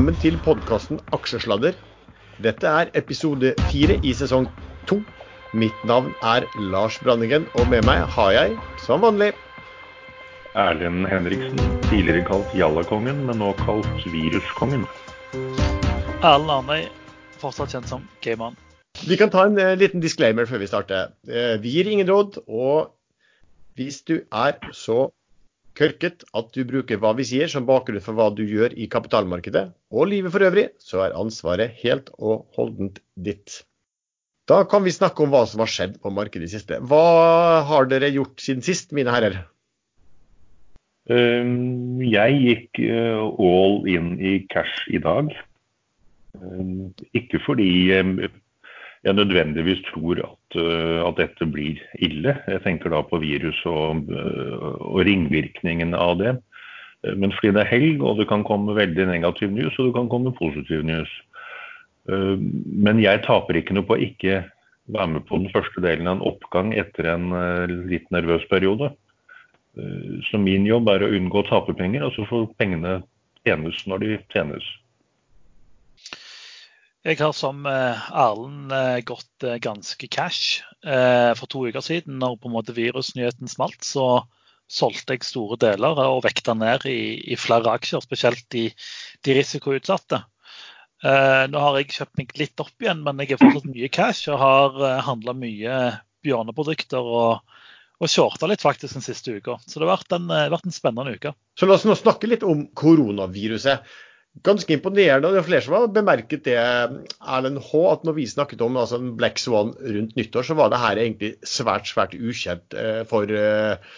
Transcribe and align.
Velkommen 0.00 0.22
til 0.22 0.38
podkasten 0.40 1.00
Aksjesladder. 1.12 1.74
Dette 2.40 2.70
er 2.72 2.88
episode 2.96 3.50
fire 3.68 3.98
i 4.00 4.14
sesong 4.16 4.46
to. 4.88 4.96
Mitt 5.52 5.76
navn 5.84 6.14
er 6.24 6.46
Lars 6.72 6.96
Branningen, 7.04 7.44
og 7.60 7.68
med 7.68 7.84
meg 7.84 8.06
har 8.14 8.30
jeg, 8.32 8.54
som 8.80 9.04
vanlig 9.04 9.28
Erlend 10.56 11.04
Henriksen, 11.10 11.60
tidligere 11.90 12.24
kalt 12.30 12.56
Jallakongen, 12.56 13.20
men 13.28 13.42
nå 13.42 13.50
kalt 13.60 14.08
Viruskongen. 14.08 14.88
Erlend 15.36 16.54
Arnøy, 16.56 16.88
fortsatt 17.44 17.76
kjent 17.76 17.92
som 17.92 18.08
Gayman. 18.24 18.56
Vi 19.04 19.20
kan 19.20 19.28
ta 19.28 19.44
en 19.50 19.60
eh, 19.60 19.76
liten 19.76 20.00
disclaimer 20.00 20.48
før 20.48 20.64
vi 20.64 20.70
starter. 20.72 21.12
Eh, 21.28 21.58
vi 21.60 21.76
gir 21.76 21.92
ingen 21.92 22.08
råd, 22.08 22.40
og 22.48 22.94
hvis 23.76 24.00
du 24.08 24.22
er 24.32 24.56
så 24.72 25.10
kørket 25.78 26.24
at 26.36 26.50
du 26.54 26.62
bruker 26.68 27.00
hva 27.00 27.12
vi 27.18 27.26
sier 27.28 27.50
som 27.50 27.66
bakgrunn 27.68 28.02
for 28.04 28.18
hva 28.18 28.28
du 28.34 28.42
gjør 28.44 28.74
i 28.76 28.88
kapitalmarkedet 28.90 29.68
og 29.94 30.10
livet 30.10 30.34
for 30.34 30.44
øvrig, 30.46 30.68
så 30.82 31.04
er 31.06 31.18
ansvaret 31.18 31.76
helt 31.82 32.10
og 32.18 32.46
holdent 32.56 33.00
ditt. 33.14 33.62
Da 34.50 34.64
kan 34.66 34.82
vi 34.82 34.94
snakke 34.94 35.22
om 35.22 35.30
hva 35.30 35.44
som 35.46 35.62
har 35.62 35.70
skjedd 35.70 36.00
på 36.02 36.10
markedet 36.14 36.48
i 36.48 36.54
siste. 36.56 36.80
Hva 36.82 37.62
har 37.68 37.86
dere 37.90 38.10
gjort 38.10 38.42
siden 38.42 38.64
sist, 38.66 38.90
mine 38.96 39.12
herrer? 39.14 39.44
Um, 41.10 42.02
jeg 42.02 42.40
gikk 42.44 42.82
uh, 42.86 43.30
all 43.38 43.86
in 43.90 44.12
i 44.18 44.40
cash 44.50 44.90
i 44.90 44.98
dag. 45.02 45.30
Um, 46.38 46.90
ikke 47.16 47.40
fordi 47.46 47.70
um, 47.98 48.18
jeg 49.06 49.16
nødvendigvis 49.16 49.82
tror 49.90 50.22
at, 50.26 50.39
at, 50.58 51.16
dette 51.18 51.46
blir 51.46 51.80
ille. 52.02 52.34
Jeg 52.48 52.62
tenker 52.64 52.92
da 52.92 53.02
på 53.06 53.20
virus 53.22 53.58
og, 53.68 54.08
uh, 54.10 54.78
og 54.90 55.02
ringvirkningen 55.08 55.94
av 55.94 56.16
det. 56.20 56.36
Men 57.16 57.32
fordi 57.32 57.54
det 57.56 57.62
er 57.62 57.70
helg, 57.70 58.02
og 58.04 58.18
det 58.18 58.26
kan 58.28 58.42
komme 58.44 58.76
veldig 58.76 59.06
negativ 59.08 59.52
news, 59.54 59.76
og 59.78 59.88
det 59.88 59.94
kan 59.96 60.10
komme 60.12 60.34
positiv 60.36 60.82
news. 60.84 61.08
Men 62.04 63.00
jeg 63.00 63.22
taper 63.24 63.56
ikke 63.56 63.72
noe 63.72 63.86
på 63.88 63.96
å 63.96 64.02
ikke 64.04 64.42
være 64.92 65.06
med 65.14 65.24
på 65.24 65.38
den 65.40 65.48
første 65.54 65.80
delen 65.80 66.10
av 66.10 66.18
en 66.18 66.26
oppgang 66.28 66.74
etter 66.76 67.08
en 67.08 67.32
litt 67.88 68.04
nervøs 68.12 68.44
periode. 68.52 68.90
Eh, 69.78 70.20
så 70.30 70.38
min 70.38 70.66
jobb 70.66 70.90
er 70.90 71.04
å 71.04 71.12
unngå 71.14 71.42
å 71.42 71.48
tape 71.48 71.74
penger, 71.78 72.06
og 72.06 72.14
så 72.16 72.26
får 72.28 72.48
pengene 72.60 73.00
tjenes 73.46 73.82
når 73.88 74.04
de 74.04 74.18
tjenes. 74.34 74.66
Jeg 77.06 77.16
har 77.22 77.32
som 77.32 77.64
eh, 77.68 78.08
Erlend 78.12 78.74
eh, 78.76 78.98
gått 79.08 79.46
ganske 79.64 80.08
cash. 80.12 80.60
For 80.80 81.44
to 81.52 81.66
uker 81.68 81.84
siden, 81.84 82.16
når 82.22 82.38
på 82.40 82.48
en 82.48 82.54
måte 82.54 82.72
virusnyheten 82.72 83.50
smalt, 83.52 83.82
så 83.84 84.22
solgte 84.70 85.12
jeg 85.12 85.26
store 85.28 85.58
deler 85.60 85.98
og 86.06 86.22
vekta 86.24 86.54
ned 86.56 86.86
i, 86.88 87.20
i, 87.20 87.36
flere 87.36 87.74
aksjer, 87.74 88.00
spesielt 88.00 88.46
de, 88.54 88.70
de 89.26 89.34
risikoutsatte. 89.36 90.22
Nå 91.04 91.64
har 91.66 91.76
jeg 91.76 91.90
kjøpt 91.98 92.16
meg 92.16 92.32
litt 92.40 92.64
opp 92.64 92.80
igjen, 92.80 93.02
men 93.04 93.20
jeg 93.20 93.34
har 93.34 93.42
fortsatt 93.42 93.68
mye 93.68 93.90
cash 93.92 94.32
og 94.32 94.40
har 94.40 94.80
handla 95.04 95.36
mye 95.36 95.76
bjørneprodukter 96.24 97.12
og 97.20 97.60
og 98.00 98.08
shorta 98.08 98.48
litt 98.48 98.62
faktisk 98.64 98.96
den 98.96 99.04
siste 99.04 99.34
uka. 99.36 99.58
Så 99.66 99.78
det 99.78 99.84
har 99.86 99.98
vært 99.98 100.14
en, 100.16 100.30
eh, 100.32 100.48
vært 100.52 100.68
en 100.68 100.74
spennende 100.74 101.16
uke. 101.16 101.34
Så 101.58 101.68
la 101.68 101.76
oss 101.76 101.84
nå 101.84 101.96
snakke 101.98 102.30
litt 102.30 102.46
om 102.46 102.66
koronaviruset. 102.72 103.84
Ganske 104.46 104.72
imponerende. 104.72 105.28
og 105.28 105.34
Det 105.34 105.40
er 105.40 105.48
flere 105.48 105.64
som 105.64 105.74
har 105.74 105.88
bemerket 105.92 106.44
det, 106.46 106.56
Erlend 106.56 107.58
H, 107.58 107.80
at 107.92 108.04
når 108.06 108.14
vi 108.16 108.28
snakket 108.30 108.62
om 108.62 108.78
altså, 108.78 109.00
Black 109.18 109.42
Swan 109.42 109.74
rundt 109.74 110.14
nyttår, 110.16 110.46
så 110.46 110.54
var 110.54 110.70
det 110.70 110.78
her 110.80 111.00
egentlig 111.02 111.32
svært 111.42 111.90
svært 111.90 112.14
ukjent 112.14 112.76
eh, 112.78 113.02
for 113.10 113.26
eh, 113.26 113.90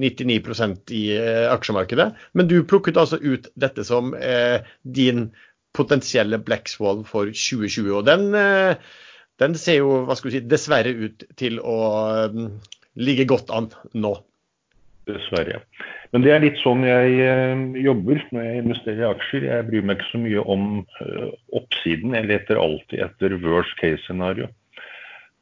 99 0.00 0.38
eh, 0.64 0.74
i 0.96 1.02
eh, 1.16 1.52
aksjemarkedet. 1.52 2.08
Men 2.32 2.48
du 2.48 2.62
plukket 2.64 2.96
altså 2.96 3.20
ut 3.20 3.50
dette 3.54 3.84
som 3.84 4.14
eh, 4.14 4.64
din 4.82 5.30
potensielle 5.76 6.40
Black 6.42 6.68
Swan 6.68 7.04
for 7.04 7.30
2020. 7.30 7.92
og 7.94 8.06
den, 8.06 8.32
den 9.38 9.54
ser 9.54 9.76
jo 9.78 10.00
hva 10.06 10.16
skal 10.18 10.30
vi 10.30 10.38
si, 10.38 10.46
dessverre 10.50 10.90
ut 10.90 11.22
til 11.38 11.60
å 11.62 11.76
ligge 12.98 13.28
godt 13.30 13.52
an 13.54 13.70
nå. 13.94 14.16
Dessverre. 15.06 15.62
Men 16.10 16.24
det 16.24 16.32
er 16.34 16.42
litt 16.42 16.58
sånn 16.58 16.82
jeg 16.82 17.18
eh, 17.22 17.60
jobber 17.84 18.22
når 18.34 18.46
jeg 18.46 18.62
investerer 18.64 19.02
i 19.04 19.10
aksjer. 19.10 19.46
Jeg 19.46 19.66
bryr 19.68 19.84
meg 19.86 20.00
ikke 20.00 20.08
så 20.10 20.22
mye 20.22 20.46
om 20.54 20.64
uh, 20.82 21.28
oppsiden. 21.60 22.16
Jeg 22.18 22.26
leter 22.30 22.58
alltid 22.58 23.04
etter 23.06 23.36
worst 23.44 23.76
case-scenario. 23.82 24.50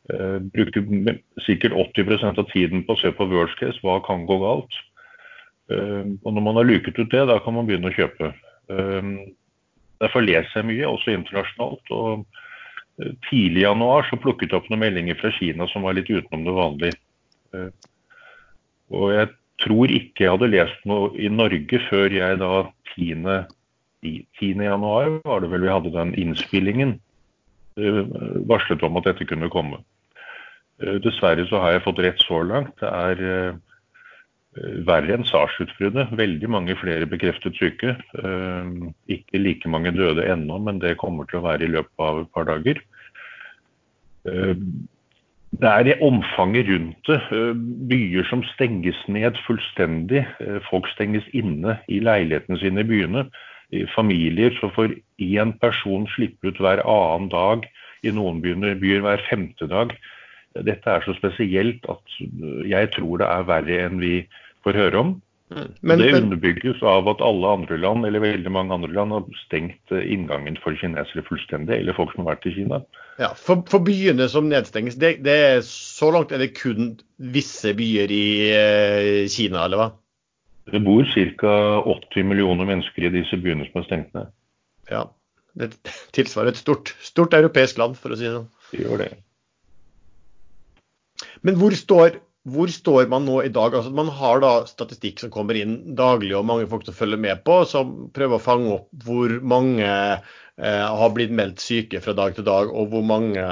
Brukte 0.09 0.81
bruker 0.81 1.19
sikkert 1.45 1.75
80% 1.77 2.39
av 2.41 2.47
tiden 2.49 2.85
på 2.87 2.95
å 2.95 3.01
se 3.01 3.11
på 3.13 3.27
worst 3.29 3.59
case. 3.61 3.77
Hva 3.85 3.99
kan 4.07 4.23
gå 4.29 4.39
galt? 4.41 4.79
Og 5.69 6.31
når 6.33 6.45
man 6.47 6.57
har 6.57 6.65
luket 6.65 6.97
ut 6.97 7.13
det, 7.13 7.27
da 7.29 7.37
kan 7.45 7.53
man 7.53 7.69
begynne 7.69 7.91
å 7.91 7.93
kjøpe. 7.93 8.31
derfor 10.01 10.25
leser 10.25 10.63
jeg 10.63 10.69
mye, 10.71 10.89
også 10.89 11.13
internasjonalt. 11.13 11.93
og 11.93 12.25
Tidlig 13.29 13.61
i 13.61 13.63
januar 13.63 14.07
så 14.09 14.19
plukket 14.19 14.51
jeg 14.51 14.59
opp 14.59 14.71
noen 14.73 14.83
meldinger 14.83 15.19
fra 15.21 15.31
Kina 15.37 15.69
som 15.71 15.85
var 15.87 15.95
litt 15.95 16.09
utenom 16.11 16.43
det 16.47 16.55
vanlige. 16.57 16.99
Eh, 17.55 17.69
og 18.91 19.13
jeg 19.15 19.29
tror 19.63 19.93
ikke 19.93 20.25
jeg 20.25 20.35
hadde 20.35 20.51
lest 20.53 20.89
noe 20.89 21.13
i 21.19 21.31
Norge 21.33 21.81
før 21.89 22.13
jeg 22.15 22.41
da 22.41 22.53
10. 22.95 23.15
10. 24.03 24.65
januar 24.65 25.19
var 25.27 25.43
det 25.43 25.53
vel 25.53 25.67
vi 25.67 25.73
hadde 25.73 25.95
den 25.95 26.13
innspillingen, 26.19 26.99
eh, 27.79 28.03
varslet 28.51 28.85
om 28.87 29.01
at 29.01 29.09
dette 29.11 29.27
kunne 29.29 29.51
komme. 29.53 29.81
Eh, 30.81 30.99
dessverre 31.03 31.47
så 31.51 31.63
har 31.63 31.77
jeg 31.77 31.87
fått 31.87 32.05
rett 32.05 32.23
så 32.27 32.43
langt. 32.47 32.77
Det 32.83 32.91
er 32.91 33.59
verre 34.89 35.15
enn 35.15 35.27
SARS-utbruddet. 35.29 36.15
Veldig 36.19 36.49
mange 36.51 36.75
flere 36.81 37.07
bekreftet 37.07 37.55
syke. 37.61 37.93
Ikke 39.07 39.39
like 39.39 39.71
mange 39.71 39.93
døde 39.95 40.25
ennå, 40.27 40.57
men 40.65 40.81
det 40.83 40.97
kommer 40.99 41.29
til 41.29 41.39
å 41.39 41.45
være 41.45 41.69
i 41.69 41.71
løpet 41.77 42.03
av 42.03 42.23
et 42.25 42.33
par 42.35 42.49
dager. 42.49 42.81
Det 45.51 45.69
er 45.69 45.83
det 45.83 46.01
omfanget 46.05 46.69
rundt 46.69 47.09
det. 47.09 47.21
Eh, 47.33 47.55
byer 47.89 48.27
som 48.29 48.43
stenges 48.45 48.99
ned 49.09 49.39
fullstendig. 49.47 50.27
Eh, 50.41 50.61
folk 50.71 50.89
stenges 50.93 51.25
inne 51.33 51.79
i 51.89 52.03
leilighetene 52.05 52.59
sine 52.61 52.85
i 52.85 52.89
byene. 52.89 53.25
Familier 53.93 54.55
som 54.61 54.71
får 54.73 54.95
én 55.21 55.51
person 55.61 56.07
slippe 56.15 56.49
ut 56.49 56.61
hver 56.61 56.81
annen 56.85 57.29
dag. 57.33 57.67
I 58.03 58.13
noen 58.15 58.41
byer, 58.41 59.01
hver 59.03 59.25
femte 59.29 59.67
dag. 59.69 59.93
Dette 60.57 60.91
er 60.91 61.05
så 61.05 61.15
spesielt 61.17 61.85
at 61.91 62.19
eh, 62.21 62.69
jeg 62.71 62.93
tror 62.97 63.21
det 63.23 63.29
er 63.29 63.49
verre 63.49 63.81
enn 63.87 64.03
vi 64.03 64.15
får 64.67 64.79
høre 64.79 65.03
om. 65.03 65.17
Men, 65.49 65.99
det 65.99 66.13
underbygges 66.13 66.83
av 66.85 67.07
at 67.09 67.23
alle 67.25 67.53
andre 67.57 67.79
land 67.81 68.05
eller 68.05 68.21
veldig 68.21 68.51
mange 68.53 68.75
andre 68.75 68.93
land 68.93 69.15
har 69.17 69.39
stengt 69.47 69.95
inngangen 69.97 70.59
for 70.61 70.77
kinesere 70.77 71.25
fullstendig, 71.25 71.79
eller 71.79 71.97
folk 71.97 72.13
som 72.13 72.27
har 72.27 72.35
vært 72.35 72.51
i 72.51 72.53
Kina. 72.59 72.83
Ja, 73.17 73.31
For, 73.39 73.63
for 73.71 73.85
byene 73.87 74.29
som 74.29 74.51
nedstenges, 74.51 74.99
det, 75.01 75.15
det, 75.25 75.37
er, 75.47 75.63
så 75.65 76.11
langt 76.13 76.35
er 76.37 76.43
det 76.43 76.53
kun 76.59 76.99
visse 77.17 77.73
byer 77.79 78.13
i 78.13 78.27
eh, 78.53 79.23
Kina, 79.33 79.65
eller 79.65 79.81
hva? 79.81 79.89
Det 80.69 80.83
bor 80.85 81.09
ca. 81.41 81.55
80 81.97 82.29
millioner 82.29 82.69
mennesker 82.69 83.09
i 83.09 83.15
disse 83.17 83.41
byene 83.41 83.71
som 83.71 83.81
er 83.81 83.89
stengt 83.89 84.13
ned. 84.19 84.29
Ja, 84.93 85.07
det 85.57 85.73
tilsvarer 86.17 86.53
et 86.53 86.61
stort, 86.61 86.93
stort 87.01 87.33
europeisk 87.37 87.81
land, 87.81 87.97
for 87.97 88.13
å 88.13 88.21
si 88.21 88.29
det 88.29 88.37
sånn. 88.37 88.51
Det 88.75 88.85
gjør 88.85 89.01
det. 89.01 89.13
Men 91.41 91.57
hvor 91.57 91.73
står 91.73 92.21
hvor 92.53 92.71
står 92.73 93.09
man 93.13 93.27
nå 93.29 93.41
i 93.45 93.53
dag? 93.53 93.75
Altså, 93.75 93.93
man 93.95 94.11
har 94.15 94.43
da 94.43 94.53
statistikk 94.69 95.23
som 95.23 95.33
kommer 95.35 95.59
inn 95.59 95.79
daglig, 95.99 96.35
og 96.39 96.47
mange 96.49 96.69
folk 96.71 96.87
som 96.87 96.97
følger 96.97 97.21
med 97.21 97.45
på, 97.47 97.61
som 97.69 98.11
prøver 98.17 98.39
å 98.39 98.43
fange 98.43 98.75
opp 98.77 99.07
hvor 99.07 99.35
mange 99.55 99.89
eh, 99.89 100.85
har 101.03 101.15
blitt 101.17 101.35
meldt 101.35 101.63
syke 101.65 102.03
fra 102.05 102.17
dag 102.19 102.37
til 102.37 102.47
dag, 102.49 102.73
og 102.73 102.93
hvor 102.93 103.07
mange 103.07 103.47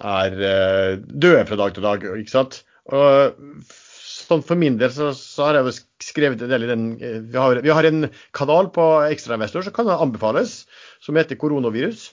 er 0.00 0.42
eh, 0.50 0.98
døde 0.98 1.46
fra 1.48 1.58
dag 1.60 1.74
til 1.76 1.86
dag. 1.86 2.06
ikke 2.22 2.34
sant? 2.34 2.62
Og, 2.92 3.38
sånn 4.22 4.42
For 4.46 4.58
min 4.58 4.78
del 4.80 4.92
så, 4.94 5.10
så 5.16 5.48
har 5.48 5.58
jeg 5.58 5.68
jo 5.68 5.74
skrevet 6.02 6.42
en 6.42 6.50
del 6.52 6.66
i 6.66 6.70
den 6.70 6.88
eh, 6.98 7.20
vi 7.22 7.38
har, 7.38 7.60
vi 7.64 7.74
har 7.74 7.88
en 7.88 8.08
kanal 8.36 8.70
på 8.74 8.88
Ekstrainvestor 9.08 9.66
som 9.66 9.76
kan 9.76 9.90
anbefales, 9.94 10.62
som 11.04 11.18
heter 11.18 11.40
Koronavirus. 11.40 12.10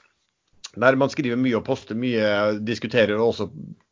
Der 0.80 0.98
man 1.00 1.12
skriver 1.12 1.40
mye 1.40 1.58
og 1.58 1.66
poster 1.66 1.98
mye, 1.98 2.60
diskuterer 2.62 3.18
og 3.18 3.32
også 3.32 3.50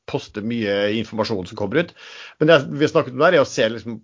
poster 0.07 0.45
mye 0.45 0.77
informasjon 0.99 1.49
som 1.49 1.59
kommer 1.59 1.83
ut. 1.83 1.91
Men 2.39 2.51
det 2.51 2.61
vi 2.69 2.85
har 2.85 2.93
snakket 2.93 3.17
om 3.17 3.25
der, 3.25 3.37
er 3.37 3.43
å 3.43 3.49
se 3.49 3.67
liksom 3.73 3.99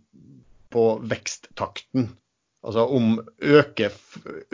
på 0.73 0.89
veksttakten. 1.09 2.11
Altså 2.63 2.85
om 2.95 3.17
øke, 3.43 3.89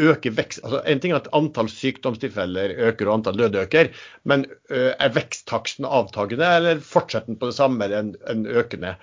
øke 0.02 0.32
vekst 0.34 0.64
altså 0.66 0.80
En 0.90 1.02
ting 1.02 1.12
er 1.14 1.20
at 1.20 1.28
antall 1.38 1.68
sykdomstilfeller 1.70 2.74
øker 2.88 3.06
og 3.06 3.20
antall 3.20 3.38
døde 3.38 3.62
øker, 3.68 3.92
men 4.26 4.48
er 4.74 5.14
veksttakten 5.14 5.86
avtagende, 5.86 6.48
eller 6.58 6.82
fortsetter 6.82 7.30
den 7.30 7.38
på 7.42 7.52
det 7.52 7.58
samme 7.60 7.86
eller 7.86 8.16
en, 8.34 8.46
økende? 8.50 8.96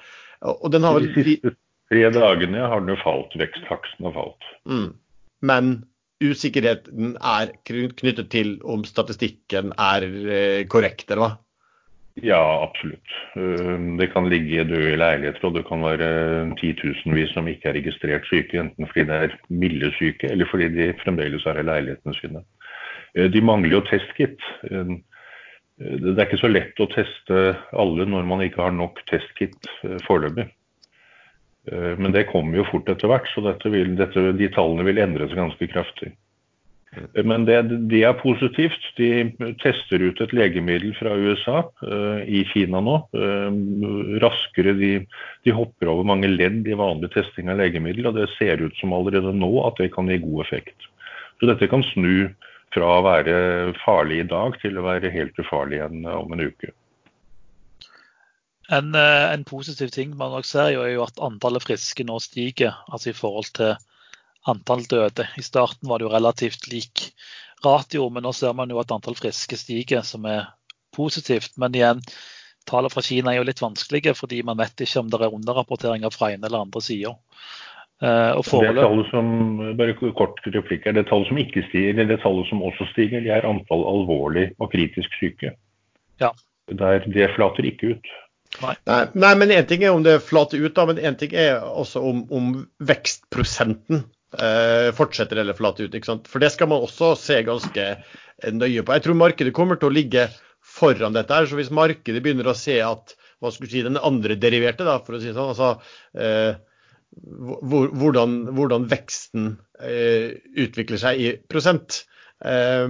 Og 0.42 0.72
den 0.74 0.82
har 0.82 0.98
vel... 0.98 1.06
De 1.14 1.26
siste 1.28 1.54
tre 1.86 2.02
dagene 2.10 2.66
har 2.66 2.82
den 2.82 2.96
jo 2.96 2.98
falt. 3.04 3.38
Veksttakten 3.38 4.08
har 4.08 4.16
falt. 4.16 4.50
Mm. 4.66 4.88
Men 5.46 5.72
usikkerheten 6.24 7.14
er 7.22 7.54
knyttet 7.68 8.30
til 8.34 8.56
om 8.66 8.82
statistikken 8.88 9.70
er 9.78 10.08
korrekt, 10.72 11.06
eller 11.12 11.22
hva? 11.22 11.32
Ja, 12.24 12.62
absolutt. 12.64 13.10
Det 13.98 14.06
kan 14.12 14.28
ligge 14.32 14.64
døde 14.64 14.96
leiligheter, 14.96 15.44
og 15.44 15.56
det 15.58 15.66
kan 15.68 15.82
være 15.84 16.06
titusenvis 16.56 17.34
som 17.36 17.48
ikke 17.50 17.68
er 17.68 17.76
registrert 17.76 18.24
syke, 18.30 18.56
enten 18.62 18.88
fordi 18.88 19.04
det 19.10 19.18
er 19.26 19.34
milde 19.52 19.90
syke, 19.98 20.30
eller 20.32 20.48
fordi 20.48 20.70
de 20.72 20.86
fremdeles 21.02 21.44
er 21.44 21.60
i 21.60 21.66
leilighetene 21.66 22.16
sine. 22.16 22.42
Eh, 23.16 23.28
de 23.32 23.42
mangler 23.44 23.76
jo 23.76 23.84
testkit. 23.84 24.40
Eh, 24.70 24.96
det 25.76 26.14
er 26.14 26.24
ikke 26.24 26.40
så 26.40 26.48
lett 26.48 26.80
å 26.80 26.88
teste 26.88 27.42
alle 27.76 28.06
når 28.08 28.24
man 28.24 28.40
ikke 28.46 28.64
har 28.64 28.72
nok 28.72 29.02
testkit 29.10 29.68
foreløpig. 30.06 30.46
Men 32.00 32.14
det 32.14 32.28
kommer 32.30 32.56
jo 32.56 32.64
fort 32.70 32.88
etter 32.88 33.10
hvert, 33.10 33.28
så 33.34 33.42
vil, 33.68 33.90
dette, 33.98 34.22
de 34.38 34.48
tallene 34.54 34.86
vil 34.86 35.02
endre 35.02 35.26
seg 35.28 35.36
ganske 35.36 35.68
kraftig. 35.68 36.12
Men 37.28 37.44
det, 37.44 37.58
det, 37.90 38.02
er 38.08 38.16
positivt. 38.20 38.82
De 38.96 39.28
tester 39.62 40.02
ut 40.04 40.20
et 40.22 40.32
legemiddel 40.36 40.94
fra 40.96 41.12
USA 41.16 41.60
uh, 41.84 42.22
i 42.24 42.42
Kina 42.52 42.80
nå. 42.84 42.96
Uh, 43.16 44.16
raskere. 44.22 44.76
De, 44.78 44.92
de, 45.44 45.54
hopper 45.56 45.92
over 45.92 46.08
mange 46.08 46.30
ledd 46.32 46.68
i 46.68 46.78
vanlig 46.78 47.12
testing 47.14 47.52
av 47.52 47.60
legemiddel, 47.60 48.08
og 48.10 48.18
det 48.18 48.30
ser 48.36 48.64
ut 48.64 48.76
som 48.80 48.96
allerede 48.96 49.34
nå 49.36 49.52
at 49.66 49.78
det 49.82 49.92
kan 49.94 50.08
gi 50.10 50.20
god 50.24 50.46
effekt. 50.46 50.88
Så 51.40 51.50
dette 51.50 51.68
kan 51.70 51.84
snu 51.92 52.30
fra 52.74 52.96
å 52.98 53.04
være 53.06 53.36
farlig 53.84 54.24
i 54.24 54.28
dag 54.28 54.56
til 54.62 54.76
å 54.76 54.84
være 54.86 55.12
helt 55.12 55.38
ufarlig 55.40 55.80
igjen 55.80 56.08
om 56.10 56.32
en 56.34 56.48
uke. 56.48 56.72
En, 58.68 58.94
eh, 58.94 59.32
en 59.32 59.44
positiv 59.46 59.92
ting 59.94 60.16
man 60.18 60.32
nok 60.34 60.46
ser, 60.48 60.74
er 60.74 60.94
jo 60.96 61.04
at 61.04 61.20
antallet 61.22 61.62
friske 61.62 62.06
nå 62.06 62.18
stiger, 62.22 62.74
altså 62.90 63.12
i 63.12 63.16
forhold 63.16 63.52
til 63.54 63.76
antall 64.50 64.86
døde. 64.88 65.26
I 65.36 65.44
starten 65.44 65.88
var 65.90 65.98
det 65.98 66.06
jo 66.06 66.14
relativt 66.14 66.68
lik 66.70 67.10
ratio, 67.64 68.08
men 68.12 68.26
nå 68.26 68.32
ser 68.36 68.54
man 68.56 68.70
jo 68.70 68.80
at 68.82 68.92
antall 68.94 69.16
friske 69.18 69.58
stiger, 69.58 70.04
som 70.06 70.26
er 70.30 70.48
positivt. 70.96 71.56
Men 71.60 71.76
igjen, 71.76 72.02
tallene 72.68 72.92
fra 72.92 73.04
Kina 73.04 73.32
er 73.32 73.40
jo 73.40 73.48
litt 73.48 73.62
vanskelige, 73.62 74.16
fordi 74.18 74.42
man 74.46 74.60
vet 74.60 74.84
ikke 74.86 75.02
om 75.02 75.12
det 75.12 75.22
er 75.22 75.38
underrapporteringer 75.38 76.14
fra 76.14 76.32
ene 76.34 76.48
eller 76.48 76.66
andre 76.66 76.82
sider. 76.84 77.16
Uh, 77.96 78.36
det 78.60 78.74
tallet 78.76 79.08
som 79.08 79.28
bare 79.78 79.94
kort 79.96 80.42
replikk, 80.52 80.84
er 80.84 80.98
det 80.98 81.06
tallet 81.08 81.30
som 81.30 81.38
ikke 81.40 81.64
stiger, 81.70 81.94
eller 81.94 82.10
det 82.10 82.20
tallet 82.20 82.48
som 82.50 82.60
også 82.60 82.84
stiger, 82.90 83.24
det 83.24 83.32
er 83.32 83.48
antall 83.48 83.86
alvorlig 83.88 84.50
og 84.60 84.68
kritisk 84.74 85.16
syke. 85.16 85.54
Ja. 86.20 86.34
Der, 86.68 87.06
det 87.06 87.30
flater 87.36 87.64
ikke 87.64 87.94
ut. 87.94 88.10
Nei. 88.60 88.74
Nei, 88.88 89.00
nei 89.16 89.32
men 89.40 89.52
én 89.54 89.66
ting 89.68 89.84
er 89.84 89.96
om 89.96 90.04
det 90.04 90.18
flater 90.26 90.60
ut, 90.60 90.74
da, 90.76 90.84
men 90.88 91.00
én 91.00 91.16
ting 91.18 91.32
er 91.36 91.64
også 91.64 92.02
om, 92.04 92.22
om 92.32 92.52
vekstprosenten 92.84 94.02
eh, 94.02 94.15
fortsetter 94.96 95.38
eller 95.40 95.56
flater 95.56 95.86
ut. 95.86 95.94
ikke 95.96 96.08
sant? 96.10 96.26
For 96.28 96.42
det 96.42 96.50
skal 96.52 96.68
man 96.68 96.84
også 96.84 97.14
se 97.20 97.38
ganske 97.46 97.86
nøye 98.52 98.82
på. 98.84 98.92
Jeg 98.96 99.04
tror 99.06 99.16
markedet 99.16 99.54
kommer 99.56 99.78
til 99.80 99.88
å 99.88 99.96
ligge 99.96 100.26
foran 100.66 101.16
dette. 101.16 101.34
her, 101.34 101.46
så 101.46 101.58
Hvis 101.58 101.72
markedet 101.74 102.22
begynner 102.22 102.50
å 102.50 102.58
se 102.58 102.78
at 102.84 103.16
hva 103.40 103.52
skulle 103.52 103.70
si, 103.70 103.84
den 103.84 104.00
andre 104.00 104.36
deriverte, 104.40 104.86
da, 104.86 104.98
for 105.04 105.16
å 105.16 105.20
si 105.20 105.30
det 105.30 105.36
sånn, 105.36 105.52
altså 105.52 105.74
eh, 106.16 106.56
hvordan, 107.22 108.38
hvordan, 108.56 108.86
veksten 108.90 109.50
eh, 109.80 110.36
utvikler 110.64 111.00
seg 111.00 111.20
i 111.20 111.32
prosent, 111.50 112.02
eh, 112.44 112.86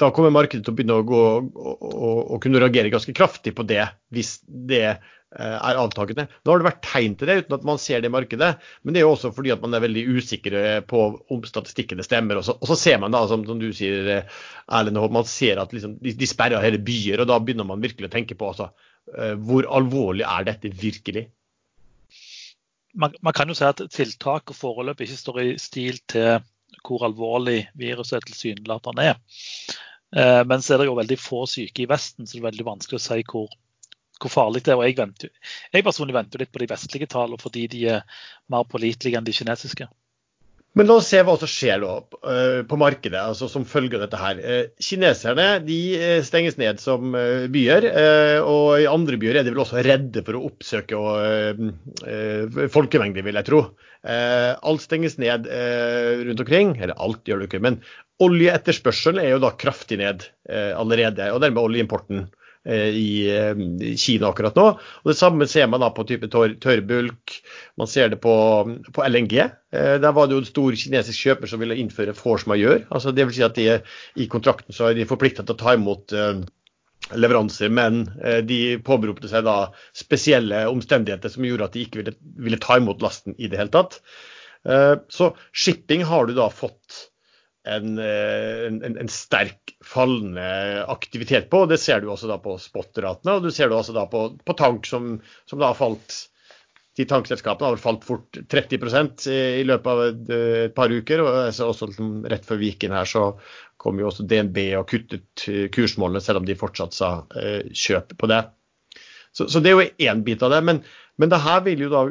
da 0.00 0.10
kommer 0.12 0.36
markedet 0.36 0.66
til 0.66 0.74
å 0.74 0.76
begynne 0.76 1.00
å, 1.00 1.06
gå, 1.08 1.22
å, 1.50 2.12
å 2.36 2.42
kunne 2.42 2.60
reagere 2.62 2.92
ganske 2.92 3.16
kraftig 3.16 3.56
på 3.56 3.66
det, 3.68 3.86
hvis 4.12 4.38
det 4.46 4.84
Eh, 4.90 5.19
er 5.30 5.78
antakende. 5.78 6.26
Nå 6.42 6.50
har 6.50 6.60
det 6.60 6.66
vært 6.66 6.82
tegn 6.82 7.14
til 7.18 7.30
det 7.30 7.36
uten 7.44 7.54
at 7.54 7.66
man 7.66 7.78
ser 7.78 8.02
det 8.02 8.10
i 8.10 8.14
markedet, 8.14 8.50
men 8.82 8.94
det 8.94 9.00
er 9.00 9.04
jo 9.06 9.12
også 9.14 9.30
fordi 9.34 9.52
at 9.54 9.62
man 9.62 9.76
er 9.76 9.84
veldig 9.84 10.02
usikker 10.18 10.56
på 10.90 11.02
om 11.30 11.44
statistikkene 11.46 12.02
stemmer. 12.06 12.40
Og 12.40 12.46
så, 12.48 12.56
og 12.58 12.70
så 12.72 12.76
ser 12.78 12.98
man 13.02 13.14
da, 13.14 13.22
som, 13.30 13.44
som, 13.46 13.60
du 13.62 13.68
sier, 13.76 14.10
Erlend 14.10 14.98
Erlend, 14.98 15.14
man 15.14 15.28
ser 15.30 15.62
at 15.62 15.74
liksom, 15.76 16.00
de, 16.02 16.16
de, 16.18 16.30
sperrer 16.30 16.64
hele 16.64 16.82
byer, 16.82 17.22
og 17.22 17.30
da 17.30 17.38
begynner 17.38 17.68
man 17.68 17.84
virkelig 17.84 18.10
å 18.10 18.14
tenke 18.16 18.38
på 18.38 18.50
altså, 18.50 18.72
eh, 19.14 19.36
hvor 19.38 19.68
alvorlig 19.70 20.26
er 20.26 20.50
dette 20.50 20.72
virkelig? 20.82 21.28
Man, 22.98 23.14
man 23.22 23.36
kan 23.36 23.46
jo 23.46 23.54
si 23.54 23.68
at 23.68 23.84
tiltak 23.94 24.50
og 24.50 24.58
foreløp 24.58 25.06
ikke 25.06 25.20
står 25.20 25.42
i 25.44 25.48
stil 25.62 26.02
til 26.10 26.40
hvor 26.82 27.06
alvorlig 27.06 27.68
viruset 27.78 28.26
tilsynelatende 28.26 29.12
er. 29.12 29.18
Men 30.10 30.62
så 30.62 30.74
er 30.74 30.80
det 30.80 30.86
jo 30.88 30.96
veldig 30.98 31.16
få 31.22 31.44
syke 31.46 31.84
i 31.84 31.90
Vesten, 31.90 32.26
så 32.26 32.34
det 32.34 32.40
er 32.40 32.46
veldig 32.48 32.66
vanskelig 32.66 32.98
å 32.98 33.02
si 33.04 33.18
hvor 33.30 33.50
hvor 34.20 34.34
farlig 34.34 34.64
det 34.66 34.74
er. 34.74 34.80
og 34.80 34.86
Jeg, 34.88 34.98
venter, 34.98 35.32
jeg 35.72 35.86
personlig 35.86 36.16
venter 36.16 36.42
litt 36.42 36.52
på 36.52 36.62
de 36.62 36.70
vestlige 36.70 37.10
tallene 37.10 37.40
fordi 37.40 37.66
de 37.72 37.86
er 37.96 38.20
mer 38.52 38.68
pålitelige 38.68 39.20
enn 39.20 39.26
de 39.26 39.36
kinesiske. 39.36 39.88
Men 40.78 40.86
la 40.86 41.00
oss 41.00 41.08
se 41.10 41.18
hva 41.26 41.32
som 41.34 41.50
skjer 41.50 41.80
da 41.82 41.94
eh, 42.30 42.60
på 42.68 42.76
markedet 42.78 43.18
altså 43.18 43.48
som 43.50 43.66
følge 43.66 43.98
av 43.98 44.04
dette. 44.04 44.18
her. 44.20 44.38
Eh, 44.38 44.68
kineserne 44.78 45.46
de 45.66 45.78
eh, 45.98 46.20
stenges 46.26 46.60
ned 46.60 46.78
som 46.82 47.10
byer, 47.50 47.88
og 48.46 48.66
i 48.78 48.86
andre 48.90 49.18
byer 49.18 49.40
er 49.40 49.46
de 49.46 49.54
vel 49.54 49.64
også 49.64 49.82
redde 49.82 50.22
for 50.26 50.38
å 50.38 50.44
oppsøke 50.46 51.00
folkemengder, 52.70 53.26
vil 53.26 53.40
jeg 53.40 53.48
tro. 53.48 53.62
Alt 54.06 54.84
stenges 54.84 55.18
ned 55.20 55.48
rundt 55.50 56.42
omkring, 56.44 56.76
eller 56.78 56.94
alt 56.96 57.26
gjør 57.28 57.42
det 57.42 57.50
ikke, 57.50 57.62
men 57.66 57.80
oljeetterspørselen 58.22 59.20
er 59.22 59.34
jo 59.34 59.42
da 59.42 59.50
kraftig 59.58 59.98
ned 60.00 60.28
allerede, 60.48 61.32
og 61.34 61.42
dermed 61.42 61.64
oljeimporten. 61.64 62.28
Eh, 62.68 62.88
i 62.92 63.94
Kina 63.96 64.28
akkurat 64.28 64.56
nå. 64.56 64.66
Og 64.76 65.08
Det 65.08 65.16
samme 65.16 65.46
ser 65.48 65.68
man 65.72 65.80
da 65.80 65.88
på 65.96 66.04
type 66.04 66.28
tørrbulk. 66.28 67.36
Man 67.80 67.88
ser 67.88 68.10
det 68.12 68.20
på, 68.20 68.34
på 68.92 69.04
LNG. 69.06 69.36
Eh, 69.72 69.96
der 70.02 70.12
var 70.12 70.28
det 70.28 70.36
jo 70.36 70.42
en 70.44 70.48
stor 70.50 70.76
kinesisk 70.76 71.24
kjøper 71.24 71.48
som 71.48 71.62
ville 71.62 71.78
innføre 71.80 72.16
force 72.16 72.50
majeure. 72.50 72.84
Altså, 72.90 73.14
vil 73.16 73.32
si 73.32 73.46
at 73.46 73.56
de, 73.56 73.80
I 74.16 74.28
kontrakten 74.28 74.76
så 74.76 74.90
er 74.90 74.98
de 74.98 75.08
forplikta 75.08 75.46
til 75.46 75.56
å 75.56 75.62
ta 75.62 75.76
imot 75.78 76.12
leveranser, 77.16 77.72
men 77.72 78.04
de 78.46 78.76
påberopte 78.86 79.26
seg 79.26 79.42
da 79.46 79.72
spesielle 79.96 80.60
omstendigheter 80.68 81.32
som 81.32 81.46
gjorde 81.48 81.66
at 81.66 81.74
de 81.74 81.86
ikke 81.86 82.02
ville, 82.02 82.12
ville 82.44 82.60
ta 82.60 82.76
imot 82.78 83.00
lasten 83.02 83.34
i 83.40 83.48
det 83.50 83.58
hele 83.58 83.72
tatt. 83.72 83.96
Så 85.10 85.30
shipping 85.50 86.04
har 86.06 86.28
du 86.28 86.36
da 86.36 86.50
fått 86.52 87.08
en, 87.68 87.98
en, 87.98 88.96
en, 88.96 89.10
sterk 89.12 89.74
fallende 89.84 90.84
aktivitet 90.88 91.50
på. 91.52 91.64
og 91.64 91.72
Det 91.72 91.80
ser 91.80 92.00
du 92.00 92.10
også 92.10 92.30
da 92.30 92.38
på 92.40 92.56
spot-ratene, 92.60 93.36
og 93.36 93.44
du 93.44 93.50
ser 93.52 93.70
det 93.70 93.76
også 93.76 93.96
da 93.96 94.06
på, 94.10 94.26
på 94.44 94.56
tank, 94.58 94.88
som, 94.88 95.16
som, 95.44 95.60
da 95.60 95.72
har 95.72 95.78
falt 95.78 96.22
de 96.98 97.06
tankselskapene 97.08 97.70
har 97.70 97.80
falt 97.80 98.04
fort 98.04 98.38
30% 98.50 99.28
i 99.32 99.62
løpet 99.64 99.90
av 99.92 100.00
et, 100.04 100.32
et 100.34 100.74
par 100.76 100.92
uker. 100.92 101.22
og 101.22 101.60
også 101.64 101.88
Rett 102.28 102.48
før 102.48 102.60
Viken 102.60 102.96
her 102.96 103.08
så 103.08 103.26
kom 103.80 104.00
jo 104.00 104.10
også 104.10 104.26
DNB 104.28 104.58
og 104.80 104.88
kuttet 104.90 105.46
kursmålene, 105.72 106.20
selv 106.20 106.42
om 106.42 106.48
de 106.48 106.58
fortsatt 106.58 106.96
sa 106.96 107.12
eh, 107.38 107.70
kjøp 107.72 108.16
på 108.20 108.28
det. 108.28 108.42
Så, 109.32 109.46
så, 109.46 109.62
det 109.62 109.70
er 109.70 109.78
jo 109.78 110.10
én 110.10 110.24
bit 110.26 110.42
av 110.44 110.52
det. 110.52 110.60
Men, 110.66 110.82
men 111.20 111.32
det 111.32 111.40
her 111.44 111.62
vil 111.64 111.86
jo 111.86 111.92
da 111.92 112.02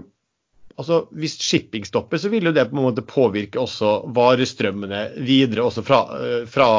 altså 0.80 1.02
Hvis 1.12 1.38
shipping 1.44 1.86
stopper, 1.88 2.22
så 2.22 2.32
vil 2.32 2.50
jo 2.50 2.56
det 2.56 2.70
på 2.70 2.78
en 2.78 2.86
måte 2.88 3.06
påvirke 3.06 3.60
også 3.62 4.00
varestrømmene 4.16 5.02
videre 5.28 5.66
også 5.68 5.84
fra, 5.86 6.00
eh, 6.20 6.46
fra 6.50 6.70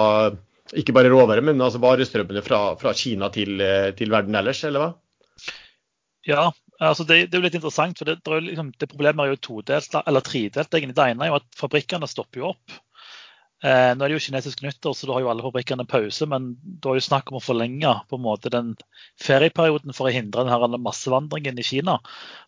ikke 0.80 0.95
bare 0.95 1.11
råvarer, 1.11 1.45
men 1.45 1.61
altså 1.61 1.80
varestrømmene 1.83 2.42
fra, 2.47 2.61
fra 2.80 2.95
Kina 2.97 3.30
til, 3.35 3.61
eh, 3.61 3.90
til, 3.99 4.12
verden 4.12 4.38
ellers, 4.38 4.62
eller 4.64 4.85
hva? 4.85 4.90
Ja, 6.28 6.45
altså 6.78 7.04
det, 7.09 7.25
det 7.28 7.37
er 7.37 7.42
jo 7.42 7.47
litt 7.49 7.59
interessant. 7.59 7.99
for 7.99 8.09
det, 8.09 8.21
det, 8.25 8.37
er 8.37 8.47
liksom, 8.47 8.71
det 8.78 8.90
Problemet 8.92 9.25
er 9.25 9.35
jo 9.35 9.42
todelt, 9.49 9.97
eller 10.04 10.25
tredelt. 10.25 10.71
Det 10.71 11.07
ene 11.07 11.26
er 11.26 11.33
jo 11.33 11.40
at 11.40 11.49
fabrikkene 11.59 12.09
stopper 12.11 12.42
jo 12.42 12.52
opp. 12.52 12.80
Eh, 13.61 13.90
nå 13.93 14.05
er 14.05 14.09
det 14.09 14.17
jo 14.17 14.23
kinesisk 14.25 14.62
nyttår, 14.64 14.95
så 14.97 15.09
da 15.09 15.17
har 15.17 15.25
jo 15.25 15.31
alle 15.33 15.45
fabrikkene 15.45 15.85
pause. 15.88 16.29
Men 16.31 16.55
da 16.62 16.93
er 16.93 17.00
jo 17.00 17.09
snakk 17.09 17.31
om 17.31 17.40
å 17.40 17.45
forlenge 17.45 17.93
på 18.09 18.17
en 18.17 18.25
måte 18.25 18.52
den 18.52 18.73
ferieperioden 19.21 19.97
for 19.97 20.09
å 20.09 20.14
hindre 20.14 20.47
denne 20.49 20.81
massevandringen 20.81 21.61
i 21.61 21.67
Kina. 21.67 21.99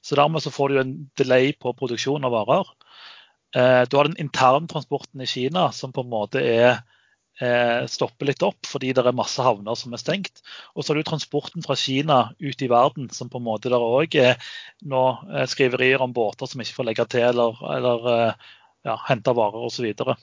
Så 0.05 0.17
dermed 0.19 0.45
så 0.45 0.55
får 0.55 0.73
du 0.73 0.81
en 0.81 0.95
delay 1.21 1.53
på 1.53 1.75
produksjon 1.79 2.25
av 2.29 2.37
varer. 2.39 2.73
Eh, 3.57 3.83
du 3.89 3.99
har 3.99 4.09
den 4.09 4.21
interntransporten 4.23 5.21
i 5.21 5.29
Kina 5.29 5.69
som 5.77 5.93
på 5.93 6.05
en 6.07 6.13
måte 6.13 6.41
er 6.41 6.81
eh, 7.41 7.85
stopper 7.91 8.31
litt 8.31 8.43
opp 8.47 8.69
fordi 8.69 8.93
det 8.97 9.05
er 9.05 9.17
masse 9.17 9.43
havner 9.45 9.77
som 9.79 9.93
er 9.93 10.01
stengt. 10.01 10.43
Og 10.75 10.85
så 10.85 10.93
har 10.93 11.01
du 11.01 11.09
transporten 11.09 11.65
fra 11.65 11.77
Kina 11.77 12.23
ut 12.41 12.65
i 12.65 12.71
verden, 12.73 13.11
som 13.13 13.29
på 13.33 13.41
en 13.41 13.49
måte 13.49 13.73
der 13.73 13.85
òg 13.85 14.17
er 14.21 14.41
nå 14.89 15.05
eh, 15.33 15.47
skriverier 15.51 16.03
om 16.05 16.17
båter 16.17 16.49
som 16.49 16.65
ikke 16.65 16.79
får 16.81 16.91
legge 16.91 17.09
til 17.17 17.29
eller, 17.33 17.61
eller 17.77 18.13
eh, 18.17 18.53
ja, 18.89 18.99
hente 19.09 19.37
varer 19.37 19.69
osv. 19.69 19.83
Så, 19.83 19.87
videre. 19.91 20.17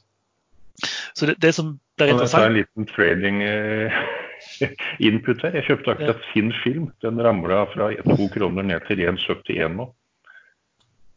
Så 1.13 1.29
det, 1.29 1.37
det 1.43 1.53
som 1.57 1.75
blir 1.99 2.13
interessant 2.13 2.45
Jeg 2.45 2.51
en 2.51 2.57
liten 2.59 2.89
trading 2.89 3.41
eh, 3.43 3.99
input 5.09 5.41
her. 5.43 5.57
Jeg 5.59 5.67
kjøpte 5.69 5.95
akkurat 5.95 6.21
ja. 6.21 6.29
Finn 6.33 6.53
film. 6.63 6.89
Den 7.03 7.21
ramla 7.23 7.65
fra 7.73 7.91
to 8.11 8.29
kroner 8.33 8.67
ned 8.67 8.85
til 8.87 9.03
1,71 9.03 9.75
nå. 9.79 9.89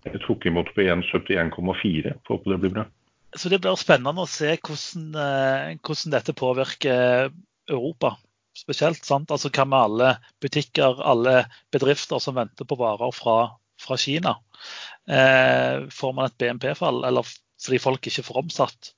Jeg 0.08 0.18
tok 0.24 0.48
imot 0.50 0.72
på 0.74 0.84
1,71,4. 0.84 2.16
Håper 2.28 2.54
det 2.54 2.60
blir 2.64 2.74
bra. 2.74 2.88
Så 3.38 3.48
det 3.48 3.62
blir 3.64 3.78
spennende 3.80 4.24
å 4.24 4.28
se 4.28 4.56
hvordan, 4.58 5.08
eh, 5.16 5.78
hvordan 5.80 6.14
dette 6.16 6.36
påvirker 6.36 7.30
Europa 7.70 8.16
spesielt. 8.56 9.04
Sant? 9.06 9.30
Altså 9.32 9.50
Hva 9.52 9.64
med 9.68 9.78
alle 9.78 10.10
butikker, 10.42 11.00
alle 11.00 11.44
bedrifter 11.72 12.20
som 12.20 12.36
venter 12.36 12.68
på 12.68 12.76
varer 12.80 13.14
fra, 13.16 13.36
fra 13.80 13.96
Kina? 13.96 14.36
Eh, 15.08 15.88
får 15.90 16.12
man 16.14 16.28
et 16.28 16.38
BNP-fall, 16.38 17.02
eller 17.08 17.26
fordi 17.62 17.80
folk 17.82 18.06
ikke 18.10 18.26
får 18.26 18.42
omsatt? 18.44 18.92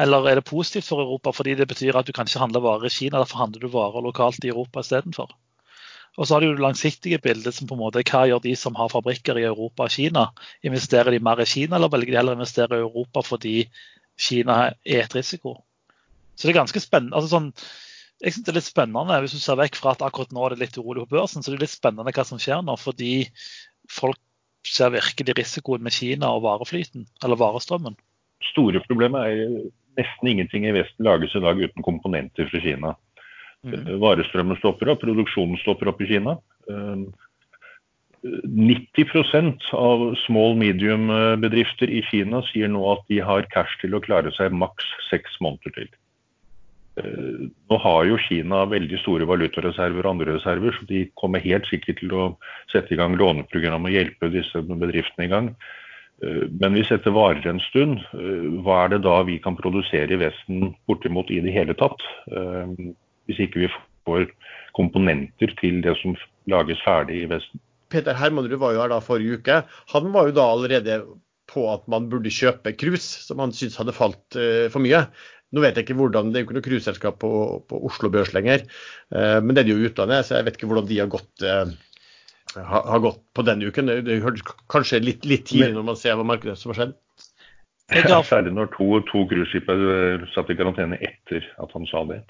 Eller 0.00 0.26
er 0.28 0.38
det 0.40 0.48
positivt 0.48 0.88
for 0.88 1.02
Europa 1.02 1.32
fordi 1.36 1.54
det 1.58 1.68
betyr 1.68 1.96
at 1.98 2.06
du 2.08 2.12
kan 2.16 2.28
ikke 2.28 2.40
handle 2.40 2.62
varer 2.64 2.88
i 2.88 2.92
Kina, 2.92 3.18
derfor 3.18 3.42
handler 3.44 3.60
du 3.60 3.72
varer 3.72 4.04
lokalt 4.04 4.44
i 4.44 4.52
Europa 4.52 4.80
istedenfor? 4.80 5.34
Og 6.20 6.26
så 6.26 6.34
har 6.34 6.44
du 6.44 6.52
det 6.52 6.60
langsiktige 6.60 7.20
bildet 7.24 7.54
som 7.56 7.68
på 7.68 7.76
en 7.76 7.80
måte 7.80 8.02
hva 8.04 8.26
gjør 8.28 8.42
de 8.44 8.52
som 8.56 8.76
har 8.76 8.90
fabrikker 8.92 9.38
i 9.40 9.46
Europa 9.48 9.86
og 9.88 9.94
Kina? 9.94 10.26
Investerer 10.64 11.12
de 11.12 11.20
mer 11.24 11.40
i 11.40 11.48
Kina, 11.48 11.76
eller 11.76 11.92
velger 11.92 12.12
de 12.12 12.18
heller 12.20 12.36
å 12.36 12.40
investere 12.40 12.76
i 12.76 12.84
Europa 12.84 13.22
fordi 13.24 13.54
Kina 14.20 14.58
er 14.68 15.04
et 15.04 15.16
risiko? 15.16 15.56
Så 16.36 16.48
det 16.48 16.52
er 16.52 16.60
ganske 16.60 16.82
spennende. 16.84 17.16
Altså 17.16 17.32
sånn, 17.32 17.48
jeg 18.22 18.34
synes 18.34 18.44
det 18.46 18.52
er 18.52 18.58
litt 18.60 18.68
spennende, 18.68 19.20
Hvis 19.24 19.36
du 19.36 19.40
ser 19.40 19.60
vekk 19.60 19.76
fra 19.80 19.96
at 19.96 20.04
akkurat 20.04 20.32
nå 20.32 20.44
er 20.44 20.54
det 20.54 20.66
litt 20.66 20.78
urolig 20.78 21.06
på 21.06 21.16
børsen, 21.16 21.42
så 21.42 21.52
det 21.52 21.60
er 21.60 21.64
litt 21.66 21.74
spennende 21.74 22.12
hva 22.12 22.24
som 22.28 22.40
skjer 22.40 22.60
nå. 22.64 22.76
Fordi 22.80 23.12
folk 23.90 24.20
ser 24.68 24.92
virkelig 24.94 25.36
risikoen 25.38 25.82
med 25.82 25.96
Kina 25.96 26.30
og 26.36 26.44
vareflyten, 26.44 27.08
eller 27.24 27.40
varestrømmen. 27.40 27.96
Store 28.52 28.82
problemet 28.84 29.32
er 29.32 29.72
nesten 29.98 30.28
ingenting 30.28 30.66
i 30.66 30.74
Vesten 30.76 31.06
lages 31.06 31.34
i 31.36 31.42
dag 31.44 31.60
uten 31.60 31.84
komponenter 31.84 32.48
fra 32.50 32.60
Kina. 32.62 32.94
Mm. 33.62 33.74
Eh, 33.74 33.98
varestrømmen 34.02 34.58
stopper 34.58 34.90
opp, 34.92 35.02
produksjonen 35.04 35.60
stopper 35.62 35.92
opp 35.92 36.02
i 36.02 36.10
Kina. 36.10 36.36
90 38.22 39.02
eh, 39.38 39.50
av 39.78 40.04
small 40.26 40.56
medium 40.58 41.10
eh, 41.10 41.34
bedrifter 41.42 41.90
i 41.90 42.02
Kina 42.10 42.42
sier 42.50 42.70
nå 42.70 42.84
at 42.92 43.04
de 43.10 43.22
har 43.22 43.48
cash 43.54 43.74
til 43.82 43.94
å 43.94 44.02
klare 44.02 44.32
seg 44.38 44.54
maks 44.54 44.86
seks 45.10 45.38
måneder 45.42 45.76
til. 45.78 45.92
Nå 46.92 47.76
har 47.80 48.02
jo 48.04 48.18
Kina 48.20 48.66
veldig 48.68 48.98
store 49.00 49.24
valutareserver 49.24 50.04
og 50.04 50.10
andre 50.10 50.34
reserver, 50.36 50.74
så 50.76 50.84
de 50.90 51.06
kommer 51.16 51.40
helt 51.40 51.64
sikkert 51.70 52.02
til 52.02 52.12
å 52.12 52.26
sette 52.68 52.92
i 52.92 52.98
gang 53.00 53.16
låneprogram 53.16 53.88
og 53.88 53.94
hjelpe 53.94 54.28
disse 54.34 54.60
bedriftene 54.60 55.24
i 55.24 55.30
gang. 55.32 55.48
Men 56.22 56.76
hvis 56.76 56.92
dette 56.92 57.10
varer 57.10 57.46
en 57.50 57.58
stund, 57.64 57.98
hva 58.62 58.84
er 58.84 58.92
det 58.92 59.00
da 59.02 59.16
vi 59.26 59.40
kan 59.42 59.56
produsere 59.58 60.14
i 60.14 60.20
Vesten 60.20 60.70
bortimot 60.86 61.32
i 61.34 61.40
det 61.42 61.54
hele 61.54 61.74
tatt? 61.78 61.98
hvis 63.28 63.42
ikke 63.44 63.64
vi 63.64 63.68
får 64.06 64.30
komponenter 64.76 65.52
til 65.60 65.82
det 65.84 65.94
som 66.00 66.16
lages 66.50 66.80
ferdig 66.84 67.22
i 67.22 67.28
Vesten. 67.30 67.60
Peter 67.92 68.16
Hermanrud 68.16 68.56
var 68.60 68.74
jo 68.74 68.80
her 68.80 68.92
da 68.92 69.02
forrige 69.04 69.38
uke. 69.38 69.60
Han 69.92 70.10
var 70.14 70.30
jo 70.30 70.36
da 70.38 70.48
allerede 70.48 70.98
på 71.52 71.66
at 71.68 71.84
man 71.92 72.08
burde 72.08 72.32
kjøpe 72.32 72.72
krus, 72.80 73.04
som 73.26 73.42
han 73.42 73.52
syntes 73.52 73.76
hadde 73.80 73.94
falt 73.96 74.38
for 74.72 74.82
mye. 74.82 75.04
Nå 75.52 75.60
vet 75.60 75.76
jeg 75.76 75.84
ikke 75.84 75.98
hvordan, 75.98 76.30
Det 76.32 76.38
er 76.38 76.44
jo 76.44 76.46
ikke 76.48 76.56
noe 76.56 76.64
cruiseselskap 76.64 77.18
på, 77.20 77.30
på, 77.68 77.80
Oslo 77.84 78.08
Børs 78.08 78.32
lenger, 78.32 78.64
men 79.12 79.52
det 79.52 79.60
er 79.60 79.68
det 79.68 79.74
jo 79.74 79.90
utlandet, 79.90 80.24
så 80.24 80.38
jeg 80.38 80.46
vet 80.46 80.56
ikke 80.56 80.70
hvordan 80.70 80.88
de 80.88 81.00
har 81.02 81.10
gått, 81.12 81.44
har, 82.56 82.84
har 82.88 83.02
gått 83.04 83.22
på 83.34 83.44
denne 83.46 83.68
uken. 83.68 83.88
Det, 83.88 84.02
det 84.08 84.20
høres 84.24 84.44
kanskje 84.72 85.02
litt, 85.02 85.24
litt 85.28 85.46
tidlig 85.50 85.72
når 85.76 85.88
man 85.92 85.98
ser 85.98 86.18
hva 86.18 86.26
markedet 86.26 86.58
som 86.60 86.72
har 86.72 86.80
skjedd. 86.80 86.94
Særlig 88.28 88.54
når 88.56 88.70
to, 88.76 88.86
to 89.10 89.24
cruiseskip 89.28 89.68
er 89.72 90.22
satt 90.32 90.52
i 90.52 90.56
karantene 90.56 91.00
etter 91.04 91.44
at 91.60 91.74
han 91.76 91.88
sa 91.90 92.04
det. 92.08 92.22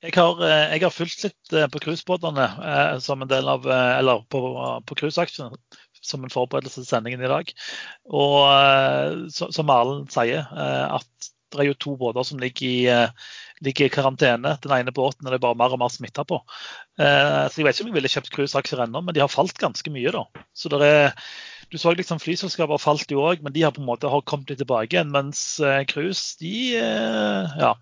Jeg 0.00 0.14
har, 0.16 0.38
eh, 0.40 0.70
jeg 0.72 0.80
har, 0.86 0.92
fulgt 0.94 1.24
litt 1.26 1.52
eh, 1.52 1.66
på 1.68 1.80
cruisebåtene 1.84 2.46
eh, 2.64 2.92
som 3.04 3.20
en 3.20 3.28
del 3.28 3.50
av, 3.52 3.66
eller 3.68 4.22
på, 4.32 4.40
på 4.88 4.96
cruiseaksjene 4.96 5.58
som 6.00 6.24
en 6.24 6.32
forberedelse 6.32 6.80
til 6.80 6.88
sendingen 6.88 7.20
i 7.20 7.28
dag. 7.28 7.50
Og 8.08 9.28
som 9.28 9.72
Erlend 9.74 10.08
sier, 10.14 10.46
at 10.48 11.28
det 11.52 11.60
er 11.60 11.68
jo 11.68 11.76
to 11.82 11.92
båter 12.00 12.24
som 12.24 12.40
ligger 12.40 12.64
i, 12.64 12.78
ligger 13.64 13.88
i 13.88 13.92
karantene. 13.92 14.56
Den 14.64 14.74
ene 14.76 14.94
båten 14.96 15.28
er 15.28 15.36
det 15.36 15.42
bare 15.44 15.58
mer 15.58 15.76
og 15.76 15.82
mer 15.82 15.92
smitta 15.92 16.24
på. 16.28 16.40
Så 16.96 17.60
jeg 17.60 17.66
vet 17.66 17.76
ikke 17.76 17.86
om 17.86 17.92
jeg 17.92 17.96
ville 17.98 18.12
kjøpt 18.12 18.32
cruiseaksjer 18.34 18.84
ennå, 18.86 19.02
men 19.04 19.16
de 19.16 19.22
har 19.24 19.32
falt 19.32 19.58
ganske 19.60 19.92
mye. 19.92 20.12
da. 20.14 20.24
Så 20.56 20.72
er, 20.80 21.12
Du 21.70 21.78
så 21.78 21.92
liksom 21.94 22.18
flyselskaper 22.18 22.80
falt 22.82 23.12
jo 23.12 23.22
òg, 23.22 23.44
men 23.44 23.52
de 23.52 23.62
har 23.62 23.72
på 23.76 23.82
en 23.82 23.88
måte 23.88 24.10
kommet 24.26 24.50
litt 24.50 24.62
tilbake 24.62 24.96
igjen. 24.96 25.12
Mens 25.14 25.60
cruise, 25.92 26.36
de 26.40 26.80
ja, 26.80 27.74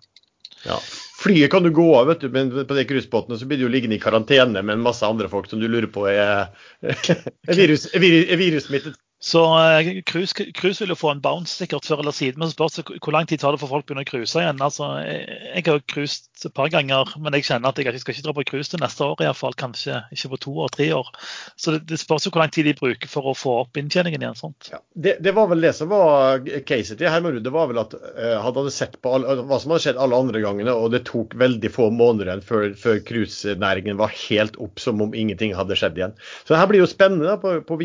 ja. 0.65 0.79
Flyet 1.19 1.51
kan 1.51 1.63
du 1.63 1.71
gå 1.71 1.95
av, 1.95 2.07
vet 2.07 2.21
du, 2.21 2.29
men 2.29 2.51
på 2.67 2.75
de 2.75 2.85
cruisebåtene 2.87 3.37
så 3.39 3.47
blir 3.47 3.59
du 3.59 3.65
jo 3.65 3.71
liggende 3.71 3.97
i 3.97 4.01
karantene 4.01 4.61
med 4.63 4.77
en 4.77 4.83
masse 4.83 5.05
andre 5.07 5.29
folk 5.31 5.49
som 5.49 5.59
du 5.59 5.67
lurer 5.67 5.89
på 5.91 6.05
er, 6.11 6.49
er, 6.83 7.55
virus, 7.55 7.87
er, 7.93 8.03
virus, 8.03 8.25
er 8.27 8.41
virussmittet. 8.41 8.99
Så 9.19 9.41
uh, 9.43 9.89
cruise 10.07 10.79
vil 10.79 10.93
jo 10.93 10.95
få 10.95 11.11
en 11.11 11.21
bounce 11.23 11.57
sikkert 11.59 11.87
før 11.87 12.03
eller 12.03 12.15
siden. 12.15 12.39
Men 12.39 12.47
så 12.47 12.55
spørs 12.55 12.79
hvor 13.03 13.11
lang 13.11 13.27
tid 13.27 13.41
tar 13.41 13.51
det 13.51 13.59
for 13.59 13.71
folk 13.71 13.87
begynner 13.87 14.07
å 14.07 14.09
cruise 14.09 14.39
igjen. 14.39 14.61
Altså, 14.63 14.87
jeg 15.03 15.65
har 15.67 15.81
cruiset 15.91 16.47
et 16.47 16.55
par 16.55 16.71
ganger, 16.71 17.11
men 17.19 17.35
jeg 17.35 17.49
kjenner 17.49 17.73
at 17.73 17.81
jeg 17.83 17.99
skal 17.99 18.15
ikke 18.15 18.25
dra 18.29 18.35
på 18.37 18.45
cruise 18.53 18.71
til 18.71 18.79
neste 18.79 19.03
år 19.03 19.25
iallfall. 19.25 19.57
Kanskje 19.59 19.99
ikke 20.15 20.31
på 20.35 20.41
to 20.47 20.55
år, 20.63 20.71
tre 20.75 20.87
år. 20.95 21.11
Så 21.59 21.75
det, 21.75 21.83
det 21.91 21.99
spørs 21.99 22.27
jo 22.27 22.31
hvor 22.31 22.45
lang 22.45 22.53
tid 22.55 22.69
de 22.69 22.75
bruker 22.79 23.11
for 23.11 23.27
å 23.27 23.35
få 23.35 23.57
opp 23.65 23.79
inntjeningen 23.81 24.23
igjen. 24.23 24.39
sånt. 24.39 24.71
Ja, 24.71 24.79
det, 24.95 25.17
det, 25.25 25.35
var 25.35 25.51
vel 25.51 25.67
det 25.67 25.73
som 25.75 25.91
var 25.91 26.39
caset 26.69 27.01
til 27.01 27.11
Hermanrud. 27.11 27.43
Det 27.43 27.55
var 27.55 27.67
vel 27.73 27.83
at 27.83 27.95
uh, 27.99 28.37
han 28.39 28.55
hadde 28.55 28.75
sett 28.75 28.95
på 29.03 29.17
all, 29.17 29.27
hva 29.43 29.59
som 29.59 29.75
hadde 29.75 29.83
skjedd 29.89 29.99
alle 29.99 30.23
andre 30.23 30.43
gangene, 30.45 30.71
og 30.71 30.93
det 30.95 31.03
tok 31.09 31.35
veldig 31.39 31.73
få 31.75 31.89
måneder 31.91 32.31
igjen 32.31 32.45
før, 32.47 32.69
før 32.79 33.03
cruisenæringen 33.09 33.99
var 33.99 34.15
helt 34.29 34.55
opp 34.63 34.79
som 34.79 35.03
om 35.03 35.11
ingenting 35.11 35.51
hadde 35.59 35.75
skjedd 35.79 35.99
igjen. 35.99 36.15
Så 36.45 36.55
det 36.55 36.63
her 36.63 36.71
blir 36.71 36.85
jo 36.85 36.89
spennende 36.89 37.27
da, 37.27 37.35
på, 37.41 37.59
på 37.67 37.79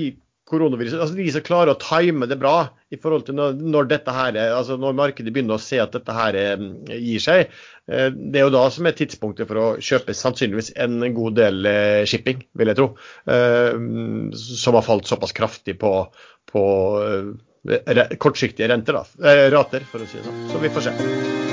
koronaviruset. 0.48 1.00
Altså 1.00 1.16
De 1.16 1.26
som 1.32 1.44
klarer 1.44 1.72
å 1.72 1.80
time 1.80 2.28
det 2.30 2.38
bra 2.40 2.56
i 2.92 2.98
forhold 3.00 3.26
til 3.28 3.38
når, 3.38 3.88
dette 3.90 4.14
her, 4.14 4.36
altså 4.56 4.76
når 4.80 4.96
markedet 4.98 5.32
begynner 5.34 5.56
å 5.56 5.62
se 5.62 5.80
at 5.82 5.94
dette 5.96 6.16
her 6.16 6.38
eh, 6.38 6.66
gir 6.92 7.22
seg. 7.24 7.54
Eh, 7.88 8.10
det 8.12 8.40
er 8.40 8.46
jo 8.46 8.54
da 8.54 8.66
som 8.74 8.88
er 8.88 8.96
tidspunktet 8.98 9.48
for 9.50 9.60
å 9.60 9.68
kjøpe 9.82 10.16
sannsynligvis 10.16 10.74
en 10.84 11.00
god 11.16 11.40
del 11.40 11.70
eh, 11.70 12.02
shipping, 12.08 12.44
vil 12.58 12.72
jeg 12.72 12.80
tro. 12.80 12.90
Som 13.24 14.78
har 14.78 14.86
falt 14.86 15.08
såpass 15.10 15.34
kraftig 15.36 15.78
på, 15.80 15.94
på 16.50 16.64
kortsiktige 18.20 18.68
renter, 18.70 19.00
da, 19.00 19.40
rater, 19.54 19.88
for 19.90 20.04
å 20.04 20.10
si 20.10 20.20
det 20.20 20.28
sånn. 20.28 20.44
Så 20.52 20.62
vi 20.62 20.72
får 20.74 20.90
se. 20.90 21.43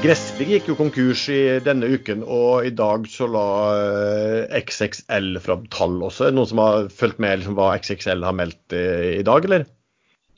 Gressvik 0.00 0.48
gikk 0.48 0.68
jo 0.70 0.74
konkurs 0.78 1.26
i 1.28 1.58
denne 1.60 1.90
uken, 1.92 2.22
og 2.24 2.64
i 2.64 2.70
dag 2.72 3.02
så 3.12 3.26
la 3.28 3.48
eh, 3.76 4.54
XXL 4.62 5.34
fram 5.44 5.66
tall 5.68 5.98
også. 6.06 6.24
Er 6.24 6.30
det 6.30 6.38
noen 6.38 6.48
som 6.48 6.60
har 6.62 6.86
fulgt 6.88 7.18
med 7.20 7.42
liksom, 7.42 7.56
hva 7.58 7.74
XXL 7.76 8.24
har 8.24 8.36
meldt 8.38 8.72
i, 8.72 8.86
i 9.18 9.26
dag, 9.28 9.44
eller? 9.44 9.66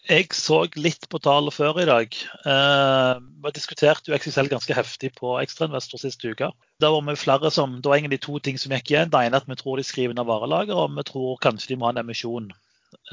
Jeg 0.08 0.34
så 0.34 0.64
litt 0.74 1.06
på 1.06 1.20
tallet 1.22 1.54
før 1.54 1.78
i 1.78 1.86
dag. 1.86 2.16
Eh, 2.42 3.20
vi 3.44 3.52
diskuterte 3.54 4.10
jo 4.10 4.16
XXL 4.18 4.50
ganske 4.50 4.74
heftig 4.74 5.12
på 5.20 5.36
Ekstrainvestor 5.38 6.02
sist 6.02 6.26
uke. 6.26 6.48
Da 6.82 6.90
var 6.90 7.04
vi 7.06 7.14
flere 7.20 7.52
som, 7.54 7.76
det 7.78 7.86
var 7.86 8.00
egentlig 8.00 8.18
to 8.24 8.40
ting 8.42 8.58
som 8.58 8.74
gikk 8.74 8.90
igjen. 8.90 9.12
Det 9.12 9.20
ene 9.20 9.38
er 9.38 9.44
at 9.44 9.52
vi 9.52 9.58
tror 9.60 9.78
de 9.78 9.84
skriver 9.86 10.18
ned 10.18 10.26
varelageret, 10.26 10.74
og 10.74 10.98
vi 10.98 11.04
tror 11.06 11.38
kanskje 11.46 11.70
de 11.70 11.76
må 11.78 11.86
ha 11.86 11.94
en 11.94 12.02
emisjon. 12.02 12.50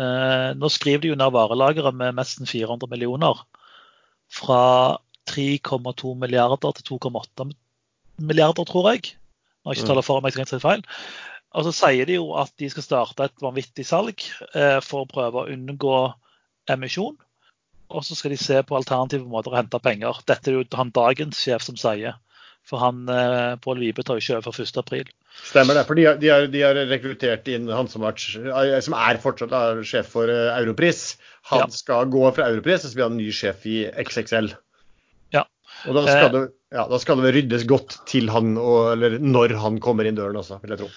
Eh, 0.01 0.49
nå 0.57 0.73
skriver 0.73 1.05
de 1.05 1.13
jo 1.13 1.19
ned 1.21 1.29
varelageret 1.37 1.93
med 2.01 2.17
nesten 2.17 2.49
400 2.49 2.89
millioner. 2.89 3.45
Fra 4.33 4.63
3,2 5.29 6.13
milliarder 6.19 6.77
til 6.79 6.97
2,8 6.97 7.49
milliarder, 8.19 8.67
tror 8.67 8.91
jeg. 8.91 9.15
Når 9.63 9.73
jeg 9.73 9.81
ikke 9.81 9.91
taler 9.91 10.07
for 10.07 10.23
meg, 10.23 10.33
så 10.33 10.41
kan 10.41 10.51
jeg 10.51 10.63
feil. 10.63 10.85
Og 11.57 11.65
så 11.65 11.73
sier 11.73 12.05
de 12.05 12.19
jo 12.19 12.29
at 12.37 12.51
de 12.61 12.69
skal 12.69 12.85
starte 12.85 13.25
et 13.25 13.41
vanvittig 13.41 13.85
salg 13.87 14.21
eh, 14.53 14.77
for 14.85 15.03
å 15.03 15.09
prøve 15.09 15.43
å 15.43 15.49
unngå 15.49 15.97
emisjon. 16.69 17.17
Og 17.89 18.05
så 18.05 18.17
skal 18.17 18.35
de 18.35 18.41
se 18.41 18.59
på 18.61 18.77
alternative 18.77 19.25
måter 19.25 19.53
å 19.53 19.57
hente 19.57 19.81
penger. 19.81 20.21
Dette 20.29 20.51
er 20.51 20.59
jo 20.59 20.65
han 20.77 20.93
dagens 20.93 21.39
sjef 21.41 21.65
som 21.65 21.79
sier. 21.79 22.19
For 22.69 22.81
han 22.83 23.07
eh, 23.09 23.55
Pål 23.63 23.81
Vibe 23.81 24.05
tar 24.05 24.19
jo 24.19 24.23
ikke 24.23 24.37
over 24.43 24.61
1.4. 24.61 25.09
Stemmer 25.49 25.77
det. 25.77 25.85
For 25.87 25.97
de 25.97 26.05
har, 26.05 26.19
de, 26.21 26.29
har, 26.29 26.47
de 26.51 26.61
har, 26.61 26.79
rekruttert 26.89 27.49
inn 27.49 27.69
han 27.71 27.89
som, 27.89 28.03
vært, 28.05 28.25
eh, 28.37 28.77
som 28.85 28.97
er 28.97 29.21
fortsatt 29.23 29.55
er 29.55 29.81
sjef 29.87 30.11
for 30.13 30.29
uh, 30.29 30.51
Europris. 30.59 31.15
Han 31.49 31.65
ja. 31.65 31.69
skal 31.73 32.09
gå 32.13 32.29
fra 32.35 32.49
Europris, 32.51 32.83
og 32.83 32.91
så 32.91 32.99
blir 32.99 33.07
han 33.07 33.17
ny 33.17 33.29
sjef 33.33 33.65
i 33.69 33.79
XXL. 34.05 34.51
Og 35.87 35.95
da 35.95 36.03
skal, 36.05 36.25
eh. 36.25 36.33
det, 36.35 36.41
ja, 36.75 36.85
da 36.89 36.99
skal 37.01 37.21
det 37.23 37.35
ryddes 37.35 37.63
godt 37.69 38.01
til 38.09 38.31
han, 38.33 38.55
og, 38.59 38.93
eller 38.95 39.19
når 39.21 39.55
han 39.61 39.79
kommer 39.83 40.09
inn 40.09 40.17
døren 40.19 40.39
også, 40.41 40.59
vil 40.63 40.75
jeg 40.75 40.83
tro. 40.83 40.89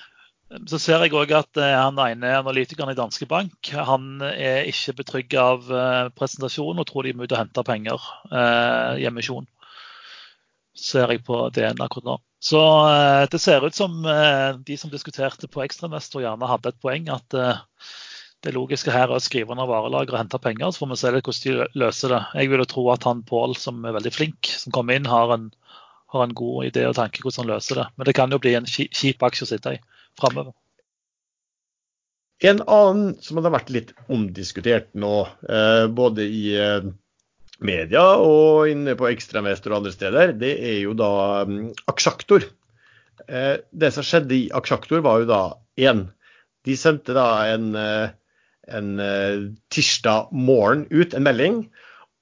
Så 0.68 0.76
ser 0.82 1.00
jeg 1.00 1.14
òg 1.16 1.30
at 1.32 1.60
eh, 1.60 1.76
han 1.78 2.00
ene 2.02 2.34
analytikeren 2.36 2.92
i 2.92 2.98
Danske 2.98 3.24
Bank 3.30 3.70
han 3.72 4.20
er 4.26 4.68
ikke 4.68 4.98
betrygget 4.98 5.40
av 5.40 5.70
eh, 5.72 6.10
presentasjonen 6.16 6.82
og 6.82 6.88
tror 6.90 7.08
de 7.08 7.14
må 7.16 7.24
ut 7.24 7.32
og 7.32 7.40
hente 7.40 7.64
penger 7.64 8.10
eh, 8.28 9.00
i 9.00 9.08
emisjon. 9.08 9.48
Ser 10.76 11.12
jeg 11.12 11.24
på 11.24 11.38
DN 11.56 11.80
akkurat 11.84 12.10
nå. 12.10 12.18
Så 12.42 12.60
eh, 12.90 13.24
det 13.32 13.40
ser 13.40 13.64
ut 13.64 13.76
som 13.76 14.04
eh, 14.04 14.60
de 14.66 14.76
som 14.76 14.92
diskuterte 14.92 15.48
på 15.48 15.64
Ekstrainvestor 15.64 16.24
gjerne 16.24 16.50
hadde 16.50 16.74
et 16.74 16.82
poeng. 16.84 17.08
At 17.14 17.38
det 18.42 18.54
logiske 18.56 18.90
her 18.90 19.06
er 19.06 19.16
å 19.16 19.22
skrive 19.22 19.54
under 19.54 19.68
varelager 19.70 20.16
og 20.16 20.18
hente 20.18 20.40
penger, 20.42 20.72
så 20.72 20.82
får 20.82 20.90
vi 20.90 20.98
se 20.98 21.10
litt 21.14 21.28
hvordan 21.28 21.42
de 21.44 21.82
løser 21.82 22.14
det. 22.14 22.22
Jeg 22.40 22.50
vil 22.50 22.62
jo 22.62 22.70
tro 22.72 22.86
at 22.90 23.04
han 23.06 23.22
Pål, 23.26 23.54
som 23.58 23.84
er 23.86 23.94
veldig 23.94 24.12
flink, 24.14 24.50
som 24.58 24.74
kommer 24.74 24.98
inn, 24.98 25.06
har 25.06 25.30
en, 25.36 25.50
har 26.10 26.24
en, 26.24 26.34
god 26.34 26.72
idé 26.72 26.88
og 26.88 26.96
tanke 26.98 27.22
hvordan 27.22 27.44
han 27.44 27.52
løser 27.54 27.78
det. 27.78 27.86
Men 27.96 28.08
det 28.08 28.16
kan 28.18 28.34
jo 28.34 28.40
bli 28.42 28.56
en 28.58 28.66
kjip 28.66 29.22
aksje 29.22 29.46
å 29.46 29.50
sitte 29.52 29.76
i 29.76 29.78
framover. 30.18 30.50
En 32.42 32.58
annen 32.66 33.12
som 33.22 33.38
hadde 33.38 33.52
vært 33.54 33.70
litt 33.70 33.92
omdiskutert 34.10 34.88
nå, 34.98 35.12
eh, 35.46 35.84
både 35.94 36.26
i 36.26 36.42
eh, 36.58 36.88
media 37.62 38.02
og 38.18 38.66
inne 38.72 38.96
på 38.98 39.06
Ekstrainvestor 39.12 39.70
og 39.70 39.78
andre 39.78 39.92
steder, 39.94 40.32
det 40.40 40.56
er 40.58 40.80
jo 40.80 40.96
da 40.98 41.12
um, 41.46 41.68
Aksjaktor. 41.92 42.48
Eh, 43.28 43.62
det 43.70 43.92
som 43.94 44.02
skjedde 44.06 44.34
i 44.34 44.50
Aksjaktor, 44.58 45.04
var 45.06 45.22
jo 45.22 45.30
da 45.30 45.42
én. 45.78 46.08
De 46.66 46.74
sendte 46.78 47.14
da 47.14 47.28
en 47.52 47.70
en 48.74 48.96
uh, 49.00 49.48
tirsdag 49.74 50.32
morgen 50.32 50.86
ut 50.90 51.14
en 51.14 51.26
melding 51.26 51.62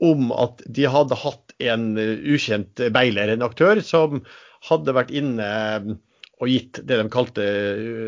om 0.01 0.31
at 0.33 0.63
de 0.67 0.87
hadde 0.89 1.19
hatt 1.23 1.57
en 1.61 1.91
uh, 1.99 2.15
ukjent 2.35 2.87
beiler, 2.95 3.33
en 3.33 3.47
aktør, 3.47 3.83
som 3.85 4.23
hadde 4.69 4.97
vært 4.97 5.13
inne 5.15 5.51
og 6.41 6.49
gitt 6.49 6.81
det 6.89 6.97
de 6.97 7.09
kalte 7.13 7.47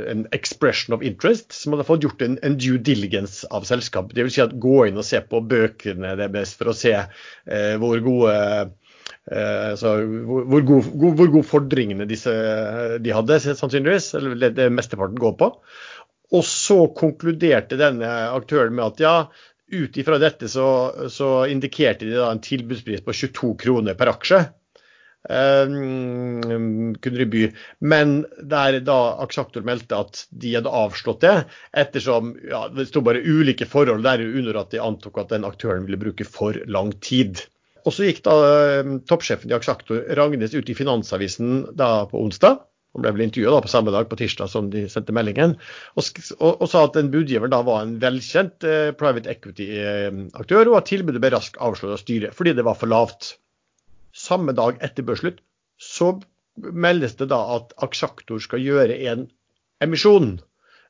en 0.09 0.25
expression 0.33 0.97
of 0.97 1.05
interest, 1.05 1.53
som 1.53 1.75
hadde 1.75 1.87
fått 1.89 2.05
gjort 2.07 2.23
en, 2.25 2.39
en 2.45 2.57
due 2.57 2.81
diligence 2.81 3.49
av 3.53 3.67
selskap. 3.69 4.15
Dvs. 4.17 4.39
Si 4.39 4.45
at 4.45 4.55
gå 4.61 4.87
inn 4.89 5.01
og 5.01 5.07
se 5.07 5.21
på 5.21 5.43
bøkene 5.45 6.15
deres 6.21 6.55
for 6.57 6.73
å 6.73 6.77
se 6.77 6.95
eh, 6.97 7.75
hvor 7.83 8.01
gode 8.05 8.33
eh, 8.33 9.73
så, 9.77 9.95
hvor, 10.01 10.47
hvor, 10.49 10.65
god, 10.71 10.89
hvor, 10.97 11.33
hvor 11.37 11.47
fordringene 11.51 12.09
disse, 12.09 12.33
de 13.05 13.13
hadde, 13.13 13.41
sannsynligvis, 13.45 14.15
eller 14.17 14.41
det, 14.41 14.55
det 14.57 14.71
mesteparten 14.73 15.21
går 15.21 15.37
på. 15.43 15.53
Og 16.33 16.45
så 16.49 16.87
konkluderte 16.97 17.77
denne 17.81 18.09
aktøren 18.33 18.75
med 18.77 18.87
at 18.93 19.03
ja, 19.05 19.17
ut 19.73 19.97
ifra 19.97 20.19
dette 20.21 20.49
så, 20.49 20.67
så 21.13 21.45
indikerte 21.49 22.09
de 22.09 22.19
en 22.25 22.43
tilbudspris 22.43 23.05
på 23.05 23.15
22 23.17 23.55
kroner 23.61 23.97
per 23.99 24.13
aksje. 24.13 24.43
Um, 25.23 26.97
kunne 26.99 27.21
de 27.21 27.27
by. 27.31 27.43
Men 27.87 28.15
der 28.51 28.81
da 28.83 28.99
aksjeaktor 29.23 29.63
meldte 29.67 30.01
at 30.03 30.25
de 30.35 30.57
hadde 30.57 30.73
avslått 30.73 31.23
det, 31.23 31.37
ettersom 31.79 32.35
ja, 32.49 32.65
det 32.75 32.89
sto 32.91 33.05
bare 33.07 33.23
ulike 33.23 33.69
forhold 33.71 34.03
der 34.03 34.25
under 34.25 34.59
at 34.65 34.75
de 34.75 34.83
antok 34.83 35.23
at 35.23 35.31
den 35.37 35.47
aktøren 35.47 35.87
ville 35.87 36.01
bruke 36.01 36.27
for 36.27 36.59
lang 36.67 36.91
tid. 37.05 37.45
Og 37.87 37.95
så 37.95 38.09
gikk 38.09 38.25
da 38.27 38.35
um, 38.83 38.99
toppsjefen 39.07 39.51
i 39.51 39.57
aksjeaktor 39.57 40.05
Ragnes 40.19 40.57
ut 40.59 40.69
i 40.71 40.77
Finansavisen 40.79 41.65
da 41.79 41.95
på 42.11 42.19
onsdag 42.25 42.65
han 42.93 43.05
ble 43.05 43.13
vel 43.17 43.25
intervjua 43.25 43.61
på 43.65 43.71
samme 43.73 43.93
dag, 43.95 44.09
på 44.09 44.19
tirsdag, 44.21 44.51
som 44.53 44.69
de 44.73 44.85
sendte 44.93 45.15
meldingen, 45.17 45.55
og, 45.97 46.09
og, 46.39 46.51
og 46.51 46.67
sa 46.69 46.85
at 46.85 46.99
en 47.01 47.09
budgiver 47.13 47.49
da 47.53 47.63
var 47.65 47.87
en 47.87 47.95
velkjent 48.03 48.67
eh, 48.69 48.91
private 48.99 49.33
equity-aktør, 49.33 50.69
og 50.69 50.77
at 50.83 50.91
tilbudet 50.91 51.23
ble 51.23 51.33
raskt 51.33 51.57
avslått 51.57 51.97
av 51.97 52.03
styret 52.03 52.37
fordi 52.37 52.53
det 52.59 52.67
var 52.69 52.77
for 52.77 52.93
lavt. 52.93 53.35
Samme 54.13 54.53
dag 54.57 54.77
etter 54.85 55.07
børsslutt 55.09 55.41
så 55.81 56.15
meldes 56.61 57.17
det 57.17 57.31
da 57.33 57.41
at 57.57 57.73
Aksjaktor 57.83 58.43
skal 58.45 58.61
gjøre 58.61 58.99
en 59.09 59.25
emisjon, 59.83 60.35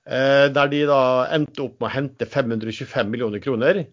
eh, 0.03 0.51
der 0.51 0.73
de 0.75 0.83
da 0.91 1.03
endte 1.39 1.63
opp 1.69 1.79
med 1.79 1.91
å 1.93 1.95
hente 1.95 2.27
525 2.27 3.15
millioner 3.15 3.43
kroner 3.45 3.85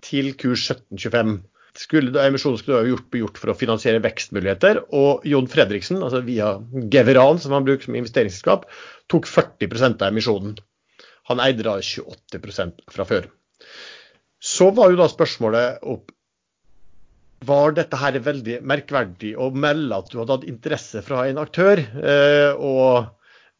til 0.00 0.32
kurs 0.40 0.64
1725 0.72 1.36
skulle 1.78 2.24
emisjonen 2.26 2.58
skulle 2.58 2.88
gjort, 2.88 3.08
bli 3.12 3.22
gjort 3.22 3.38
for 3.40 3.52
å 3.52 3.58
finansiere 3.58 4.02
vekstmuligheter. 4.04 4.82
Og 4.96 5.26
Jon 5.28 5.48
Fredriksen, 5.50 6.00
altså 6.02 6.22
via 6.26 6.56
Geveran, 6.92 7.40
som 7.42 7.54
han 7.56 7.66
bruker 7.66 7.88
som 7.88 7.98
investeringsselskap, 7.98 8.66
tok 9.10 9.28
40% 9.30 10.02
av 10.02 10.10
emisjonen. 10.10 10.56
Han 11.30 11.42
eide 11.44 11.66
da 11.66 11.76
28% 11.78 12.86
fra 12.90 13.06
før. 13.06 13.28
Så 14.40 14.70
var 14.74 14.90
jo 14.90 14.98
da 15.02 15.10
spørsmålet 15.10 15.84
opp 15.84 16.10
Var 17.44 17.72
dette 17.72 17.96
her 17.96 18.18
veldig 18.20 18.58
merkverdig 18.68 19.30
å 19.40 19.46
melde 19.56 19.96
at 19.96 20.10
du 20.12 20.18
hadde 20.18 20.34
hatt 20.34 20.42
interesse 20.48 21.00
fra 21.00 21.22
en 21.24 21.38
aktør, 21.40 21.80
eh, 21.80 22.52
og 22.52 23.08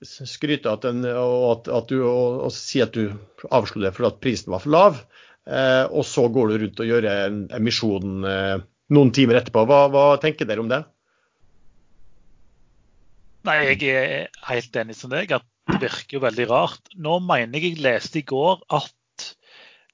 skryte 0.05 0.69
at 0.69 0.85
den, 0.85 1.00
og, 1.09 1.47
at, 1.55 1.71
at 1.79 1.88
du, 1.88 2.02
og, 2.05 2.43
og 2.45 2.52
si 2.52 2.83
at 2.85 2.93
du 2.93 3.17
avslo 3.49 3.81
det 3.81 3.95
fordi 3.97 4.11
at 4.11 4.21
prisen 4.21 4.52
var 4.52 4.61
for 4.64 4.75
lav? 4.75 5.00
Eh, 5.49 5.85
og 5.88 6.04
så 6.06 6.26
går 6.28 6.50
du 6.50 6.56
rundt 6.64 6.82
og 6.82 6.88
gjør 6.90 7.06
en 7.11 7.42
emisjon 7.56 8.26
eh, 8.28 8.56
noen 8.92 9.12
timer 9.16 9.40
etterpå. 9.40 9.64
Hva, 9.68 9.85
hva, 9.92 10.06
tenker 10.23 10.49
dere 10.49 10.64
om 10.64 10.70
det? 10.70 10.82
Nei, 13.49 13.56
Jeg 13.70 13.80
er 13.88 14.50
helt 14.50 14.76
enig 14.76 14.99
som 14.99 15.12
deg, 15.12 15.32
at 15.32 15.47
det 15.70 15.80
virker 15.87 16.18
jo 16.18 16.25
veldig 16.26 16.47
rart. 16.50 16.92
Nå 17.00 17.20
mener 17.25 17.56
jeg 17.56 17.76
jeg 17.78 17.85
leste 17.87 18.20
i 18.20 18.26
går 18.26 18.61
at 18.68 18.97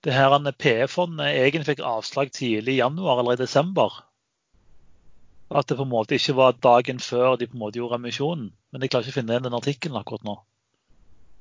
det 0.07 0.15
her 0.15 0.35
PE-fondet 0.53 1.35
egentlig 1.35 1.71
fikk 1.71 1.87
avslag 1.87 2.33
tidlig 2.35 2.77
i 2.77 2.81
januar 2.81 3.23
eller 3.23 3.39
i 3.39 3.43
desember. 3.43 4.03
At 5.51 5.69
det 5.71 5.79
på 5.79 5.87
en 5.87 5.93
måte 5.93 6.19
ikke 6.19 6.35
var 6.39 6.59
dagen 6.59 6.99
før 7.03 7.39
de 7.39 7.47
på 7.47 7.55
en 7.55 7.63
måte 7.63 7.79
gjorde 7.79 8.01
emisjonen. 8.01 8.51
Men 8.73 8.83
jeg 8.83 8.93
klarer 8.93 9.07
ikke 9.07 9.15
å 9.15 9.21
finne 9.21 9.41
den 9.43 9.59
artikkelen 9.59 9.99
akkurat 10.01 10.27
nå. 10.27 10.37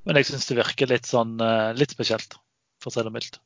Men 0.06 0.20
jeg 0.20 0.30
syns 0.30 0.46
det 0.46 0.60
virker 0.60 0.90
litt 0.90 1.08
sånn 1.10 1.34
eh, 1.42 1.74
litt 1.74 1.94
spesielt, 1.94 2.38
for 2.78 2.92
å 2.92 2.94
si 2.94 3.02
det 3.02 3.12
mildt. 3.14 3.40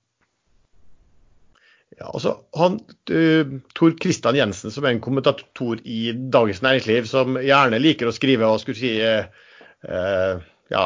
Ja, 1.99 2.07
altså, 2.15 2.37
han, 2.57 2.79
uh, 3.11 3.57
Tor 3.77 3.97
Kristian 4.01 4.39
Jensen, 4.39 4.73
som 4.73 4.87
er 4.87 4.95
en 4.95 5.03
kommentator 5.05 5.81
i 5.83 6.13
Dagens 6.15 6.63
Næringsliv, 6.65 7.09
som 7.11 7.39
gjerne 7.43 7.81
liker 7.83 8.09
å 8.09 8.15
skrive 8.15 8.49
og 8.49 8.63
skulle 8.63 8.79
si 8.79 8.95
uh, 9.03 10.39
ja, 10.71 10.85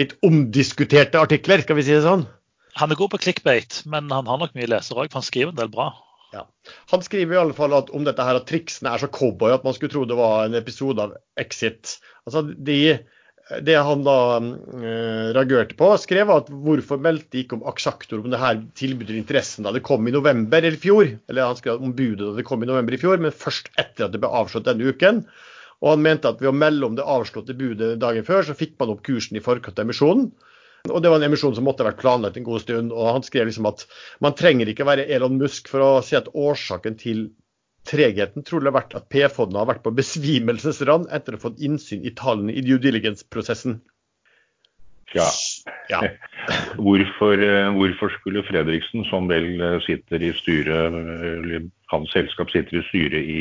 litt 0.00 0.16
omdiskuterte 0.26 1.20
artikler, 1.20 1.64
skal 1.64 1.78
vi 1.78 1.86
si 1.86 1.96
det 1.96 2.04
sånn. 2.06 2.24
Han 2.80 2.92
er 2.92 2.98
god 2.98 3.12
på 3.12 3.20
clickbait, 3.26 3.82
men 3.90 4.08
han 4.14 4.30
har 4.30 4.40
nok 4.40 4.54
mye 4.56 4.70
lesere 4.70 5.04
òg, 5.04 5.10
for 5.10 5.20
han 5.20 5.26
skriver 5.26 5.52
en 5.52 5.60
del 5.60 5.72
bra. 5.72 5.90
Ja. 6.32 6.44
Han 6.92 7.02
skriver 7.02 7.34
i 7.34 7.40
alle 7.40 7.56
fall 7.56 7.74
at, 7.74 7.90
om 7.94 8.04
dette 8.06 8.24
her 8.24 8.38
at 8.38 8.46
triksene 8.48 8.92
er 8.94 9.02
så 9.02 9.10
cowboy 9.10 9.52
at 9.54 9.64
man 9.66 9.74
skulle 9.74 9.92
tro 9.92 10.04
det 10.06 10.18
var 10.18 10.46
en 10.46 10.54
episode 10.58 11.02
av 11.02 11.16
Exit. 11.40 11.96
Altså, 12.28 12.44
de 12.54 12.78
det 13.66 13.76
han 13.82 14.04
da 14.06 14.16
uh, 14.38 15.28
reagerte 15.34 15.74
på, 15.78 15.88
skrev 15.98 16.30
at 16.34 16.50
hvorfor 16.50 17.00
meldte 17.02 17.40
ikke 17.40 17.58
om 17.58 17.64
Aksjaktor 17.70 18.22
om 18.22 18.30
det 18.30 18.40
her 18.40 18.60
tilbudet 18.78 19.16
interessen 19.18 19.66
da 19.66 19.72
det 19.74 19.82
kom 19.86 20.06
i 20.06 20.14
november 20.14 20.66
i 20.66 20.70
fjor? 20.78 21.08
Eller 21.28 21.48
han 21.48 21.58
skrev 21.58 21.82
om 21.82 21.94
budet 21.96 22.22
da 22.22 22.36
det 22.38 22.46
kom 22.46 22.62
i 22.62 22.68
november 22.70 22.94
i 22.94 23.00
fjor, 23.00 23.18
men 23.22 23.34
først 23.34 23.72
etter 23.80 24.06
at 24.06 24.14
det 24.14 24.22
ble 24.22 24.30
avslått 24.30 24.68
denne 24.68 24.92
uken. 24.94 25.24
Og 25.80 25.94
han 25.94 26.04
mente 26.04 26.30
at 26.30 26.42
ved 26.42 26.52
å 26.52 26.56
melde 26.56 26.86
om 26.86 26.96
det 26.98 27.08
avslåtte 27.08 27.56
budet 27.56 27.96
dagen 28.02 28.26
før, 28.26 28.44
så 28.46 28.56
fikk 28.56 28.76
man 28.78 28.92
opp 28.94 29.02
kursen 29.06 29.40
i 29.40 29.44
forkant 29.44 29.78
av 29.80 29.88
emisjonen. 29.88 30.30
Og 30.88 31.02
det 31.02 31.10
var 31.12 31.20
en 31.20 31.26
emisjon 31.28 31.56
som 31.56 31.66
måtte 31.66 31.84
ha 31.84 31.90
vært 31.90 32.00
planlagt 32.00 32.38
en 32.40 32.46
god 32.46 32.62
stund. 32.62 32.92
Og 32.94 33.08
han 33.16 33.24
skrev 33.24 33.48
liksom 33.48 33.68
at 33.68 33.84
man 34.24 34.36
trenger 34.36 34.70
ikke 34.70 34.86
være 34.88 35.08
Elon 35.12 35.40
Musk 35.40 35.68
for 35.72 35.84
å 35.84 35.90
si 36.04 36.16
at 36.16 36.30
årsaken 36.32 36.96
til 37.00 37.26
Tregheten 37.90 38.44
trolig 38.46 38.72
vært 38.74 38.94
at 38.94 39.08
P-fondet 39.10 39.58
har 39.58 39.70
vært 39.72 39.82
på 39.86 39.94
besvimelsesrand 39.96 41.08
etter 41.14 41.34
å 41.34 41.40
ha 41.40 41.44
fått 41.48 41.62
innsyn 41.64 42.04
i 42.06 42.12
tallene 42.14 42.54
i 42.54 42.62
due 42.62 42.78
diligence-prosessen. 42.82 43.80
Ja. 45.16 45.26
ja. 45.90 46.00
Hvorfor, 46.84 47.42
eh, 47.42 47.68
hvorfor, 47.74 48.12
skulle 48.20 48.44
Fredriksen, 48.46 49.02
som 49.10 49.26
vel 49.28 49.58
eh, 49.58 49.80
sitter 49.82 50.22
i 50.22 50.30
styret, 50.38 50.94
eller 50.94 51.66
hans 51.90 52.12
selskap 52.14 52.52
sitter 52.54 52.78
i 52.78 52.84
styret 52.88 53.32
i 53.34 53.40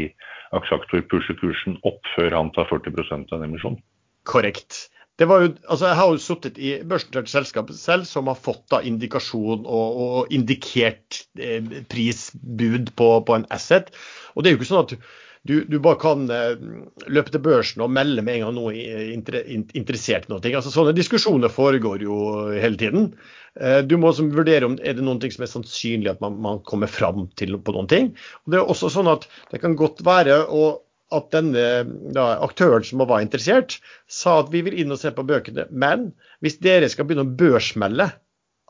Aksaktor, 0.57 1.03
pushe 1.11 1.35
kursen 1.37 1.77
opp 1.85 2.01
før 2.15 2.33
han 2.33 2.49
tar 2.55 2.65
40 2.71 2.97
av 3.29 3.37
en 3.37 3.45
emisjon? 3.51 3.77
Korrekt. 4.25 4.87
Jo, 5.19 5.27
altså 5.67 5.89
Jeg 5.89 5.97
har 5.99 6.11
jo 6.11 6.19
sittet 6.23 6.59
i 6.61 6.73
børsnoterte 6.87 7.31
selskap 7.31 7.71
selv 7.75 8.07
som 8.07 8.29
har 8.31 8.39
fått 8.39 8.63
da 8.71 8.79
indikasjon 8.87 9.65
og, 9.65 10.03
og 10.03 10.35
indikert 10.35 11.25
eh, 11.39 11.81
prisbud 11.91 12.93
på, 12.95 13.09
på, 13.27 13.35
en 13.35 13.47
asset. 13.51 13.91
Og 14.35 14.43
det 14.43 14.51
er 14.51 14.55
jo 14.55 14.61
ikke 14.61 14.69
sånn 14.69 14.85
at 14.85 14.95
du, 15.47 15.53
du 15.67 15.77
bare 15.83 15.99
kan 15.99 16.23
eh, 16.31 16.55
løpe 17.11 17.33
til 17.35 17.43
børsen 17.43 17.83
og 17.83 17.91
melde 17.95 18.23
med 18.23 18.39
en 18.39 18.47
gang 18.47 18.57
noe 18.57 18.73
er 18.75 19.11
inter, 19.11 19.41
interessert 19.49 20.27
i 20.27 20.33
noe. 20.33 20.41
Altså, 20.53 20.71
sånne 20.71 20.95
diskusjoner 20.95 21.51
foregår 21.51 22.03
jo 22.07 22.17
hele 22.55 22.79
tiden. 22.79 23.11
Eh, 23.59 23.79
du 23.83 23.97
må 23.99 24.11
også 24.11 24.27
vurdere 24.31 24.67
om 24.67 24.77
er 24.79 24.95
det 24.95 25.03
noe 25.03 25.31
som 25.31 25.43
er 25.43 25.51
sannsynlig 25.51 26.13
at 26.13 26.23
man, 26.23 26.39
man 26.43 26.63
kommer 26.67 26.91
fram 26.91 27.27
til 27.39 27.59
på 27.59 27.75
noen 27.75 27.91
ting. 27.91 28.13
Og 28.45 28.53
det 28.53 28.61
er 28.61 28.71
også 28.71 28.91
sånn 28.93 29.11
at 29.11 29.27
det 29.51 29.63
kan 29.63 29.75
godt 29.79 30.03
være 30.07 30.45
å 30.47 30.69
at 31.15 31.29
denne 31.33 31.63
da, 32.13 32.25
aktøren 32.45 32.85
som 32.85 33.01
var 33.09 33.23
interessert, 33.23 33.79
sa 34.09 34.39
at 34.43 34.51
vi 34.53 34.61
vil 34.65 34.77
inn 34.81 34.93
og 34.93 34.99
se 35.01 35.11
på 35.15 35.25
bøkene. 35.25 35.65
Men 35.71 36.11
hvis 36.43 36.59
dere 36.61 36.89
skal 36.91 37.07
begynne 37.09 37.25
å 37.25 37.37
børsmelde 37.39 38.11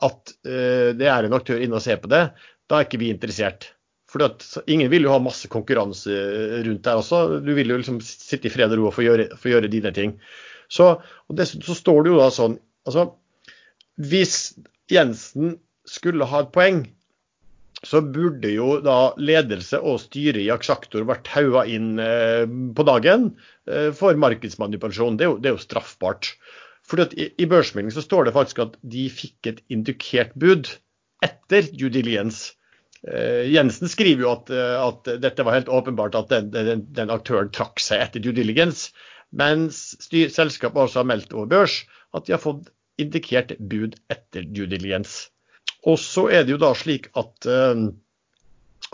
at 0.00 0.32
uh, 0.48 0.90
det 0.96 1.10
er 1.12 1.26
en 1.26 1.36
aktør 1.36 1.60
inne 1.60 1.76
og 1.76 1.84
ser 1.84 2.00
på 2.00 2.10
det, 2.12 2.24
da 2.70 2.78
er 2.78 2.88
ikke 2.88 3.02
vi 3.02 3.10
interessert. 3.12 3.72
For 4.10 4.24
ingen 4.70 4.90
vil 4.90 5.06
jo 5.06 5.12
ha 5.12 5.20
masse 5.22 5.50
konkurranse 5.50 6.14
rundt 6.66 6.82
der 6.86 6.98
også. 6.98 7.40
Du 7.44 7.52
vil 7.54 7.70
jo 7.70 7.78
liksom 7.78 8.00
sitte 8.02 8.48
i 8.48 8.52
fred 8.52 8.72
og 8.72 8.80
ro 8.80 8.88
og 8.88 8.96
få 8.96 9.04
gjøre, 9.06 9.28
få 9.38 9.52
gjøre 9.52 9.70
dine 9.70 9.92
ting. 9.94 10.16
Så, 10.70 10.96
og 10.98 11.38
dessuten 11.38 11.66
så 11.66 11.76
står 11.78 12.02
det 12.02 12.12
jo 12.12 12.18
da 12.18 12.28
sånn 12.34 12.56
altså, 12.86 13.08
Hvis 13.98 14.34
Jensen 14.90 15.56
skulle 15.86 16.26
ha 16.30 16.42
et 16.42 16.52
poeng, 16.54 16.84
så 17.86 18.02
burde 18.04 18.50
jo 18.52 18.74
da 18.84 19.14
ledelse 19.16 19.80
og 19.80 20.02
styre 20.02 20.42
i 20.42 20.50
Aksjaktor 20.52 21.06
vært 21.08 21.30
haua 21.32 21.64
inn 21.68 21.94
eh, 22.02 22.44
på 22.76 22.84
dagen 22.84 23.30
eh, 23.70 23.88
for 23.96 24.18
markedsmanipulasjon. 24.20 25.16
Det 25.16 25.26
er 25.26 25.30
jo, 25.30 25.38
det 25.40 25.50
er 25.50 25.56
jo 25.56 25.62
straffbart. 25.64 26.34
Fordi 26.90 27.06
at 27.06 27.16
I, 27.16 27.28
i 27.40 27.48
børsmeldingen 27.48 27.94
så 27.96 28.04
står 28.04 28.28
det 28.28 28.36
faktisk 28.36 28.64
at 28.66 28.76
de 28.94 29.06
fikk 29.12 29.48
et 29.48 29.62
indikert 29.72 30.34
bud 30.40 30.68
etter 31.24 31.70
due. 31.72 31.88
Eh, 33.08 33.48
Jensen 33.48 33.88
skriver 33.88 34.26
jo 34.26 34.32
at, 34.34 34.52
uh, 34.52 34.76
at, 34.84 35.08
dette 35.22 35.44
var 35.46 35.56
helt 35.56 35.72
åpenbart 35.72 36.18
at 36.18 36.32
den, 36.32 36.50
den, 36.52 36.84
den 36.96 37.12
aktøren 37.12 37.48
trakk 37.54 37.80
seg 37.80 38.04
etter 38.04 38.24
due 38.24 38.36
diligence. 38.36 38.90
Mens 39.32 39.94
selskapet 40.10 40.84
også 40.84 41.00
har 41.00 41.08
meldt 41.08 41.32
over 41.32 41.48
børs 41.48 41.80
at 42.16 42.26
de 42.26 42.34
har 42.34 42.42
fått 42.42 42.68
indikert 43.00 43.54
bud 43.70 43.96
etter 44.12 44.44
due 44.44 44.68
diligence. 44.68 45.30
Og 45.88 45.96
så 46.00 46.26
er 46.28 46.44
det 46.44 46.56
jo 46.56 46.60
da 46.60 46.74
slik 46.76 47.08
at, 47.16 47.48
eh, 47.48 47.86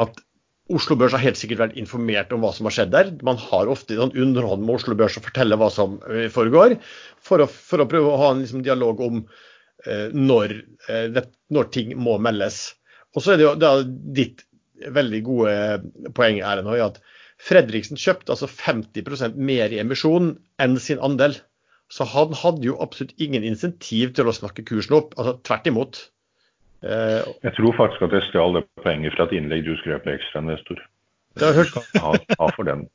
at 0.03 0.23
Oslo 0.67 0.97
Børs 0.99 1.15
har 1.15 1.23
helt 1.23 1.39
sikkert 1.39 1.61
vært 1.61 1.77
informert 1.79 2.33
om 2.35 2.43
hva 2.43 2.51
som 2.55 2.67
har 2.67 2.75
skjedd 2.75 2.95
der. 2.95 3.11
Man 3.27 3.39
har 3.39 3.69
ofte 3.71 3.99
sånn 3.99 4.15
underhånd 4.19 4.65
med 4.67 4.81
Oslo 4.81 4.97
Børs 4.99 5.19
og 5.19 5.27
forteller 5.29 5.61
hva 5.61 5.69
som 5.71 6.01
eh, 6.11 6.27
foregår, 6.33 6.79
for 7.23 7.45
å, 7.45 7.47
for 7.47 7.83
å 7.83 7.89
prøve 7.91 8.11
å 8.11 8.19
ha 8.23 8.33
en 8.35 8.43
liksom, 8.43 8.65
dialog 8.67 9.03
om 9.07 9.21
eh, 9.87 10.09
når, 10.11 10.57
eh, 10.91 11.07
det, 11.15 11.29
når, 11.55 11.71
ting 11.77 11.95
må 12.03 12.17
meldes. 12.23 12.75
Og 13.15 13.23
så 13.23 13.35
er 13.35 13.39
det 13.39 13.47
jo 13.47 13.53
da 13.63 13.77
ditt 13.87 14.43
veldig 14.93 15.21
gode 15.25 16.11
poeng 16.17 16.43
Erlend, 16.43 16.75
at 16.83 16.99
Fredriksen 17.47 18.01
kjøpte 18.01 18.35
altså 18.35 18.49
50% 18.51 19.39
mer 19.39 19.73
i 19.73 19.79
emisjon 19.81 20.35
enn 20.63 20.77
sin 20.83 21.01
andel. 21.05 21.39
Så 21.93 22.09
han 22.11 22.35
hadde 22.35 22.67
jo 22.67 22.79
absolutt 22.83 23.15
ingen 23.23 23.47
insentiv 23.47 24.17
til 24.17 24.27
å 24.27 24.35
snakke 24.35 24.67
kursen 24.67 24.99
opp. 24.99 25.15
altså 25.15 25.37
Tvert 25.47 25.71
imot. 25.71 26.01
Eh, 26.85 27.21
jeg 27.47 27.55
tror 27.57 27.77
faktisk 27.79 28.09
at 28.09 28.17
jeg 28.19 28.29
stjal 28.31 28.59
det 28.59 28.67
poenget 28.85 29.17
fra 29.17 29.29
et 29.29 29.37
innlegg 29.39 29.65
du 29.67 29.77
skrev 29.81 30.03
på 30.05 30.13
Ekstrainvestor. 30.17 30.83
Det 31.37 31.49
har 31.49 31.57
hørt... 31.57 31.79
ha, 32.01 32.13
ha 32.41 32.51
for 32.57 32.69
den. 32.69 32.87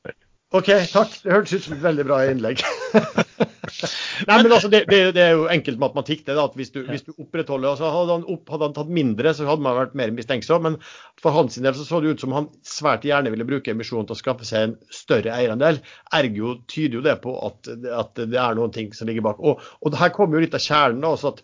OK, 0.52 0.68
takk. 0.92 1.14
Det 1.24 1.32
hørtes 1.32 1.54
ut 1.56 1.66
som 1.68 1.78
et 1.78 1.84
veldig 1.86 2.06
bra 2.10 2.24
innlegg. 2.28 2.62
Nei, 4.28 4.36
men 4.42 4.52
altså, 4.52 4.68
det, 4.72 4.82
det, 4.90 5.00
det, 5.16 5.22
er 5.24 5.38
jo 5.38 5.46
enkelt 5.52 5.80
matematikk. 5.80 6.26
det 6.28 6.36
da, 6.36 6.44
at 6.50 6.58
Hvis 6.60 6.74
du, 6.74 6.82
hvis 6.90 7.06
du 7.08 7.14
opprettholder 7.14 7.70
altså 7.72 7.92
hadde, 7.94 8.18
han 8.18 8.26
opp, 8.34 8.50
hadde 8.52 8.68
han 8.68 8.76
tatt 8.76 8.92
mindre, 8.92 9.32
så 9.38 9.48
hadde 9.48 9.64
man 9.64 9.78
vært 9.78 9.96
mer 9.98 10.12
mistenksom. 10.18 10.66
Men 10.68 10.76
for 11.22 11.38
hans 11.38 11.56
del 11.56 11.78
så, 11.78 11.86
så 11.88 12.02
det 12.04 12.18
ut 12.18 12.26
som 12.26 12.36
han 12.36 12.50
svært 12.68 13.08
gjerne 13.08 13.32
ville 13.32 13.48
bruke 13.48 13.72
emisjonen 13.72 14.10
til 14.10 14.18
å 14.18 14.20
skaffe 14.20 14.48
seg 14.50 14.68
en 14.68 14.76
større 14.92 15.32
eierandel. 15.38 15.80
Ergo 16.20 16.58
tyder 16.72 17.00
jo 17.00 17.06
det 17.08 17.16
på 17.24 17.38
at, 17.48 17.72
at 18.02 18.20
det 18.20 18.44
er 18.44 18.60
noen 18.60 18.76
ting 18.76 18.92
som 18.98 19.10
ligger 19.10 19.26
bak. 19.30 19.40
Og, 19.40 19.64
og 19.82 20.00
her 20.02 20.12
kommer 20.16 20.38
jo 20.38 20.46
litt 20.46 20.58
av 20.58 20.66
kjernen. 20.66 21.06
da, 21.06 21.16
også 21.16 21.36
at 21.36 21.44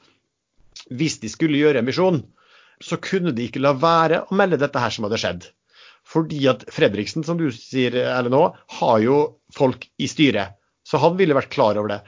Hvis 0.93 1.19
de 1.23 1.32
skulle 1.32 1.60
gjøre 1.60 1.84
emisjon, 1.84 2.21
så 2.84 3.00
kunne 3.02 3.34
de 3.36 3.47
ikke 3.47 3.63
la 3.63 3.73
være 3.78 4.23
å 4.28 4.38
melde 4.38 4.60
dette 4.62 4.82
her 4.82 4.93
som 4.93 5.08
hadde 5.08 5.19
skjedd. 5.21 5.50
Fordi 6.08 6.45
at 6.47 6.63
Fredriksen, 6.71 7.26
som 7.28 7.39
du 7.39 7.50
sier, 7.52 7.95
eller 8.06 8.32
nå, 8.32 8.43
har 8.80 8.97
jo 9.04 9.17
folk 9.56 9.89
i 10.00 10.08
styret. 10.08 10.56
Så 10.88 11.02
han 11.04 11.17
ville 11.19 11.36
vært 11.36 11.52
klar 11.52 11.80
over 11.80 11.91
det. 11.91 12.02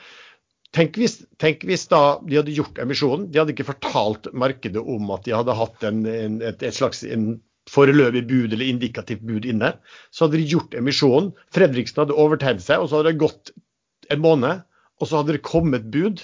Tenk 0.75 0.99
hvis, 1.01 1.17
tenk 1.41 1.65
hvis 1.65 1.87
da 1.89 2.19
de 2.21 2.37
hadde 2.37 2.53
gjort 2.53 2.79
emisjonen, 2.79 3.27
de 3.31 3.41
hadde 3.41 3.55
ikke 3.55 3.71
fortalt 3.71 4.29
markedet 4.37 4.79
om 4.79 5.09
at 5.15 5.25
de 5.25 5.33
hadde 5.33 5.55
hatt 5.57 5.85
en, 5.89 6.03
en, 6.05 6.37
et, 6.45 6.61
et, 6.61 6.75
slags 6.75 7.01
en 7.03 7.31
foreløpig 7.69 8.23
bud 8.29 8.53
eller 8.53 8.69
indikativt 8.69 9.25
bud 9.25 9.47
inne. 9.49 9.73
Så 10.13 10.27
hadde 10.27 10.39
de 10.39 10.47
gjort 10.53 10.77
emisjonen, 10.77 11.33
Fredriksen 11.55 12.03
hadde 12.03 12.17
overtatt 12.21 12.61
seg, 12.63 12.83
og 12.83 12.91
så 12.91 12.99
hadde 12.99 13.15
det 13.15 13.23
gått 13.25 13.51
en 14.13 14.21
måned. 14.23 14.63
Og 14.99 15.09
så 15.09 15.19
hadde 15.19 15.35
det 15.35 15.47
kommet 15.47 15.89
bud, 15.91 16.21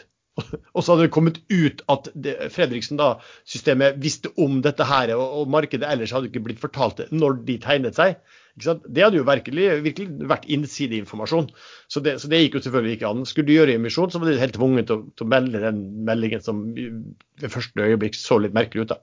og 0.75 0.83
så 0.83 0.91
hadde 0.91 1.05
det 1.05 1.13
kommet 1.15 1.37
ut 1.51 1.83
at 1.91 2.09
Fredriksen-systemet 2.51 3.99
visste 4.03 4.31
om 4.41 4.59
dette 4.65 4.87
her, 4.87 5.13
og, 5.15 5.45
markedet 5.51 5.87
ellers 5.87 6.13
hadde 6.15 6.31
ikke 6.31 6.43
blitt 6.47 6.63
fortalt 6.63 6.99
det 6.99 7.07
når 7.15 7.39
de 7.47 7.55
tegnet 7.63 7.97
seg. 7.97 8.19
Det 8.55 9.03
hadde 9.03 9.19
jo 9.19 9.27
virkelig, 9.27 9.67
virkelig 9.83 10.29
vært 10.31 10.47
innsideinformasjon. 10.51 11.49
Så, 11.91 12.03
så 12.03 12.31
det 12.31 12.39
gikk 12.43 12.59
jo 12.59 12.63
selvfølgelig 12.67 12.97
ikke 12.97 13.09
an. 13.09 13.25
Skulle 13.27 13.49
du 13.49 13.55
gjøre 13.57 13.75
emisjon, 13.75 14.11
så 14.11 14.21
var 14.21 14.31
de 14.31 14.39
helt 14.39 14.55
tvunget 14.55 14.87
til, 14.91 15.03
til, 15.11 15.27
å 15.27 15.33
melde 15.33 15.63
den 15.63 15.81
meldingen 16.07 16.43
som 16.43 16.61
ved 16.75 17.51
første 17.51 17.89
øyeblikk 17.89 18.15
så 18.19 18.39
litt 18.39 18.55
merkelig 18.55 18.85
ut. 18.85 18.95
da. 18.95 19.01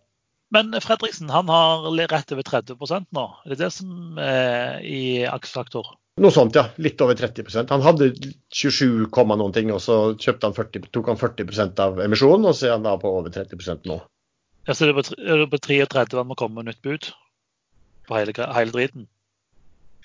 Men 0.53 0.75
Fredriksen 0.85 1.31
han 1.33 1.49
har 1.49 1.87
rett 2.13 2.33
over 2.35 2.45
30 2.45 2.77
nå. 3.17 3.25
Er 3.45 3.55
det 3.55 3.61
det 3.63 3.71
som 3.73 4.19
er 4.21 4.83
i 4.85 5.25
aksjefaktor? 5.25 5.95
Noe 6.21 6.33
sånt, 6.35 6.57
ja. 6.59 6.67
Litt 6.77 7.01
over 7.01 7.17
30% 7.17 7.71
Han 7.73 7.85
hadde 7.87 8.11
27, 8.53 9.09
noen 9.41 9.55
ting, 9.57 9.73
og 9.73 9.81
så 9.81 10.13
han 10.45 10.57
40, 10.57 10.91
tok 10.93 11.09
han 11.09 11.21
40% 11.21 11.81
av 11.81 12.03
emisjonen, 12.05 12.51
og 12.51 12.59
så 12.59 12.69
er 12.69 12.75
han 12.77 12.85
da 12.85 12.99
på 13.01 13.09
over 13.09 13.33
30 13.33 13.89
nå. 13.89 13.97
Ja, 14.69 14.75
Så 14.77 14.87
er 14.91 14.93
det 14.93 15.51
på 15.51 15.59
33 15.59 16.19
han 16.21 16.29
må 16.29 16.37
komme 16.39 16.61
med 16.61 16.69
nytt 16.69 16.83
bud 16.85 17.09
på 18.07 18.19
hele, 18.19 18.35
hele 18.37 18.75
driten? 18.77 19.09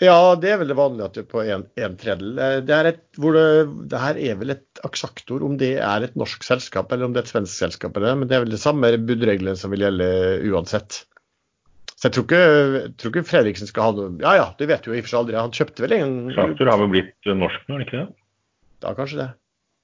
Ja, 0.03 0.36
det 0.38 0.51
er 0.53 0.60
vel 0.62 0.69
det 0.69 0.77
vanlige 0.77 1.07
at 1.07 1.15
det 1.17 1.23
er 1.23 1.29
på 1.31 1.41
en, 1.41 1.63
en 1.81 1.95
tredjedel. 1.97 2.38
Eh, 2.38 2.57
det, 2.65 2.73
er 2.75 2.89
et, 2.91 3.03
hvor 3.17 3.33
det, 3.33 3.45
det, 3.89 4.01
her 4.01 4.19
er 4.29 4.36
vel 4.38 4.53
et 4.53 4.81
aksjaktor 4.86 5.45
om 5.45 5.55
det 5.57 5.73
er 5.81 6.05
et 6.05 6.17
norsk 6.19 6.45
selskap 6.45 6.91
eller 6.93 7.07
om 7.07 7.15
det 7.15 7.23
er 7.23 7.25
et 7.25 7.31
svensk 7.33 7.53
selskap. 7.53 7.97
Eller, 7.97 8.17
men 8.19 8.29
det 8.29 8.38
er 8.38 8.43
vel 8.45 8.53
det 8.53 8.62
samme 8.62 8.91
budreglene 9.10 9.57
som 9.57 9.73
vil 9.73 9.88
gjelde 9.88 10.10
uansett. 10.51 11.01
Så 11.97 12.12
jeg 12.12 12.13
tror 12.13 12.27
ikke, 12.27 12.43
jeg 12.75 12.93
tror 13.01 13.13
ikke 13.15 13.25
Fredriksen 13.25 13.69
skal 13.71 13.88
ha 13.88 13.93
noe 13.97 14.21
Ja 14.21 14.36
ja, 14.38 14.45
det 14.60 14.67
vet 14.69 14.86
du 14.86 14.91
jo 14.91 14.99
i 14.99 15.01
og 15.01 15.07
for 15.07 15.15
seg 15.15 15.21
aldri. 15.23 15.39
Han 15.41 15.57
kjøpte 15.57 15.86
vel 15.88 15.97
en 15.97 16.15
Aksjaktor 16.29 16.69
har 16.69 16.81
vel 16.83 16.93
blitt 16.93 17.31
norsk 17.33 17.65
nå, 17.65 17.73
er 17.73 17.81
det 17.81 17.89
ikke 17.89 18.03
det? 18.03 18.07
Da 18.86 18.93
kanskje 18.99 19.21
det. 19.23 19.31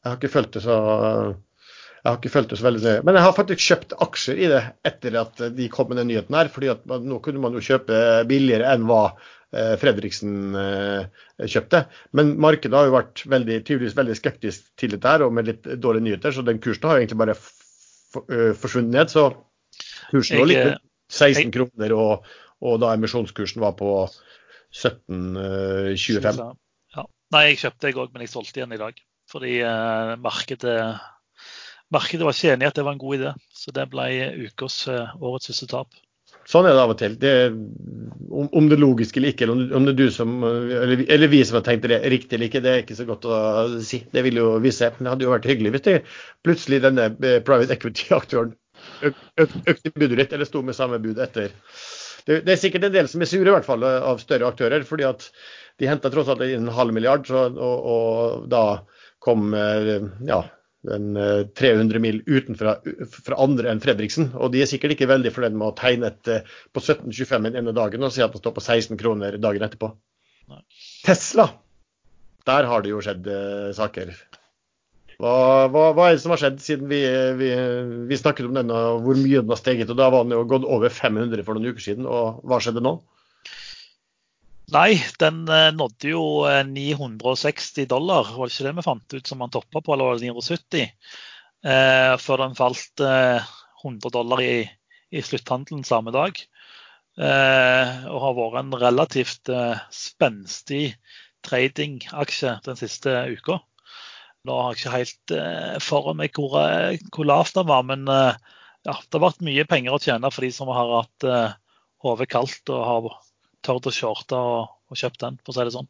Jeg 0.03 0.11
har 0.11 0.21
ikke 0.21 0.33
fulgt 0.35 0.59
det 0.59 0.65
så 0.67 0.77
jeg 2.03 2.11
har 2.11 2.17
ikke 2.19 2.29
fulgt 2.33 2.51
det 2.51 2.57
så 2.59 2.65
veldig 2.67 2.81
nøye. 2.83 3.01
Men 3.07 3.15
jeg 3.15 3.23
har 3.23 3.33
faktisk 3.37 3.61
kjøpt 3.63 3.93
aksjer 4.03 4.39
i 4.43 4.47
det 4.51 4.61
etter 4.85 5.15
at 5.21 5.45
de 5.55 5.69
kom 5.71 5.87
med 5.89 6.01
den 6.01 6.09
nyheten 6.11 6.35
her. 6.35 6.49
fordi 6.51 6.69
at 6.73 6.83
nå 6.83 7.21
kunne 7.23 7.41
man 7.41 7.55
jo 7.55 7.63
kjøpe 7.63 7.95
billigere 8.27 8.73
enn 8.75 8.83
hva 8.89 9.05
Eh, 9.07 9.42
Fredriksen 9.53 10.55
eh, 10.57 11.21
kjøpte. 11.45 11.83
Men 12.17 12.33
markedet 12.41 12.77
har 12.77 12.87
jo 12.89 12.95
vært 12.95 13.23
veldig, 13.29 13.59
tydeligvis 13.67 13.97
veldig 13.97 14.15
skeptisk 14.17 14.71
til 14.79 14.95
dette 14.95 15.11
her, 15.11 15.25
og 15.25 15.35
med 15.37 15.49
litt 15.49 15.67
dårlige 15.81 16.07
nyheter. 16.07 16.33
Så 16.33 16.45
den 16.45 16.61
kursen 16.63 16.89
har 16.89 17.01
egentlig 17.01 17.19
bare 17.21 17.35
eh, 17.37 18.51
forsvunnet 18.57 18.95
ned. 18.95 19.13
Så 19.13 19.27
kursen 20.09 20.41
lå 20.41 20.49
litt 20.49 20.81
16 21.13 21.53
kroner, 21.53 21.93
og, 21.93 22.29
og, 22.63 22.77
da 22.81 22.93
emisjonskursen 22.97 23.61
var 23.61 23.75
på 23.77 23.93
17,25. 24.73 26.45
Ja. 26.97 27.07
Nei, 27.35 27.43
jeg 27.51 27.59
kjøpte 27.61 27.91
jeg 27.91 27.99
òg, 28.01 28.13
men 28.13 28.25
jeg 28.25 28.33
solgte 28.33 28.61
igjen 28.61 28.73
i 28.73 28.81
dag. 28.81 29.03
Fordi 29.29 29.53
eh, 29.61 30.15
markedet, 30.23 30.79
markedet 31.93 32.25
var 32.25 32.33
ikke 32.33 32.55
enig 32.55 32.65
i 32.65 32.71
at 32.71 32.81
det 32.81 32.87
var 32.89 32.97
en 32.97 33.05
god 33.05 33.19
idé. 33.19 33.35
Så 33.53 33.75
det 33.75 33.85
ble 33.93 34.09
ukas 34.47 34.81
årets 34.89 35.51
siste 35.51 35.69
tap. 35.69 35.93
Sånn 36.49 36.67
er 36.67 36.75
det 36.75 36.81
av 36.83 36.91
og 36.91 36.97
til. 36.99 37.13
Det, 37.19 37.33
om, 38.29 38.49
om, 38.49 38.65
det 38.67 38.75
er 38.75 38.81
logisk 38.81 39.17
eller 39.17 39.31
ikke, 39.31 39.45
eller 39.45 39.75
om, 39.77 39.85
det 39.87 39.93
er 39.93 39.99
du 40.01 40.11
som, 40.11 40.33
eller, 40.43 41.05
eller, 41.07 41.31
vi 41.31 41.39
som 41.47 41.59
har 41.59 41.65
tenkt 41.67 41.87
det 41.87 42.01
riktig 42.11 42.35
eller 42.37 42.49
ikke, 42.49 42.63
det 42.63 42.73
er 42.73 42.83
ikke 42.83 42.97
så 42.99 43.07
godt 43.07 43.27
å 43.29 43.37
si. 43.85 44.01
Det 44.11 44.25
vil 44.25 44.41
jo 44.41 44.49
vise. 44.63 44.91
Men 44.97 45.07
det 45.07 45.13
hadde 45.13 45.27
jo 45.27 45.33
vært 45.35 45.47
hyggelig 45.51 45.73
hvis 45.77 45.85
det 45.87 45.95
plutselig 46.43 46.81
denne 46.83 47.07
eh, 47.13 47.39
private 47.47 47.77
equity-aktøren 47.77 48.55
økte 49.03 49.91
budet 49.95 50.17
ditt, 50.19 50.33
eller 50.35 50.47
sto 50.47 50.61
med 50.65 50.75
samme 50.75 50.99
bud 51.03 51.21
etter. 51.23 51.53
Det, 52.23 52.41
det, 52.45 52.53
er 52.53 52.59
sikkert 52.59 52.87
en 52.87 52.95
del 52.95 53.09
som 53.11 53.23
er 53.23 53.29
sure, 53.29 53.47
i 53.47 53.53
hvert 53.53 53.67
fall, 53.67 53.83
av 53.83 54.19
større 54.23 54.47
aktører. 54.47 54.83
fordi 54.87 55.07
at 55.07 55.27
de 55.79 55.89
henta 55.89 56.11
tross 56.13 56.29
alt 56.31 56.43
en 56.45 56.71
halv 56.71 56.95
milliard, 56.95 57.25
så, 57.27 57.47
og, 57.51 57.87
og 57.93 58.49
da 58.51 58.63
kom 59.23 59.53
eh, 59.57 60.03
ja, 60.27 60.43
en 60.91 61.15
300 61.55 61.95
eh, 61.95 62.01
mil 62.01 62.21
utenfra 62.27 62.75
fra 63.13 63.39
andre 63.39 63.71
enn 63.71 63.81
Fredriksen. 63.83 64.31
Og 64.35 64.51
de 64.53 64.63
er 64.63 64.69
sikkert 64.69 64.95
ikke 64.95 65.09
veldig 65.11 65.31
fornøyd 65.35 65.57
med 65.57 65.69
å 65.69 65.75
tegne 65.77 66.11
et 66.11 66.31
eh, 66.31 66.53
på 66.75 66.83
17,25 66.83 67.49
den 67.49 67.59
ene 67.61 67.75
dagen 67.75 68.03
og 68.03 68.13
si 68.15 68.23
at 68.25 68.35
det 68.35 68.43
står 68.43 68.55
på 68.57 68.65
16 68.65 68.99
kroner 68.99 69.39
dagen 69.41 69.65
etterpå. 69.67 69.93
Nei. 70.51 70.61
Tesla, 71.05 71.47
der 72.47 72.67
har 72.69 72.83
det 72.83 72.91
jo 72.91 73.03
skjedd 73.03 73.27
eh, 73.31 73.69
saker. 73.77 74.13
Hva, 75.21 75.33
hva, 75.71 75.87
hva, 75.95 76.09
er 76.09 76.17
det 76.17 76.23
som 76.23 76.33
har 76.33 76.41
skjedd 76.41 76.59
siden 76.59 76.89
vi, 76.89 76.99
vi, 77.39 77.49
vi 78.09 78.19
snakket 78.19 78.49
om 78.49 78.57
den 78.57 78.71
og 78.73 79.05
hvor 79.05 79.19
mye 79.19 79.43
den 79.43 79.53
har 79.53 79.61
steget? 79.61 79.91
og 79.93 79.99
Da 79.99 80.09
var 80.11 80.25
den 80.25 80.35
jo 80.35 80.43
gått 80.49 80.65
over 80.67 80.91
500 80.91 81.45
for 81.45 81.55
noen 81.55 81.71
uker 81.71 81.85
siden. 81.85 82.09
og 82.09 82.41
Hva 82.49 82.59
skjedde 82.63 82.83
nå? 82.83 82.97
Nei, 84.73 84.95
den 85.21 85.43
eh, 85.51 85.69
nådde 85.75 86.09
jo 86.09 86.23
960 86.65 87.83
eh, 87.83 87.87
dollar, 87.89 88.31
var 88.33 88.49
det 88.49 88.55
ikke 88.55 88.65
det 88.65 88.77
vi 88.79 88.85
fant 88.85 89.15
ut 89.19 89.27
som 89.29 89.43
han 89.43 89.51
toppa 89.53 89.81
på, 89.83 89.93
eller 89.93 90.07
var 90.07 90.17
det 90.17 90.31
970? 90.31 90.87
Eh, 91.63 92.13
før 92.17 92.41
den 92.41 92.55
falt 92.57 93.03
eh, 93.05 93.51
100 93.83 94.09
dollar 94.15 94.41
i, 94.41 94.63
i 95.13 95.21
slutthandelen 95.21 95.83
samme 95.85 96.13
dag. 96.15 96.39
Eh, 97.13 97.91
og 98.09 98.23
har 98.23 98.37
vært 98.39 98.59
en 98.63 98.77
relativt 98.81 99.51
eh, 99.53 99.83
spenstig 99.93 100.95
trading-aksje 101.45 102.55
den 102.65 102.79
siste 102.79 103.13
uka. 103.29 103.59
Nå 104.47 104.55
har 104.57 104.73
jeg 104.73 104.81
ikke 104.81 104.95
helt 104.95 105.35
eh, 105.37 105.75
for 105.83 106.15
meg 106.17 106.33
hvor, 106.39 106.57
hvor, 107.11 107.27
lavt 107.29 107.59
den 107.59 107.69
var, 107.69 107.85
men 107.91 108.09
ja, 108.09 108.95
det 108.97 109.19
har 109.19 109.25
vært 109.27 109.45
mye 109.45 109.67
penger 109.69 109.93
å 109.93 110.01
tjene 110.01 110.33
for 110.33 110.47
de 110.47 110.49
som 110.55 110.71
har 110.73 110.95
hatt 110.97 111.27
hodet 112.03 112.27
kaldt 112.33 112.73
og 112.73 112.81
har 112.89 113.21
tørt 113.65 113.89
å 113.89 113.93
shorte 113.93 114.37
og, 114.37 114.71
og 114.91 114.99
kjøpt 114.99 115.21
den, 115.23 115.39
for 115.43 115.53
å 115.53 115.57
si 115.57 115.67
det 115.67 115.75
sånn. 115.75 115.89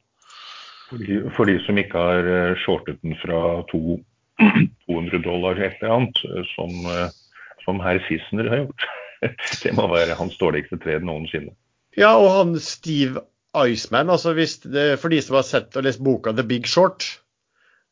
For 0.89 1.01
de, 1.01 1.19
for 1.33 1.49
de 1.49 1.57
som 1.65 1.79
ikke 1.79 2.05
har 2.07 2.29
eh, 2.29 2.55
shortet 2.63 2.99
den 3.01 3.17
fra 3.21 3.39
to, 3.71 3.99
200 4.88 5.23
dollar 5.25 5.59
et 5.59 5.79
eller 5.81 5.97
annet, 5.97 6.23
eh, 6.29 6.47
som, 6.53 6.73
eh, 6.91 7.49
som 7.65 7.81
herr 7.83 8.01
Sissener 8.09 8.51
har 8.51 8.65
gjort. 8.65 8.88
Det 9.63 9.71
må 9.77 9.88
være 9.91 10.17
hans 10.19 10.36
dårligste 10.39 10.79
tre 10.83 10.99
noensinne. 10.99 11.55
Ja, 11.97 12.15
og 12.17 12.31
han 12.33 12.57
Steve 12.62 13.23
Iceman, 13.53 14.09
altså 14.09 14.33
hvis 14.33 14.57
det, 14.65 14.97
for 15.01 15.13
de 15.13 15.21
som 15.21 15.38
har 15.38 15.45
sett 15.45 15.77
og 15.77 15.86
lest 15.86 16.01
boka 16.03 16.33
The 16.33 16.45
Big 16.45 16.67
Short, 16.69 17.05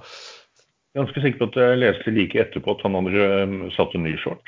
Ganske 0.97 1.23
sikker 1.23 1.39
på 1.43 1.49
at 1.53 1.59
jeg 1.61 1.83
leste 1.83 2.15
like 2.15 2.41
etterpå 2.47 2.69
at 2.79 2.85
han 2.87 2.97
hadde 2.97 3.71
satt 3.77 3.93
en 3.99 4.07
ny 4.09 4.15
short. 4.23 4.45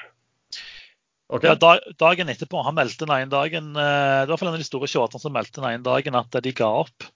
Okay. 1.33 1.49
Ja, 1.49 1.57
dag, 1.57 1.81
dagen 2.01 2.29
etterpå. 2.29 2.61
Han 2.67 2.77
meldte 2.77 3.07
den 3.07 3.15
ene 3.15 3.33
dagen 3.33 3.73
eh, 3.73 4.23
Det 4.27 4.35
var 4.35 4.41
for 4.41 4.51
en 4.51 4.57
av 4.59 4.61
de 4.61 4.69
store 4.69 4.89
shortene 4.91 5.23
som 5.23 5.33
meldte 5.33 5.63
den 5.63 5.71
ene 5.71 5.87
dagen 5.87 6.19
at 6.19 6.37
de 6.45 6.53
ga 6.57 6.69
opp. 6.83 7.07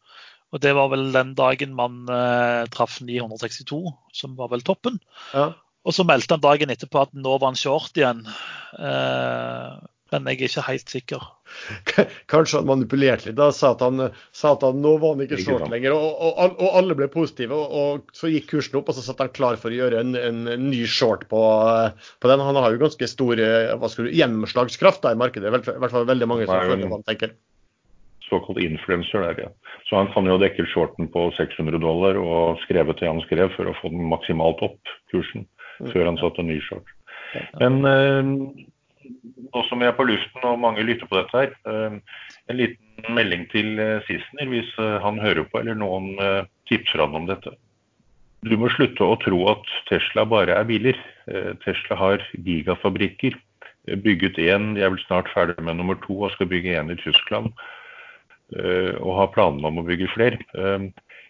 Og 0.54 0.62
Det 0.62 0.72
var 0.78 0.88
vel 0.88 1.10
den 1.12 1.34
dagen 1.36 1.74
man 1.76 2.04
uh, 2.08 2.64
traff 2.72 3.00
962, 3.02 3.80
som 4.14 4.36
var 4.38 4.52
vel 4.52 4.62
toppen. 4.64 5.00
Ja. 5.34 5.50
Og 5.86 5.94
så 5.94 6.06
meldte 6.06 6.36
han 6.36 6.44
dagen 6.44 6.70
etterpå 6.72 7.02
at 7.02 7.12
nå 7.18 7.34
var 7.34 7.50
han 7.50 7.58
short 7.58 7.98
igjen. 7.98 8.22
Uh, 8.78 9.74
men 10.12 10.28
jeg 10.30 10.38
er 10.38 10.50
ikke 10.50 10.64
helt 10.68 10.92
sikker. 10.92 11.24
Kanskje 12.32 12.60
han 12.60 12.68
manipulerte 12.68 13.28
litt. 13.28 13.38
Da 13.38 13.48
sa 13.54 13.72
at 13.74 13.82
han, 13.82 14.08
sa 14.34 14.52
at 14.54 14.62
han 14.66 14.78
nå 14.82 14.92
var 15.02 15.16
han 15.16 15.24
ikke 15.24 15.40
short 15.42 15.66
lenger. 15.72 15.96
Og, 15.96 16.20
og, 16.28 16.54
og, 16.54 16.68
alle 16.78 16.96
ble 16.98 17.08
positive, 17.10 17.56
og, 17.56 18.06
så 18.16 18.30
gikk 18.30 18.52
kursen 18.52 18.78
opp, 18.78 18.92
og 18.92 18.98
så 18.98 19.04
satt 19.06 19.24
han 19.24 19.34
klar 19.34 19.58
for 19.62 19.74
å 19.74 19.80
gjøre 19.80 20.04
en, 20.04 20.14
en, 20.18 20.44
ny 20.68 20.84
short 20.90 21.26
på, 21.32 21.42
på, 22.22 22.30
den. 22.30 22.44
Han 22.46 22.60
har 22.60 22.74
jo 22.74 22.82
ganske 22.84 23.10
stor 23.10 23.42
hva 23.42 23.90
du, 23.96 24.08
gjennomslagskraft 24.14 25.02
da, 25.06 25.14
i 25.16 25.20
markedet. 25.20 25.50
I 25.50 25.78
hvert 25.82 25.94
fall 25.94 26.08
veldig 26.08 26.30
mange 26.30 26.48
som 26.48 26.58
føler 26.58 26.86
hva 26.86 27.00
han 27.00 27.08
tenker. 27.10 27.34
Såkalt 28.26 28.58
influencer 28.58 29.22
der, 29.22 29.42
ja. 29.46 29.50
Så 29.86 29.98
han 29.98 30.08
kan 30.14 30.26
jo 30.26 30.38
dekke 30.42 30.66
shorten 30.70 31.06
på 31.14 31.28
600 31.36 31.78
dollar 31.82 32.18
og 32.18 32.62
skrevet 32.64 32.98
det 32.98 33.06
han 33.06 33.22
skrev 33.22 33.52
for 33.54 33.70
å 33.70 33.74
få 33.78 33.90
den 33.92 34.06
maksimalt 34.10 34.62
opp, 34.66 34.94
kursen, 35.12 35.46
mm. 35.78 35.92
før 35.92 36.08
han 36.10 36.18
satte 36.18 36.42
en 36.42 36.50
ny 36.50 36.58
short. 36.66 36.90
Men 37.60 37.78
eh, 37.86 38.32
nå 39.56 39.62
som 39.68 39.80
vi 39.80 39.88
er 39.88 39.94
på 39.96 40.06
luften 40.08 40.44
og 40.48 40.60
mange 40.62 40.84
lytter 40.86 41.08
på 41.08 41.18
dette 41.18 41.36
her, 41.36 41.54
eh, 41.68 41.96
en 42.50 42.58
liten 42.58 43.14
melding 43.16 43.46
til 43.52 43.78
eh, 43.82 44.02
Sissener 44.08 44.50
hvis 44.50 44.72
eh, 44.82 44.98
han 45.04 45.20
hører 45.22 45.46
på 45.48 45.60
eller 45.60 45.78
noen 45.78 46.14
tipser 46.70 47.04
han 47.04 47.16
om 47.16 47.28
dette. 47.30 47.54
Du 48.46 48.54
må 48.60 48.68
slutte 48.74 49.02
å 49.02 49.18
tro 49.22 49.40
at 49.50 49.70
Tesla 49.88 50.26
bare 50.28 50.54
er 50.54 50.66
biler. 50.68 50.98
Tesla 51.64 51.96
har 51.98 52.22
gigafabrikker. 52.46 53.34
Bygget 54.04 54.38
én, 54.42 54.74
de 54.76 54.84
er 54.84 54.92
vel 54.92 55.02
snart 55.02 55.30
ferdig 55.32 55.56
med 55.64 55.78
nummer 55.78 55.98
to 56.04 56.20
og 56.20 56.30
skal 56.34 56.50
bygge 56.50 56.76
én 56.78 56.92
i 56.92 56.98
Tyskland. 57.00 57.48
Og 58.54 59.12
har 59.18 59.32
planer 59.34 59.66
om 59.66 59.80
å 59.82 59.86
bygge 59.88 60.12
flere. 60.12 60.38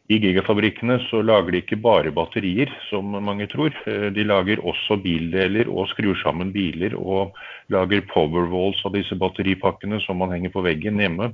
I 0.07 0.19
gigafabrikkene 0.23 1.01
så 1.09 1.19
lager 1.27 1.51
de 1.51 1.61
ikke 1.65 1.79
bare 1.83 2.13
batterier, 2.15 2.71
som 2.87 3.17
mange 3.27 3.49
tror. 3.51 3.75
Eh, 3.91 4.07
de 4.15 4.23
lager 4.27 4.63
også 4.63 5.01
bildeler 5.03 5.67
og 5.67 5.89
skrur 5.91 6.15
sammen 6.21 6.53
biler 6.55 6.95
og 6.95 7.35
lager 7.75 8.05
powerwalls 8.13 8.85
av 8.87 8.95
disse 8.95 9.19
batteripakkene 9.19 9.99
som 10.05 10.23
man 10.23 10.31
henger 10.31 10.53
på 10.55 10.63
veggen 10.63 11.03
hjemme. 11.03 11.33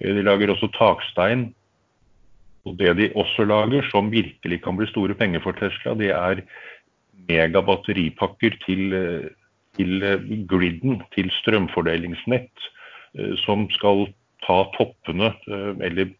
Eh, 0.00 0.14
de 0.16 0.24
lager 0.24 0.54
også 0.54 0.70
takstein. 0.78 1.50
Og 2.66 2.78
det 2.80 2.94
de 2.98 3.10
også 3.20 3.44
lager, 3.44 3.84
som 3.92 4.08
virkelig 4.10 4.62
kan 4.64 4.80
bli 4.80 4.88
store 4.88 5.14
penger 5.14 5.44
for 5.44 5.54
Tesla, 5.60 5.92
det 5.94 6.08
er 6.16 6.40
megabatteripakker 7.28 8.56
til, 8.64 8.96
eh, 8.96 9.28
til 9.76 10.00
griden, 10.48 11.02
til 11.12 11.28
strømfordelingsnett, 11.42 12.48
som 13.44 13.64
skal 13.72 14.06
ta 14.44 14.56
toppene, 14.76 15.30
eller 15.84 16.10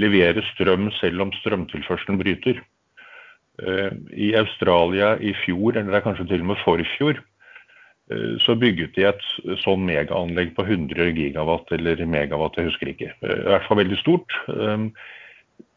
levere 0.00 0.44
strøm 0.52 0.90
selv 1.00 1.24
om 1.24 1.32
strømtilførselen 1.40 2.20
bryter. 2.20 2.60
Eh, 3.62 3.92
I 4.12 4.34
Australia 4.36 5.14
i 5.16 5.32
fjor, 5.44 5.76
eller 5.76 5.94
det 5.94 6.00
er 6.00 6.04
kanskje 6.04 6.28
til 6.28 6.44
og 6.44 6.50
med 6.52 6.60
forfjor, 6.60 7.20
eh, 8.12 8.32
så 8.44 8.56
bygget 8.60 8.96
de 8.96 9.06
et 9.08 9.28
sånn 9.62 9.86
megaanlegg 9.88 10.52
på 10.56 10.66
100 10.66 11.14
gigawatt 11.16 11.72
eller 11.72 12.02
megawatt, 12.04 12.58
jeg 12.60 12.68
husker 12.68 12.92
ikke. 12.92 13.14
Eh, 13.22 13.38
I 13.46 13.54
hvert 13.54 13.68
fall 13.68 13.80
veldig 13.80 14.00
stort. 14.02 14.36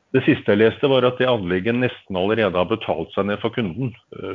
Det 0.09 0.23
siste 0.25 0.55
jeg 0.55 0.57
leste 0.57 0.89
var 0.89 1.05
at 1.05 1.19
det 1.21 1.27
anlegget 1.29 1.77
nesten 1.77 2.17
allerede 2.17 2.57
har 2.57 2.65
betalt 2.65 3.11
seg 3.13 3.27
ned 3.29 3.37
for 3.43 3.53
kunden, 3.53 3.91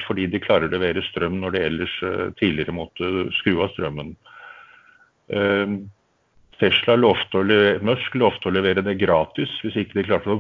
fordi 0.07 0.29
de 0.31 0.39
klarer 0.39 0.69
å 0.69 0.71
levere 0.71 1.03
strøm 1.03 1.41
når 1.41 1.57
de 1.57 1.63
ellers 1.67 1.95
tidligere 2.39 2.77
måtte 2.77 3.09
skru 3.41 3.59
av 3.59 3.73
strømmen. 3.75 4.13
Tesla 6.61 6.97
lovte 6.99 7.41
å 7.41 7.47
levere, 7.47 7.83
Musk 7.85 8.15
lovte 8.19 8.51
å 8.51 8.55
levere 8.55 8.85
det 8.85 8.97
gratis 9.01 9.53
hvis 9.65 9.77
ikke 9.81 9.99
de 9.99 10.07
klarte 10.09 10.35
å, 10.35 10.39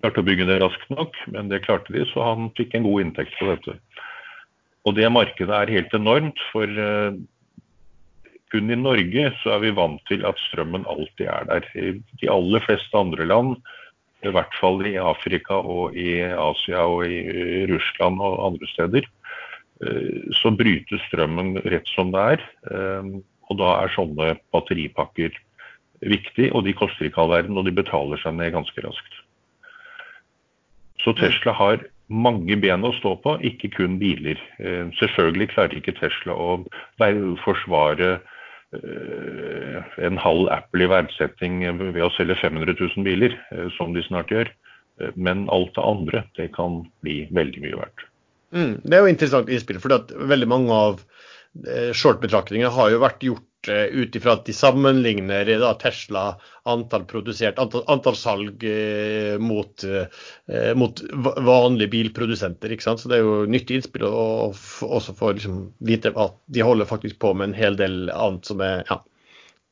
klarte 0.00 0.22
å 0.22 0.26
bygge 0.26 0.46
det 0.48 0.60
raskt 0.62 0.92
nok, 0.92 1.18
men 1.34 1.50
det 1.50 1.62
klarte 1.66 1.92
de, 1.94 2.04
så 2.12 2.24
han 2.24 2.50
fikk 2.58 2.76
en 2.76 2.86
god 2.86 3.04
inntekt 3.06 3.36
på 3.38 3.50
dette. 3.50 3.76
Og 4.88 4.96
det 4.96 5.10
markedet 5.12 5.52
er 5.56 5.74
helt 5.74 5.92
enormt, 5.96 6.40
for 6.52 6.64
uh, 6.64 7.12
kun 8.50 8.72
i 8.72 8.78
Norge 8.78 9.28
så 9.42 9.56
er 9.56 9.64
vi 9.66 9.74
vant 9.76 10.00
til 10.08 10.24
at 10.26 10.40
strømmen 10.48 10.86
alltid 10.88 11.28
er 11.28 11.48
der. 11.50 11.68
I 11.76 11.92
de 12.22 12.30
aller 12.32 12.64
fleste 12.64 12.96
andre 12.96 13.28
land, 13.28 13.58
i 14.24 14.32
hvert 14.32 14.56
fall 14.60 14.82
i 14.84 14.96
Afrika 15.00 15.60
og 15.60 15.96
i 15.96 16.20
Asia 16.28 16.84
og 16.84 17.04
i 17.08 17.64
Russland 17.70 18.20
og 18.24 18.40
andre 18.50 18.70
steder, 18.72 19.10
uh, 19.84 20.32
så 20.40 20.54
brytes 20.56 21.04
strømmen 21.10 21.58
rett 21.66 21.92
som 21.92 22.14
det 22.14 22.24
er. 22.36 22.48
Uh, 22.72 23.20
og 23.50 23.58
da 23.60 23.76
er 23.82 23.94
sånne 23.94 24.34
batteripakker 24.54 25.34
viktig, 26.00 26.50
og 26.54 26.64
de 26.64 26.76
koster 26.76 27.08
ikke 27.08 27.20
all 27.24 27.34
verden, 27.34 27.58
og 27.58 27.66
de 27.66 27.74
betaler 27.76 28.20
seg 28.22 28.36
ned 28.38 28.54
ganske 28.54 28.84
raskt. 28.86 29.16
Så 31.04 31.14
Tesla 31.16 31.52
har 31.56 31.82
mange 32.10 32.56
ben 32.60 32.84
å 32.84 32.92
stå 32.98 33.14
på, 33.24 33.36
ikke 33.46 33.70
kun 33.76 33.98
biler. 34.00 34.40
Eh, 34.60 34.90
selvfølgelig 34.98 35.52
klarer 35.54 35.78
ikke 35.78 35.96
Tesla 35.98 36.34
å 36.34 36.58
forsvare 37.44 38.10
eh, 38.76 39.94
en 40.08 40.20
halv 40.20 40.50
Apple 40.52 40.84
i 40.84 40.90
verdsetting 40.90 41.62
ved 41.78 42.02
å 42.04 42.12
selge 42.16 42.36
500 42.42 42.76
000 42.76 43.06
biler, 43.06 43.36
eh, 43.54 43.68
som 43.78 43.94
de 43.96 44.04
snart 44.08 44.32
gjør. 44.34 44.52
Men 45.16 45.46
alt 45.48 45.72
det 45.78 45.84
andre, 45.86 46.24
det 46.36 46.50
kan 46.52 46.82
bli 47.00 47.22
veldig 47.32 47.62
mye 47.64 47.78
verdt. 47.78 48.02
Mm, 48.52 48.74
det 48.84 48.96
er 48.96 49.04
jo 49.04 49.12
interessant 49.14 49.48
innspill, 49.48 49.78
for 49.80 49.94
veldig 50.28 50.48
mange 50.50 50.76
av 50.76 51.00
short-betraktningene 51.96 52.70
har 52.70 52.92
jo 52.92 53.00
vært 53.02 53.24
gjort 53.26 53.70
uh, 53.70 53.86
ut 53.90 54.14
ifra 54.16 54.36
at 54.36 54.44
de 54.46 54.54
sammenligner 54.54 55.50
da, 55.60 55.72
Tesla 55.80 56.24
antall 56.70 57.04
produsert, 57.10 57.58
antall, 57.58 57.82
antall 57.90 58.16
salg 58.16 58.64
mot, 59.42 59.84
mot, 60.78 61.02
vanlige 61.50 61.90
bilprodusenter. 61.90 62.70
ikke 62.70 62.86
sant? 62.86 63.02
Så 63.02 63.10
Det 63.10 63.18
er 63.18 63.26
jo 63.26 63.50
nyttig 63.50 63.80
innspill 63.80 64.06
å 64.06 64.52
også 64.52 65.16
få 65.18 65.34
liksom, 65.34 65.62
vite 65.82 66.14
at 66.14 66.38
de 66.46 66.62
holder 66.64 66.88
faktisk 66.88 67.18
på 67.18 67.34
med 67.34 67.50
en 67.50 67.58
hel 67.58 67.80
del 67.80 68.12
annet 68.14 68.46
som 68.52 68.62
er, 68.62 68.84
ja, 68.86 69.00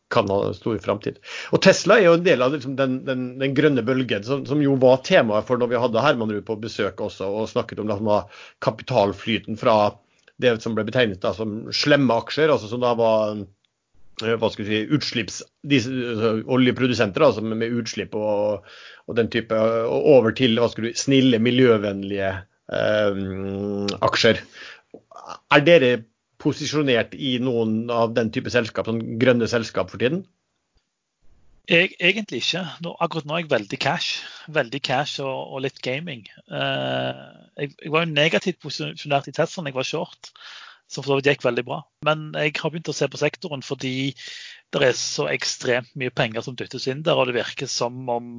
kan 0.09 0.31
ha 0.31 0.53
stor 0.55 0.79
framtid. 0.79 1.19
Og 1.53 1.63
Tesla 1.63 1.99
er 1.99 2.09
jo 2.09 2.17
en 2.17 2.25
del 2.25 2.43
av 2.43 2.55
liksom, 2.55 2.77
den, 2.79 2.99
den, 3.05 3.25
den, 3.41 3.55
grønne 3.57 3.85
bølgen, 3.85 4.25
som, 4.25 4.45
som, 4.49 4.63
jo 4.65 4.77
var 4.81 5.03
temaet 5.07 5.47
for 5.49 5.61
når 5.61 5.73
vi 5.73 5.83
hadde 5.83 6.05
Herman 6.05 6.33
Ruud 6.33 6.47
på 6.49 6.59
besøk 6.63 7.03
også, 7.05 7.29
og 7.29 7.51
snakket 7.51 7.83
om 7.83 7.91
da, 7.91 8.21
kapitalflyten 8.65 9.61
fra 9.61 9.79
det 10.43 10.57
som 10.63 10.75
ble 10.77 10.87
betegnet 10.89 11.23
da, 11.23 11.33
som 11.37 11.61
slemme 11.75 12.17
aksjer, 12.23 12.53
altså 12.53 12.71
som 12.71 12.83
da 12.83 12.93
var 12.99 13.41
eh, 13.41 14.37
hva 14.39 14.51
skal 14.53 14.65
vi 14.67 14.71
si, 14.71 14.83
utslipps, 14.99 15.41
de, 15.67 15.81
altså, 15.83 16.33
oljeprodusenter 16.59 17.27
altså 17.27 17.45
med 17.45 17.75
utslipp 17.81 18.15
og, 18.19 18.69
og, 19.07 19.17
den 19.19 19.31
type, 19.35 19.59
og 19.59 20.09
over 20.15 20.37
til 20.39 20.59
hva 20.61 20.71
skal 20.73 20.89
du, 20.89 20.93
snille, 20.99 21.43
miljøvennlige 21.43 22.31
eh, 22.35 23.23
aksjer. 24.11 24.43
Er 25.55 25.67
dere 25.67 25.93
posisjonert 26.39 27.17
i 27.19 27.37
noen 27.43 27.89
av 27.91 28.15
den 28.15 28.31
type 28.35 28.53
selskap, 28.55 28.87
sånn 28.87 29.19
grønne 29.21 29.51
selskap 29.51 29.91
for 29.91 30.01
tiden? 30.01 30.23
Jeg, 31.69 31.91
egentlig 32.01 32.41
ikke. 32.41 32.63
Nå, 32.81 32.95
akkurat 33.05 33.27
nå 33.29 33.35
er 33.37 33.43
jeg 33.43 33.51
veldig 33.51 33.79
cash. 33.83 34.23
Veldig 34.57 34.79
cash 34.89 35.21
og, 35.21 35.53
og 35.53 35.61
litt 35.67 35.83
gaming. 35.85 36.23
Uh, 36.49 37.13
jeg, 37.61 37.75
jeg, 37.75 37.93
var 37.93 38.07
jo 38.07 38.15
negativt 38.15 38.63
posisjonert 38.63 39.29
i 39.29 39.35
Tesla 39.37 39.65
da 39.67 39.69
jeg 39.69 39.77
var 39.77 39.89
short, 39.89 40.31
som 40.89 41.05
for 41.05 41.13
så 41.13 41.19
vidt 41.19 41.29
gikk 41.29 41.45
veldig 41.45 41.67
bra. 41.69 41.83
Men 42.09 42.31
jeg 42.41 42.55
har 42.57 42.73
begynt 42.73 42.89
å 42.89 42.97
se 42.97 43.09
på 43.13 43.21
sektoren 43.21 43.65
fordi 43.67 44.15
det 44.73 44.81
er 44.87 44.97
så 44.97 45.27
ekstremt 45.29 45.93
mye 46.01 46.15
penger 46.15 46.47
som 46.47 46.57
dyttes 46.57 46.89
inn 46.89 47.05
der, 47.05 47.21
og 47.21 47.29
det 47.29 47.37
virker 47.37 47.69
som 47.69 48.01
om 48.17 48.33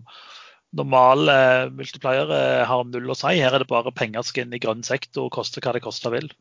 normale 0.73 1.37
multipliere 1.73 2.65
har 2.69 2.89
null 2.89 3.13
å 3.13 3.17
si. 3.17 3.35
Her 3.37 3.59
er 3.59 3.61
det 3.61 3.69
bare 3.69 3.93
penger 3.93 4.25
skal 4.25 4.47
inn 4.47 4.57
i 4.57 4.61
grønn 4.61 4.81
sektor, 4.85 5.29
koste 5.33 5.61
hva 5.61 5.77
det 5.77 5.85
koste 5.85 6.09
vil. 6.13 6.31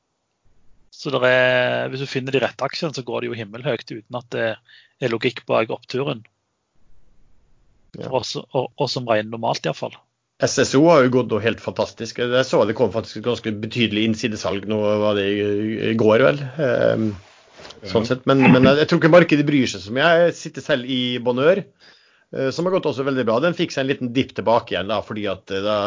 Så 0.88 1.12
er, 1.20 1.92
hvis 1.92 2.01
du 2.01 2.09
finner 2.09 2.33
de 2.33 2.40
rette 2.40 2.64
aksjene, 2.64 2.96
så 2.96 3.05
går 3.05 3.22
det 3.22 3.29
jo 3.29 3.38
himmelhøyt 3.42 3.88
uten 3.92 4.20
at 4.22 4.33
det 4.33 4.48
er 5.05 5.12
logikk 5.12 5.44
bak 5.48 5.68
oppturen. 5.77 6.24
For 7.96 8.20
oss, 8.20 8.37
og, 8.37 8.68
og 8.77 8.90
som 8.90 9.09
regner 9.09 9.33
normalt, 9.33 9.64
iallfall. 9.66 9.96
SSO 10.38 10.85
har 10.87 11.03
jo 11.03 11.14
gått 11.16 11.33
helt 11.42 11.62
fantastisk. 11.62 12.20
Jeg 12.22 12.46
så 12.46 12.61
det 12.68 12.77
kom 12.79 12.92
faktisk 12.94 13.24
ganske 13.24 13.53
betydelig 13.59 14.05
innsidesalg 14.07 14.68
nå 14.70 14.79
var 15.03 15.18
det 15.18 15.27
i 15.90 15.94
går, 15.98 16.22
vel. 16.29 16.38
Um, 16.62 17.09
sånn 17.90 18.07
sett. 18.07 18.22
Men, 18.31 18.44
men, 18.46 18.68
jeg 18.79 18.87
tror 18.87 19.03
ikke 19.03 19.14
markedet 19.16 19.46
bryr 19.48 19.66
seg 19.70 19.83
så 19.83 19.94
mye. 19.94 20.12
Jeg 20.22 20.37
sitter 20.38 20.62
selv 20.62 20.87
i 20.87 21.18
Bonheur, 21.24 21.64
uh, 22.37 22.53
som 22.55 22.68
har 22.68 22.77
gått 22.77 22.87
også 22.87 23.09
veldig 23.09 23.27
bra. 23.27 23.40
Den 23.42 23.59
fikk 23.59 23.74
seg 23.74 23.83
en 23.83 23.90
liten 23.90 24.14
dipp 24.14 24.37
tilbake 24.38 24.77
igjen 24.77 24.92
da, 24.92 25.01
fordi 25.03 25.27
at 25.33 25.51
uh, 25.51 25.59
da 25.64 25.79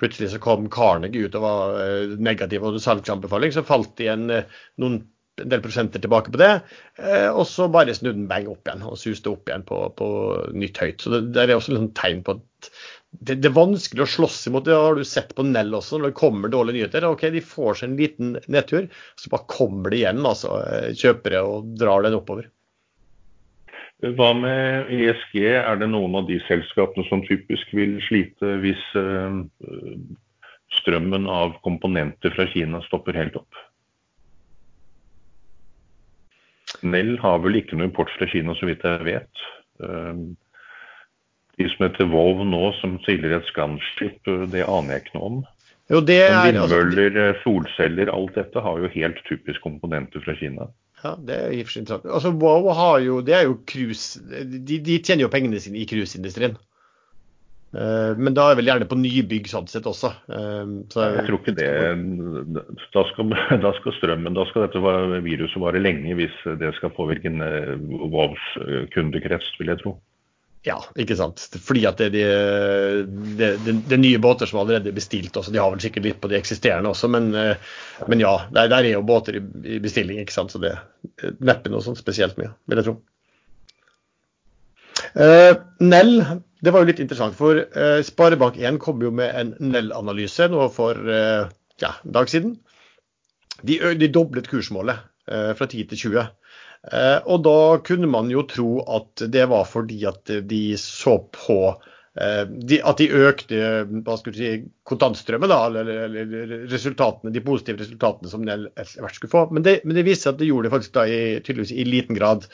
plutselig 0.00 0.32
så 0.32 0.42
kom 0.42 0.66
Carnegie 0.72 1.30
ut 1.30 1.38
og 1.38 1.46
var 1.46 1.78
uh, 1.78 2.18
negativ 2.18 2.66
og 2.66 2.82
salgsanbefaling. 2.82 3.54
Så 3.54 3.62
falt 3.68 3.94
det 4.00 4.08
igjen 4.08 4.26
noen 4.32 4.98
en 5.40 5.52
del 5.52 5.62
prosenter 5.64 6.02
tilbake 6.02 6.32
på 6.32 6.40
det. 6.40 6.52
Eh, 7.00 7.28
og 7.30 7.46
så 7.48 7.68
bare 7.72 7.94
snudde 7.96 8.18
den 8.20 8.30
bang 8.30 8.48
opp 8.52 8.66
igjen 8.68 8.84
og 8.88 8.98
suste 9.00 9.32
opp 9.32 9.48
igjen 9.48 9.64
på, 9.68 9.78
på 9.98 10.08
nytt 10.56 10.80
høyt. 10.82 11.00
Så 11.00 11.14
det, 11.14 11.22
det 11.36 11.46
er 11.46 11.54
også 11.56 11.76
et 11.78 11.94
tegn 11.98 12.24
på 12.26 12.36
at 12.38 12.72
det, 13.12 13.36
det, 13.44 13.50
er 13.50 13.56
vanskelig 13.56 14.04
å 14.04 14.08
slåss 14.08 14.38
imot. 14.48 14.64
Det 14.68 14.76
har 14.76 14.96
du 14.96 15.04
sett 15.04 15.34
på 15.36 15.44
Nell 15.44 15.74
også, 15.76 15.98
når 16.00 16.12
det 16.12 16.20
kommer 16.20 16.52
dårlige 16.52 16.80
nyheter. 16.80 17.04
Ok, 17.08 17.26
De 17.34 17.44
får 17.44 17.80
seg 17.80 17.90
en 17.90 17.98
liten 18.00 18.34
nedtur, 18.52 18.88
så 19.20 19.32
bare 19.32 19.48
kommer 19.52 19.92
det 19.92 20.02
igjen 20.02 20.24
altså, 20.24 20.58
eh, 20.64 20.90
kjøpere 20.96 21.44
og 21.48 21.72
drar 21.80 22.06
den 22.06 22.16
oppover. 22.16 22.48
Hva 24.02 24.32
med 24.34 24.88
ESG, 24.90 25.36
er 25.60 25.76
det 25.78 25.86
noen 25.92 26.16
av 26.18 26.24
de 26.26 26.40
selskapene 26.48 27.06
som 27.06 27.20
typisk 27.22 27.68
vil 27.76 28.00
slite 28.02 28.56
hvis 28.64 28.80
uh, 28.98 29.36
strømmen 30.80 31.28
av 31.30 31.52
komponenter 31.62 32.34
fra 32.34 32.48
Kina 32.50 32.80
stopper 32.88 33.14
helt 33.20 33.38
opp. 33.38 33.60
Nell 36.82 37.16
har 37.22 37.42
vel 37.44 37.60
ikke 37.60 37.78
noe 37.78 37.90
import 37.90 38.12
fra 38.16 38.28
Kina, 38.30 38.54
så 38.58 38.68
vidt 38.68 38.84
jeg 38.86 39.06
vet. 39.06 39.44
Eh, 39.84 40.22
de 41.60 41.68
som 41.74 41.86
heter 41.86 42.08
Vov 42.12 42.44
nå, 42.48 42.62
som 42.80 42.98
tidligere 43.06 43.42
et 43.42 43.50
Scanship, 43.50 44.20
eh, 44.30 44.46
det 44.52 44.64
aner 44.66 44.96
jeg 44.96 45.04
ikke 45.04 45.18
noe 45.18 45.28
om. 45.28 45.42
Jo, 45.92 46.00
det 46.00 46.20
er, 46.24 46.38
vindmøller, 46.46 47.16
altså, 47.18 47.42
solceller, 47.42 48.12
alt 48.12 48.38
dette 48.38 48.62
har 48.64 48.78
jo 48.80 48.90
helt 48.94 49.18
typisk 49.28 49.64
komponenter 49.64 50.22
fra 50.24 50.34
Kina. 50.38 50.70
Ja, 51.02 51.16
det 51.18 51.36
er 51.36 51.50
i 51.50 51.60
og 51.60 51.66
for 51.66 51.74
seg 51.74 51.82
interessant. 51.82 52.12
Altså, 52.14 52.30
Wow 52.38 52.68
har 52.78 53.00
jo, 53.02 53.18
det 53.26 53.34
er 53.36 53.48
jo 53.48 53.58
cruise 53.68 54.22
de, 54.22 54.78
de, 54.78 55.00
tjener 55.02 55.26
jo 55.26 55.32
pengene 55.32 55.60
sine 55.60 55.80
i 55.82 55.88
cruiseindustrien. 55.90 56.54
Uh, 57.72 58.12
men 58.20 58.36
da 58.36 58.50
er 58.50 58.58
vel 58.58 58.68
gjerne 58.68 58.88
på 58.88 58.98
nybygg 59.00 59.48
sånn 59.48 59.68
sett 59.70 59.88
også. 59.88 60.12
Uh, 60.28 60.84
så 60.92 61.08
jeg, 61.08 61.26
tror 61.28 61.40
ikke 61.40 61.56
det. 61.56 61.68
Da 62.92 63.04
skal, 63.10 63.34
da 63.64 63.74
skal, 63.80 63.96
strømmen, 63.98 64.36
da 64.36 64.46
skal 64.50 64.66
dette 64.66 65.22
viruset 65.24 65.62
vare 65.62 65.82
lenge 65.82 66.16
hvis 66.18 66.38
det 66.60 66.74
skal 66.78 66.94
påvirke 66.96 67.32
en 67.32 67.42
Vovs 68.12 68.48
kundekrets, 68.94 69.54
vil 69.60 69.72
jeg 69.72 69.84
tro. 69.84 69.96
Ja, 70.62 70.76
ikke 70.94 71.16
sant. 71.18 71.42
Fordi 71.58 71.82
at 71.90 71.98
det 71.98 72.06
er 72.06 72.12
de, 72.14 73.22
de, 73.38 73.48
de, 73.66 73.74
de 73.90 73.98
nye 73.98 74.18
båter 74.22 74.46
som 74.46 74.60
allerede 74.60 74.92
er 74.92 74.94
bestilt. 74.94 75.34
Også. 75.34 75.50
De 75.50 75.58
har 75.58 75.72
vel 75.72 75.82
sikkert 75.82 76.06
litt 76.06 76.20
på 76.22 76.30
de 76.30 76.38
eksisterende 76.38 76.92
også, 76.92 77.10
men, 77.10 77.32
eh, 77.34 77.72
men 78.06 78.22
ja. 78.22 78.36
Der, 78.54 78.70
der, 78.70 78.86
er 78.86 78.94
jo 78.94 79.02
båter 79.06 79.40
i, 79.40 79.80
bestilling, 79.82 80.20
ikke 80.22 80.36
sant. 80.36 80.54
Så 80.54 80.62
det 80.62 80.76
er 80.76 81.34
neppe 81.42 81.72
noe 81.72 81.82
sånn 81.82 81.98
spesielt 81.98 82.38
mye, 82.38 82.52
vil 82.70 82.78
jeg 82.78 82.90
tro. 82.90 82.96
Uh, 85.14 85.54
Nell, 85.84 86.18
det 86.62 86.74
var 86.74 86.82
jo 86.82 86.90
litt 86.90 87.02
interessant, 87.02 87.36
for 87.38 87.60
uh, 87.62 88.00
Sparebank1 88.06 88.78
kom 88.82 89.02
jo 89.04 89.12
med 89.14 89.32
en 89.38 89.54
Nell-analyse 89.72 90.48
nå 90.52 90.68
for 90.74 90.98
uh, 91.08 91.48
ja, 91.82 91.94
en 92.04 92.14
dag 92.18 92.30
siden. 92.30 92.54
De, 93.62 93.78
de 93.98 94.10
doblet 94.10 94.48
kursmålet 94.50 95.08
fra 95.22 95.68
10 95.70 95.84
til 95.92 95.98
20. 96.10 96.22
Eh, 96.90 97.18
og 97.30 97.44
da 97.46 97.78
kunne 97.86 98.08
man 98.10 98.26
jo 98.32 98.42
tro 98.50 98.80
at 98.90 99.22
det 99.30 99.44
var 99.52 99.68
fordi 99.70 100.00
at 100.10 100.32
de 100.50 100.62
så 100.80 101.14
på 101.30 101.58
Eh, 101.70 101.91
de, 102.12 102.76
at 102.84 102.98
de 103.00 103.06
økte 103.24 103.58
hva 104.04 104.18
skal 104.20 104.34
si, 104.36 104.48
kontantstrømmen, 104.84 105.48
da, 105.48 105.58
eller, 105.70 105.88
eller, 106.10 106.52
resultatene, 106.68 107.32
de 107.32 107.40
positive 107.44 107.80
resultatene 107.80 108.28
som 108.28 108.44
de 108.44 108.56
hvert 108.76 109.16
skulle 109.16 109.32
få. 109.32 109.46
Men 109.54 109.64
det, 109.64 109.78
men 109.86 109.96
det 109.96 110.04
viser 110.04 110.26
seg 110.26 110.34
at 110.34 110.42
det 110.42 110.48
gjorde 110.50 110.68
det 110.68 110.74
faktisk 110.74 110.94
da 110.98 111.06
i, 111.08 111.20
tydeligvis 111.40 111.72
i 111.72 111.86
liten 111.88 112.18
grad. 112.18 112.44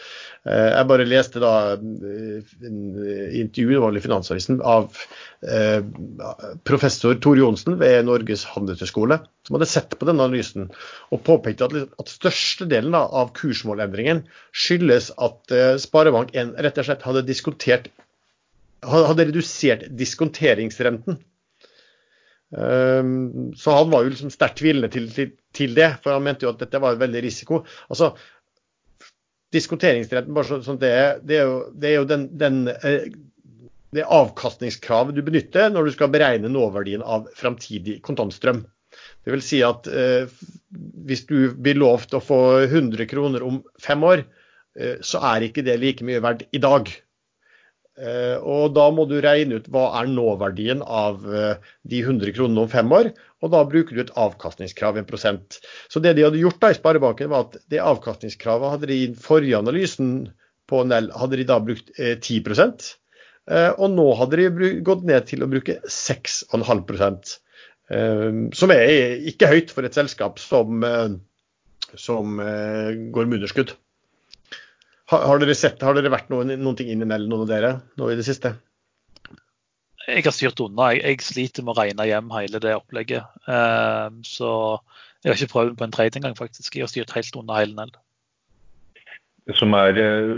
Eh, 0.46 0.68
jeg 0.76 0.88
bare 0.92 1.08
leste 1.08 1.42
da 1.42 1.52
eh, 1.74 2.54
en 2.68 2.80
intervju 3.42 3.82
i 3.88 4.04
Finansavisen 4.04 4.62
av 4.62 4.94
professor 6.66 7.14
Tor 7.22 7.38
Johnsen 7.38 7.76
ved 7.78 8.08
Norges 8.08 8.42
handelshøyskole, 8.50 9.20
som 9.46 9.54
hadde 9.54 9.68
sett 9.70 9.94
på 9.94 10.08
denne 10.08 10.24
analysen 10.26 10.66
og 11.14 11.22
påpekte 11.26 11.68
at, 11.68 11.76
at 12.02 12.10
størstedelen 12.10 12.96
av 12.98 13.30
kursmålendringen 13.38 14.24
skyldes 14.50 15.12
at 15.22 15.54
Sparebank1 15.78 16.56
rett 16.58 16.82
og 16.82 16.90
slett 16.90 17.06
hadde 17.06 17.22
diskutert 17.28 17.86
hadde 18.86 19.28
redusert 19.30 19.86
diskonteringsrenten. 19.98 21.18
Um, 22.48 23.52
så 23.60 23.74
han 23.76 23.90
var 23.92 24.04
jo 24.04 24.12
liksom 24.14 24.32
sterkt 24.32 24.62
tvilende 24.62 24.88
til, 24.92 25.08
til, 25.12 25.34
til, 25.52 25.74
det, 25.76 25.90
for 26.04 26.16
han 26.16 26.24
mente 26.24 26.46
jo 26.46 26.52
at 26.54 26.62
dette 26.62 26.80
var 26.80 26.96
en 26.96 27.02
veldig 27.02 27.22
risiko. 27.26 27.64
Altså, 27.92 28.14
Diskonteringsrenten, 29.52 30.34
bare 30.36 30.44
så, 30.44 30.58
sånn 30.60 30.80
det, 30.80 30.92
det, 31.24 31.38
er 31.40 31.46
jo, 31.48 31.60
det 31.72 31.88
er 31.88 31.94
jo 31.96 32.08
den, 32.08 32.24
den 32.36 32.56
eh, 32.68 33.06
det 33.96 34.04
avkastningskravet 34.04 35.16
du 35.16 35.22
benytter 35.24 35.70
når 35.72 35.88
du 35.88 35.94
skal 35.94 36.10
beregne 36.12 36.50
nåverdien 36.52 37.00
av 37.00 37.30
framtidig 37.36 37.98
kontantstrøm. 38.04 38.66
Det 39.24 39.32
vil 39.32 39.44
si 39.44 39.62
at 39.64 39.88
eh, 39.88 40.28
hvis 41.08 41.24
du 41.28 41.54
blir 41.56 41.80
lovt 41.80 42.16
å 42.16 42.22
få 42.24 42.40
100 42.66 43.08
kroner 43.08 43.44
om 43.44 43.62
fem 43.80 44.04
år, 44.04 44.24
eh, 44.78 44.98
så 45.04 45.22
er 45.32 45.48
ikke 45.48 45.64
det 45.64 45.78
like 45.80 46.04
mye 46.04 46.20
verdt 46.24 46.44
i 46.52 46.60
dag. 46.62 46.92
Eh, 47.98 48.36
og 48.38 48.74
Da 48.76 48.86
må 48.94 49.06
du 49.10 49.16
regne 49.22 49.58
ut 49.58 49.68
hva 49.74 49.88
er 50.00 50.10
nåverdien 50.10 50.84
av 50.84 51.24
eh, 51.26 51.70
de 51.90 52.02
100 52.04 52.34
kronene 52.36 52.62
om 52.64 52.70
fem 52.70 52.92
år, 52.94 53.10
og 53.42 53.52
da 53.54 53.64
bruker 53.66 53.96
du 53.96 54.02
et 54.04 54.14
avkastningskrav 54.18 55.00
en 55.00 55.08
prosent. 55.08 55.58
Så 55.90 56.02
det 56.02 56.14
de 56.16 56.26
hadde 56.26 56.42
gjort 56.42 56.60
da 56.62 56.70
i 56.70 56.78
Sparebanken, 56.78 57.30
var 57.32 57.48
at 57.48 57.58
det 57.72 57.82
avkastningskravet 57.82 58.76
hadde 58.76 58.90
de 58.90 59.00
i 59.00 59.08
den 59.10 59.18
forrige 59.18 59.58
analysen 59.58 60.12
på 60.70 60.84
Nell 60.86 61.10
hadde 61.16 61.40
de 61.40 61.48
da 61.48 61.58
brukt 61.64 61.90
10 61.96 62.38
eh, 62.44 63.72
og 63.72 63.86
nå 63.94 64.06
hadde 64.20 64.42
de 64.42 64.70
gått 64.86 65.06
ned 65.08 65.26
til 65.30 65.42
å 65.42 65.50
bruke 65.50 65.78
6,5% 65.88 67.36
Som 68.52 68.72
er 68.74 69.22
ikke 69.30 69.48
høyt 69.48 69.72
for 69.72 69.88
et 69.88 69.96
selskap 69.96 70.36
som, 70.42 70.84
som 71.96 72.36
går 72.36 73.30
med 73.30 73.38
underskudd. 73.40 73.72
Har, 75.08 75.24
har, 75.24 75.40
dere 75.40 75.56
sett, 75.56 75.80
har 75.84 75.96
dere 75.96 76.12
vært 76.12 76.28
noen, 76.32 76.52
noen 76.60 76.76
ting 76.76 76.90
inn 76.92 77.04
i 77.04 77.08
Nell, 77.08 77.28
noen 77.30 77.46
av 77.46 77.52
dere, 77.52 77.70
nå 77.96 78.10
i 78.12 78.16
det 78.18 78.26
siste? 78.26 78.52
Jeg 80.08 80.24
har 80.24 80.34
styrt 80.36 80.60
unna. 80.64 80.90
Jeg, 80.96 81.04
jeg 81.04 81.24
sliter 81.24 81.64
med 81.64 81.74
å 81.74 81.80
regne 81.80 82.08
hjem 82.08 82.28
hele 82.32 82.60
det 82.64 82.74
opplegget. 82.76 83.28
Um, 83.48 84.20
så 84.24 84.50
jeg 85.22 85.30
har 85.30 85.38
ikke 85.38 85.54
prøvd 85.54 85.78
på 85.78 85.86
en 85.86 85.94
trade 85.94 86.20
engang, 86.20 86.36
faktisk. 86.36 86.76
Jeg 86.76 86.84
har 86.84 86.92
styrt 86.92 87.12
helt 87.16 87.38
unna 87.40 87.56
hele 87.60 87.76
Nell. 87.76 87.92
Det 89.48 89.56
som, 89.56 89.72
er, 89.72 89.96
eh, 89.96 90.32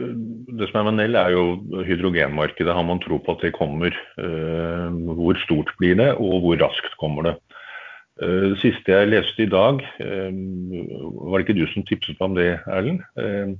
det 0.55 0.69
som 0.71 0.81
er 0.81 0.85
med 0.87 0.97
Nell, 1.01 1.19
er 1.19 1.35
jo 1.35 1.83
hydrogenmarkedet. 1.87 2.75
Har 2.75 2.87
man 2.87 3.03
tro 3.03 3.19
på 3.19 3.35
at 3.35 3.43
det 3.43 3.57
kommer? 3.57 3.95
Uh, 4.19 4.87
hvor 5.19 5.39
stort 5.43 5.73
blir 5.83 5.99
det, 5.99 6.13
og 6.19 6.45
hvor 6.45 6.61
raskt 6.63 6.95
kommer 7.03 7.27
det? 7.27 7.35
Uh, 8.23 8.53
det 8.53 8.61
siste 8.63 8.95
jeg 8.95 9.11
leste 9.11 9.47
i 9.47 9.51
dag, 9.51 9.83
var 9.99 11.35
det 11.35 11.47
ikke 11.47 11.59
du 11.59 11.67
som 11.73 11.87
tipset 11.91 12.23
meg 12.23 12.31
om 12.31 12.39
det, 12.39 12.49
Erlend? 12.71 13.59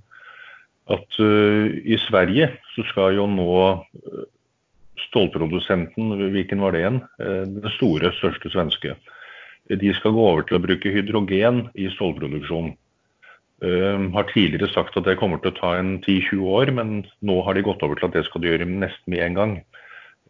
At 0.91 1.21
uh, 1.23 1.71
i 1.85 1.97
Sverige 2.09 2.51
så 2.75 2.85
skal 2.91 3.17
jo 3.19 3.27
nå 3.31 3.55
uh, 3.55 4.27
stålprodusenten, 5.07 6.13
hvilken 6.35 6.63
var 6.63 6.75
det 6.75 6.83
igjen? 6.83 7.01
Uh, 7.23 7.47
den 7.47 7.75
store, 7.77 8.13
største 8.19 8.53
svenske. 8.53 8.97
De 9.71 9.93
skal 9.95 10.15
gå 10.17 10.23
over 10.27 10.47
til 10.47 10.59
å 10.59 10.63
bruke 10.63 10.91
hydrogen 10.91 11.69
i 11.79 11.91
stålproduksjon. 11.95 12.73
har 13.61 14.25
tidligere 14.33 14.73
sagt 14.73 14.97
at 14.97 15.05
det 15.05 15.19
kommer 15.21 15.39
til 15.39 15.53
å 15.53 15.59
ta 15.59 15.71
en 15.77 16.01
10-20 16.01 16.41
år, 16.49 16.71
men 16.75 17.05
nå 17.21 17.37
har 17.45 17.55
de 17.55 17.63
gått 17.63 17.83
over 17.87 18.01
til 18.01 18.09
at 18.09 18.17
det 18.17 18.25
skal 18.27 18.41
de 18.41 18.49
gjøre 18.49 18.67
nesten 18.67 19.13
med 19.13 19.23
en 19.23 19.37
gang. 19.37 19.53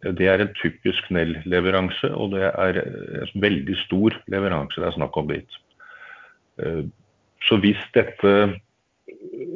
Det 0.03 0.27
er 0.27 0.43
en 0.43 0.51
typisk 0.59 1.07
Nell-leveranse, 1.15 2.11
og 2.11 2.35
det 2.35 2.51
er 2.51 2.81
en 2.83 3.31
veldig 3.41 3.77
stor 3.85 4.19
leveranse 4.29 4.77
det 4.77 4.91
er 4.91 4.97
snakk 4.99 5.17
om 5.17 5.31
dit. 5.31 5.57
Så 7.47 7.57
hvis 7.63 7.81
dette 7.95 8.35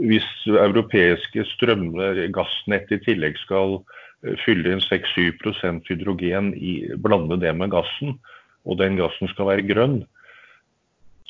hvis 0.05 0.27
europeiske 0.49 1.45
strømmer, 1.53 2.19
gassnett 2.36 2.91
i 2.93 2.99
tillegg 3.05 3.38
skal 3.41 3.79
eh, 4.25 4.36
fylle 4.45 4.75
inn 4.75 4.84
6-7 4.84 5.81
hydrogen, 5.89 6.53
i, 6.55 6.81
blande 6.97 7.39
det 7.41 7.53
med 7.58 7.73
gassen, 7.73 8.17
og 8.65 8.79
den 8.81 8.97
gassen 8.99 9.29
skal 9.31 9.51
være 9.51 9.67
grønn, 9.69 10.01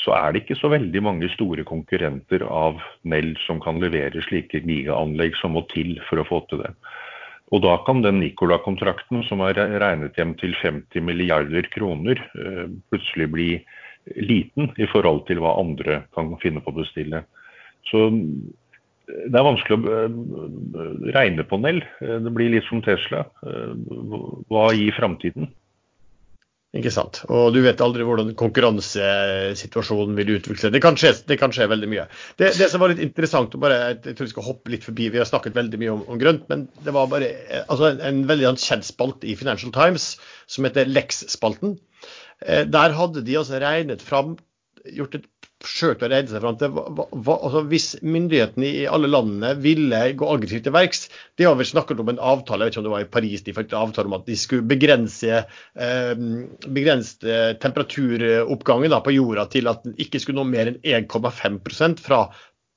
så 0.05 0.13
er 0.17 0.33
det 0.33 0.43
ikke 0.43 0.59
så 0.59 0.69
veldig 0.69 1.01
mange 1.01 1.29
store 1.33 1.63
konkurrenter 1.65 2.43
av 2.45 2.81
Nell 3.07 3.33
som 3.45 3.61
kan 3.63 3.79
levere 3.81 4.21
slike 4.27 4.61
gigaanlegg 4.61 5.37
som 5.39 5.55
må 5.55 5.63
til 5.71 5.95
for 6.09 6.21
å 6.21 6.27
få 6.27 6.41
til 6.49 6.61
det. 6.65 6.73
Og 7.53 7.61
da 7.61 7.75
kan 7.85 8.01
den 8.01 8.19
Nicola-kontrakten, 8.23 9.21
som 9.27 9.43
er 9.45 9.57
regnet 9.81 10.17
hjem 10.17 10.33
til 10.39 10.55
50 10.61 11.05
milliarder 11.05 11.67
kroner, 11.73 12.21
eh, 12.35 12.67
plutselig 12.89 13.29
bli 13.31 13.49
liten 14.17 14.71
i 14.77 14.87
forhold 14.89 15.25
til 15.29 15.41
hva 15.41 15.55
andre 15.61 16.03
kan 16.13 16.33
finne 16.41 16.61
på 16.61 16.73
å 16.73 16.79
bestille. 16.81 17.23
Så 17.89 18.07
eh, 18.07 19.27
det 19.29 19.37
er 19.37 19.45
vanskelig 19.45 19.77
å 19.77 19.99
eh, 19.99 20.87
regne 21.15 21.45
på 21.47 21.59
Nell. 21.61 21.83
Eh, 22.01 22.17
det 22.23 22.33
blir 22.33 22.53
litt 22.53 22.67
som 22.69 22.83
Tesla. 22.85 23.25
Hva 23.43 24.71
gir 24.75 24.95
framtiden? 24.97 25.51
Ikke 26.75 26.91
sant. 26.91 27.21
Og 27.31 27.53
du 27.55 27.61
vet 27.63 27.79
aldri 27.79 28.03
hvordan 28.03 28.33
konkurransesituasjonen 28.35 30.17
vil 30.17 30.33
utvikle 30.33 30.59
seg. 30.59 30.73
Det 30.75 30.81
det 31.29 31.37
kan 31.39 31.53
skje 31.55 31.69
veldig 31.71 31.87
mye. 31.87 32.03
Det, 32.35 32.49
det, 32.59 32.67
som 32.67 32.83
var 32.83 32.91
litt 32.91 32.99
interessant, 33.05 33.55
bare, 33.63 33.77
jeg 33.93 34.17
tror 34.17 34.27
vi 34.27 34.33
skal 34.33 34.47
hoppe 34.49 34.73
litt 34.73 34.83
forbi, 34.83 35.07
vi 35.13 35.21
har 35.21 35.29
snakket 35.29 35.55
veldig 35.55 35.79
mye 35.79 35.93
om, 35.93 36.01
om 36.11 36.19
grønt, 36.19 36.43
men 36.51 36.65
det 36.83 36.91
var 36.97 37.07
bare 37.07 37.31
altså 37.61 37.93
en, 37.93 38.03
en 38.03 38.19
veldig 38.27 38.57
kjent 38.59 38.89
spalt 38.89 39.23
i 39.23 39.37
Financial 39.39 39.71
Times 39.71 40.17
som 40.51 40.67
heter 40.67 40.91
Lex-spalten. 40.91 41.77
Der 42.43 42.97
hadde 42.97 43.23
de 43.23 43.39
altså 43.39 43.63
regnet 43.63 44.03
fram 44.03 44.35
gjort 44.93 45.15
et 45.15 45.29
forsøkt 45.65 46.05
å 46.05 46.09
redde 46.11 46.31
seg 46.31 46.43
fram 46.43 46.57
til 46.61 46.71
hva, 46.75 47.05
hva, 47.11 47.35
altså 47.35 47.63
Hvis 47.71 47.87
myndighetene 48.05 48.69
i 48.69 48.85
alle 48.89 49.09
landene 49.11 49.53
ville 49.61 50.01
gå 50.17 50.29
aggressivt 50.31 50.67
til 50.67 50.75
verks 50.75 51.05
De 51.37 51.47
har 51.47 51.57
vel 51.59 51.69
snakket 51.69 52.01
om 52.01 52.11
en 52.13 52.21
avtale 52.33 52.67
jeg 52.67 52.71
vet 52.71 52.77
ikke 52.77 52.83
om 52.83 52.87
det 52.87 52.95
var 52.95 53.05
i 53.05 53.11
Paris, 53.17 53.45
de 53.45 53.55
fikk 53.57 53.73
en 53.73 53.83
avtale 53.83 54.11
om 54.11 54.17
at 54.17 54.29
de 54.29 54.37
skulle 54.39 54.67
begrense, 54.69 55.41
eh, 55.75 56.25
begrense 56.65 57.37
temperaturoppgangen 57.61 58.93
da, 58.93 59.01
på 59.03 59.15
jorda 59.15 59.47
til 59.51 59.69
at 59.71 59.83
den 59.85 59.95
ikke 60.01 60.21
skulle 60.23 60.41
nå 60.41 60.47
mer 60.49 60.71
enn 60.71 60.81
1,5 60.81 62.01
fra 62.05 62.21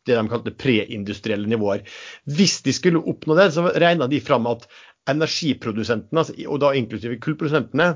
det 0.08 0.16
de 0.16 0.28
kalte 0.30 0.54
preindustrielle 0.56 1.48
nivåer. 1.50 1.84
Hvis 2.24 2.60
de 2.64 2.72
skulle 2.72 3.02
oppnå 3.12 3.36
det, 3.38 3.50
så 3.54 3.66
regna 3.76 4.08
de 4.08 4.20
fram 4.24 4.48
at 4.50 4.64
energiprodusentene, 5.08 6.24
og 6.48 6.60
da 6.62 6.72
inklusive 6.76 7.20
kullprodusentene, 7.24 7.90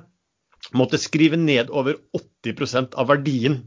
måtte 0.78 1.00
skrive 1.00 1.38
ned 1.40 1.72
over 1.74 1.96
80% 2.46 2.94
av 3.00 3.08
verdien 3.10 3.58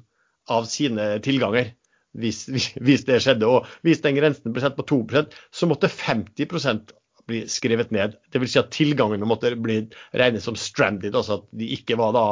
av 0.51 0.69
sine 0.69 1.15
tilganger. 1.25 1.73
Hvis, 2.15 2.45
hvis, 2.79 3.03
det 3.07 3.19
skjedde. 3.25 3.47
Og 3.47 3.65
hvis 3.83 4.03
den 4.03 4.15
grensen 4.15 4.53
ble 4.55 4.63
satt 4.63 4.77
på 4.77 4.85
2% 4.87 5.33
så 5.51 5.67
måtte 5.67 5.91
50% 5.91 6.93
bli 7.27 7.41
skrevet 7.49 7.91
ned. 7.93 8.15
Dvs. 8.33 8.51
Si 8.53 8.61
at 8.61 8.71
tilgangene 8.73 9.27
måtte 9.27 9.51
bli 9.57 9.79
regnet 10.17 10.43
som 10.45 10.57
stranded, 10.59 11.15
altså 11.15 11.39
at 11.39 11.47
de 11.57 11.71
ikke 11.73 11.97
var 11.99 12.13
da 12.15 12.25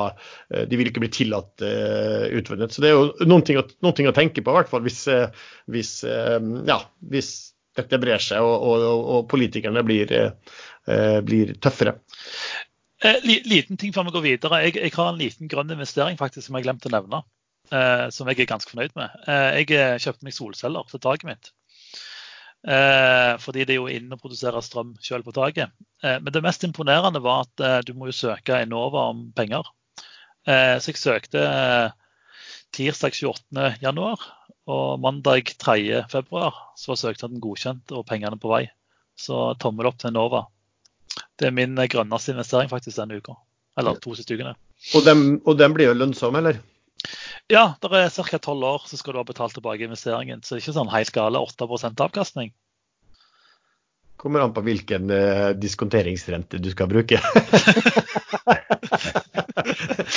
eh, 0.53 0.67
De 0.69 0.77
ville 0.77 0.93
ikke 0.93 1.03
bli 1.03 1.11
tillatt 1.13 1.63
uh, 1.65 2.29
utvunnet. 2.37 2.73
Så 2.73 2.83
det 2.83 2.91
er 2.91 2.99
jo 2.99 3.29
noen 3.29 3.45
ting, 3.47 3.59
å, 3.59 3.65
noen 3.85 3.97
ting 3.97 4.09
å 4.09 4.15
tenke 4.15 4.43
på, 4.43 4.53
i 4.53 4.59
hvert 4.59 4.69
fall 4.71 4.85
hvis, 4.85 5.01
uh, 5.09 5.49
hvis, 5.73 5.95
uh, 6.05 6.37
ja, 6.69 6.83
hvis 7.09 7.33
dette 7.73 7.97
brer 7.97 8.21
seg 8.21 8.45
og, 8.45 8.53
og, 8.69 9.05
og 9.15 9.23
politikerne 9.31 9.81
blir, 9.81 10.11
blir 11.25 11.55
tøffere. 11.57 11.95
Liten 13.25 13.79
ting 13.81 13.95
før 13.95 14.05
vi 14.05 14.13
går 14.13 14.23
videre. 14.27 14.59
Jeg, 14.67 14.75
jeg, 14.77 14.93
har 14.93 15.09
en 15.09 15.17
liten 15.17 15.49
grønn 15.49 15.73
investering 15.73 16.19
faktisk 16.19 16.45
som 16.45 16.59
jeg 16.59 16.67
glemte 16.67 16.91
å 16.91 16.93
nevne. 16.93 17.23
Som 17.71 18.27
jeg 18.29 18.43
er 18.43 18.47
ganske 18.49 18.69
fornøyd 18.69 18.91
med. 18.97 19.13
jeg 19.27 20.01
kjøpte 20.03 20.27
meg 20.27 20.35
solceller 20.35 20.89
til 20.91 21.01
taket 21.01 21.29
mitt. 21.29 21.51
Eh, 22.63 23.33
fordi 23.43 23.65
det 23.67 23.75
er 23.75 23.81
jo 23.81 23.89
inn 23.91 24.13
å 24.15 24.19
produsere 24.19 24.61
strøm 24.63 24.93
sjøl 25.03 25.23
på 25.25 25.33
taket. 25.35 25.73
Eh, 26.03 26.19
men 26.23 26.31
det 26.31 26.43
mest 26.45 26.63
imponerende 26.63 27.19
var 27.23 27.43
at 27.43 27.63
eh, 27.63 27.79
du 27.83 27.91
må 27.97 28.07
jo 28.07 28.15
søke 28.15 28.61
Enova 28.63 29.09
om 29.11 29.25
penger. 29.35 29.67
Eh, 30.47 30.77
så 30.79 30.93
jeg 30.93 31.01
søkte 31.01 31.43
eh, 31.43 31.89
tirsdag 32.75 33.17
28.1, 33.19 34.25
og 34.71 35.03
mandag 35.03 35.51
3.2 35.59 36.23
så 36.79 36.93
var 36.93 37.01
søknaden 37.01 37.43
godkjent 37.43 37.91
og 37.91 38.07
pengene 38.07 38.39
på 38.39 38.51
vei. 38.53 38.63
Så 39.19 39.51
tommel 39.59 39.91
opp 39.91 39.99
til 39.99 40.13
Enova. 40.13 40.45
Det 41.37 41.49
er 41.49 41.55
min 41.55 41.75
grønneste 41.75 42.31
investering 42.31 42.71
faktisk 42.71 43.01
denne 43.01 43.19
uka. 43.19 43.35
Eller 43.77 43.99
to 43.99 44.15
siste 44.15 44.37
ukene. 44.37 44.55
Og 44.95 45.03
den, 45.03 45.41
og 45.43 45.57
den 45.59 45.75
blir 45.75 45.91
jo 45.91 45.97
lønnsom, 45.97 46.37
eller? 46.39 46.61
Ja, 47.51 47.75
det 47.81 47.91
er 47.99 48.09
ca. 48.09 48.39
tolv 48.39 48.63
år 48.67 48.85
så 48.87 48.97
skal 48.99 49.13
du 49.13 49.19
ha 49.21 49.27
betalt 49.27 49.55
tilbake 49.57 49.83
investeringen. 49.87 50.41
Så 50.41 50.55
det 50.55 50.61
er 50.61 50.65
ikke 50.65 50.77
sånn 50.79 50.93
helt 50.93 51.13
gale 51.15 51.41
8% 51.43 52.05
avkastning. 52.05 52.53
Kommer 54.23 54.39
an 54.45 54.53
på 54.55 54.61
hvilken 54.63 55.09
uh, 55.11 55.49
diskonteringsrente 55.59 56.61
du 56.63 56.69
skal 56.71 56.87
bruke. 56.87 57.19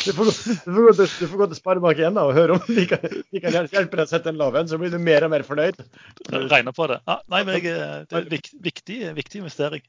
du, 0.07 0.13
får, 0.13 0.25
du, 0.31 0.31
får, 0.63 0.83
gå 0.85 0.93
til, 0.95 1.09
du 1.09 1.27
får 1.27 1.41
gå 1.41 1.49
til 1.51 1.59
Sparebank1 1.59 2.21
og 2.23 2.35
høre 2.37 2.59
om 2.59 2.63
de 2.69 2.85
kan, 2.91 3.03
de 3.03 3.43
kan 3.43 3.57
hjelpe 3.57 3.99
deg 3.99 4.05
å 4.05 4.11
sette 4.11 4.31
en 4.31 4.39
lav 4.39 4.55
en, 4.61 4.69
så 4.71 4.79
blir 4.79 4.95
du 4.95 5.01
mer 5.03 5.27
og 5.27 5.33
mer 5.35 5.43
fornøyd. 5.49 5.83
Regner 6.31 6.77
på 6.77 6.87
det. 6.93 7.01
Ja, 7.09 7.19
nei, 7.33 7.43
men 7.49 7.59
jeg, 7.59 7.73
eh, 7.73 8.05
det 8.07 8.21
er 8.21 8.29
en 8.29 8.63
viktig, 8.69 9.01
viktig 9.19 9.43
investering. 9.43 9.83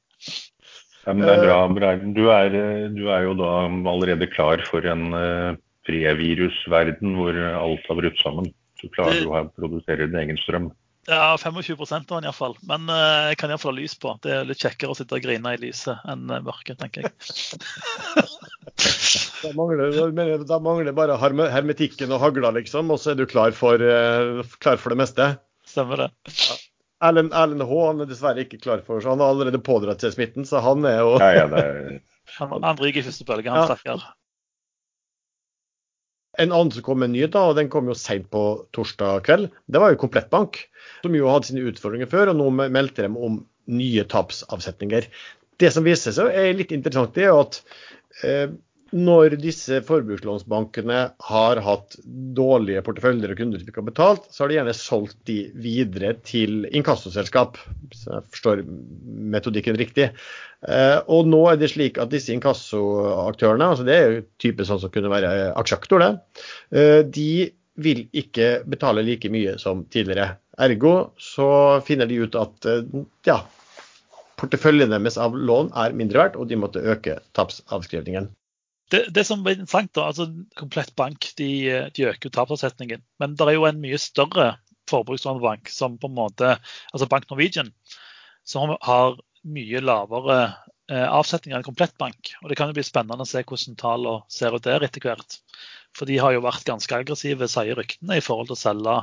Ja, 1.05 1.13
men 1.13 1.21
det 1.23 1.37
er 1.37 1.45
bra. 1.45 1.93
Du 2.17 2.23
er, 2.33 2.57
du 2.97 3.05
er 3.13 3.21
jo 3.27 3.37
da 3.37 3.51
allerede 3.93 4.27
klar 4.33 4.65
for 4.67 4.81
en 4.89 5.13
uh, 5.13 5.53
previrusverden 5.87 7.15
hvor 7.17 7.37
alt 7.37 7.87
har 7.89 8.01
brutt 8.01 8.19
sammen. 8.23 8.51
Så 8.77 8.91
klarer 8.93 9.23
du 9.23 9.31
å 9.31 9.47
produsere 9.57 10.05
din 10.05 10.19
egen 10.21 10.37
strøm. 10.43 10.69
Ja, 11.07 11.37
25 11.37 11.77
av 11.79 12.01
den 12.09 12.25
iallfall. 12.27 12.57
Men 12.67 12.89
uh, 12.91 13.29
jeg 13.31 13.37
kan 13.39 13.51
iallfall 13.51 13.77
ha 13.77 13.79
lys 13.79 13.95
på. 13.95 14.11
Det 14.23 14.33
er 14.33 14.47
litt 14.47 14.59
kjekkere 14.59 14.91
å 14.91 14.97
sitte 14.97 15.15
og 15.15 15.23
grine 15.23 15.53
i 15.55 15.59
lyset 15.61 16.03
enn 16.11 16.27
uh, 16.27 16.41
mørket, 16.43 16.81
tenker 16.81 17.07
jeg. 17.07 17.13
da, 19.45 19.53
mangler, 19.55 20.43
da 20.43 20.59
mangler 20.59 20.97
bare 20.97 21.15
hermetikken 21.23 22.11
og 22.11 22.19
hagla, 22.25 22.51
liksom, 22.59 22.91
og 22.91 22.99
så 22.99 23.13
er 23.13 23.21
du 23.21 23.25
klar 23.29 23.55
for, 23.55 23.79
uh, 23.79 24.43
klar 24.59 24.83
for 24.83 24.91
det 24.91 24.99
meste. 25.05 25.29
Stemmer 25.67 26.03
det. 26.03 26.11
Ja. 26.27 26.59
Erlend, 27.07 27.31
Erlend 27.31 27.63
H 27.69 27.79
han 27.85 28.03
er 28.03 28.09
dessverre 28.09 28.43
ikke 28.43 28.57
klar 28.57 28.79
for 28.81 29.03
så 29.03 29.11
Han 29.13 29.21
har 29.21 29.29
allerede 29.29 29.59
pådratt 29.61 30.01
seg 30.01 30.15
smitten, 30.15 30.47
så 30.49 30.59
han 30.65 30.83
er 30.89 31.03
jo. 31.05 31.11
Han, 31.21 32.55
han 32.59 32.79
ryker 32.81 32.99
i 32.99 33.07
første 33.07 33.23
bølge, 33.27 33.47
han 33.53 33.63
ja. 33.63 33.67
stakkar. 33.69 34.03
En 36.37 36.53
annen 36.53 36.71
som 36.73 36.85
kom 36.85 36.99
med 37.01 37.09
en 37.09 37.15
nyhet, 37.17 37.33
da, 37.33 37.47
og 37.49 37.57
den 37.57 37.69
kom 37.73 37.89
jo 37.89 37.95
seint 37.97 38.27
på 38.33 38.43
torsdag 38.77 39.23
kveld, 39.25 39.49
det 39.65 39.81
var 39.81 39.93
jo 39.93 40.01
Komplettbank. 40.03 40.59
Som 41.01 41.15
jo 41.17 41.29
hadde 41.31 41.49
sine 41.49 41.65
utfordringer 41.69 42.09
før, 42.11 42.31
og 42.31 42.39
nå 42.39 42.51
meldte 42.69 43.07
de 43.07 43.09
om 43.09 43.41
nye 43.67 44.05
tapsavsetninger. 44.09 45.09
Det 45.57 45.71
som 45.73 45.85
viser 45.85 46.13
seg 46.15 46.29
er 46.29 46.53
litt 46.57 46.73
interessant, 46.75 47.15
det 47.17 47.25
er 47.25 47.31
jo 47.33 47.41
at 47.41 47.59
eh, 48.23 48.47
når 48.95 49.35
disse 49.41 49.79
forbrukslånsbankene 49.87 50.99
har 51.29 51.59
hatt 51.63 51.97
dårlige 52.37 52.83
porteføljer 52.85 53.33
og 53.33 53.39
kunder 53.39 53.61
som 53.61 53.71
ikke 53.71 53.81
har 53.81 53.89
betalt, 53.89 54.27
så 54.31 54.43
har 54.43 54.51
de 54.51 54.57
gjerne 54.57 54.75
solgt 54.77 55.17
de 55.29 55.37
videre 55.57 56.13
til 56.27 56.67
inkassoselskap, 56.71 57.59
hvis 57.89 58.05
jeg 58.07 58.25
forstår 58.35 58.63
metodikken 59.35 59.79
riktig. 59.79 60.09
Eh, 60.67 60.97
og 61.11 61.27
nå 61.29 61.43
er 61.51 61.59
det 61.61 61.71
slik 61.73 61.99
at 62.01 62.13
disse 62.13 62.33
inkassoaktørene, 62.35 63.71
altså 63.73 63.85
det 63.87 63.97
er 63.97 64.07
jo 64.07 64.25
type 64.41 64.65
sånn 64.67 64.81
som 64.81 64.93
kunne 64.93 65.11
være 65.13 65.51
aksjeaktor, 65.59 66.07
eh, 66.71 67.03
de 67.03 67.29
vil 67.77 68.07
ikke 68.17 68.63
betale 68.65 69.05
like 69.05 69.29
mye 69.29 69.57
som 69.61 69.85
tidligere. 69.93 70.31
Ergo 70.57 71.11
så 71.21 71.49
finner 71.85 72.09
de 72.09 72.23
ut 72.23 72.39
at 72.39 72.71
eh, 72.71 73.05
ja, 73.27 73.41
porteføljen 74.39 74.93
deres 74.93 75.19
av 75.21 75.37
lån 75.37 75.71
er 75.77 75.95
mindre 75.97 76.23
verdt, 76.23 76.41
og 76.41 76.49
de 76.49 76.57
måtte 76.59 76.81
øke 76.81 77.19
tapsavskrivningen. 77.37 78.31
Det, 78.91 79.01
det, 79.11 79.23
som 79.27 79.43
er 79.43 79.57
interessant, 79.57 79.91
da, 79.97 80.07
altså 80.07 80.29
Komplett 80.55 80.93
bank 80.95 81.27
de, 81.39 81.49
de 81.95 82.07
øker 82.07 82.31
tapsavsetningen. 82.31 83.03
Men 83.19 83.35
det 83.35 83.47
er 83.47 83.57
jo 83.57 83.67
en 83.67 83.81
mye 83.83 83.99
større 83.99 84.53
forbrukslånbank, 84.87 85.69
som 85.69 85.97
på 85.99 86.07
en 86.07 86.15
måte, 86.15 86.53
altså 86.93 87.09
Bank 87.11 87.27
Norwegian, 87.29 87.73
som 88.47 88.71
har 88.81 89.17
mye 89.47 89.81
lavere 89.83 90.37
eh, 90.91 91.03
avsetninger 91.03 91.59
enn 91.59 91.67
Komplett 91.67 91.97
bank. 91.99 92.31
Og 92.41 92.49
Det 92.49 92.57
kan 92.59 92.71
jo 92.71 92.77
bli 92.77 92.85
spennende 92.87 93.27
å 93.27 93.29
se 93.29 93.43
hvordan 93.43 93.79
tallene 93.79 94.23
ser 94.31 94.55
ut 94.55 94.63
der 94.67 94.85
etter 94.87 95.03
hvert. 95.03 95.39
For 95.95 96.09
de 96.09 96.19
har 96.21 96.35
jo 96.35 96.45
vært 96.45 96.67
ganske 96.67 96.95
aggressive, 96.95 97.49
sier 97.51 97.79
ryktene, 97.79 98.19
i 98.19 98.23
forhold 98.23 98.51
til 98.51 98.57
å 98.57 98.61
selge, 98.61 98.97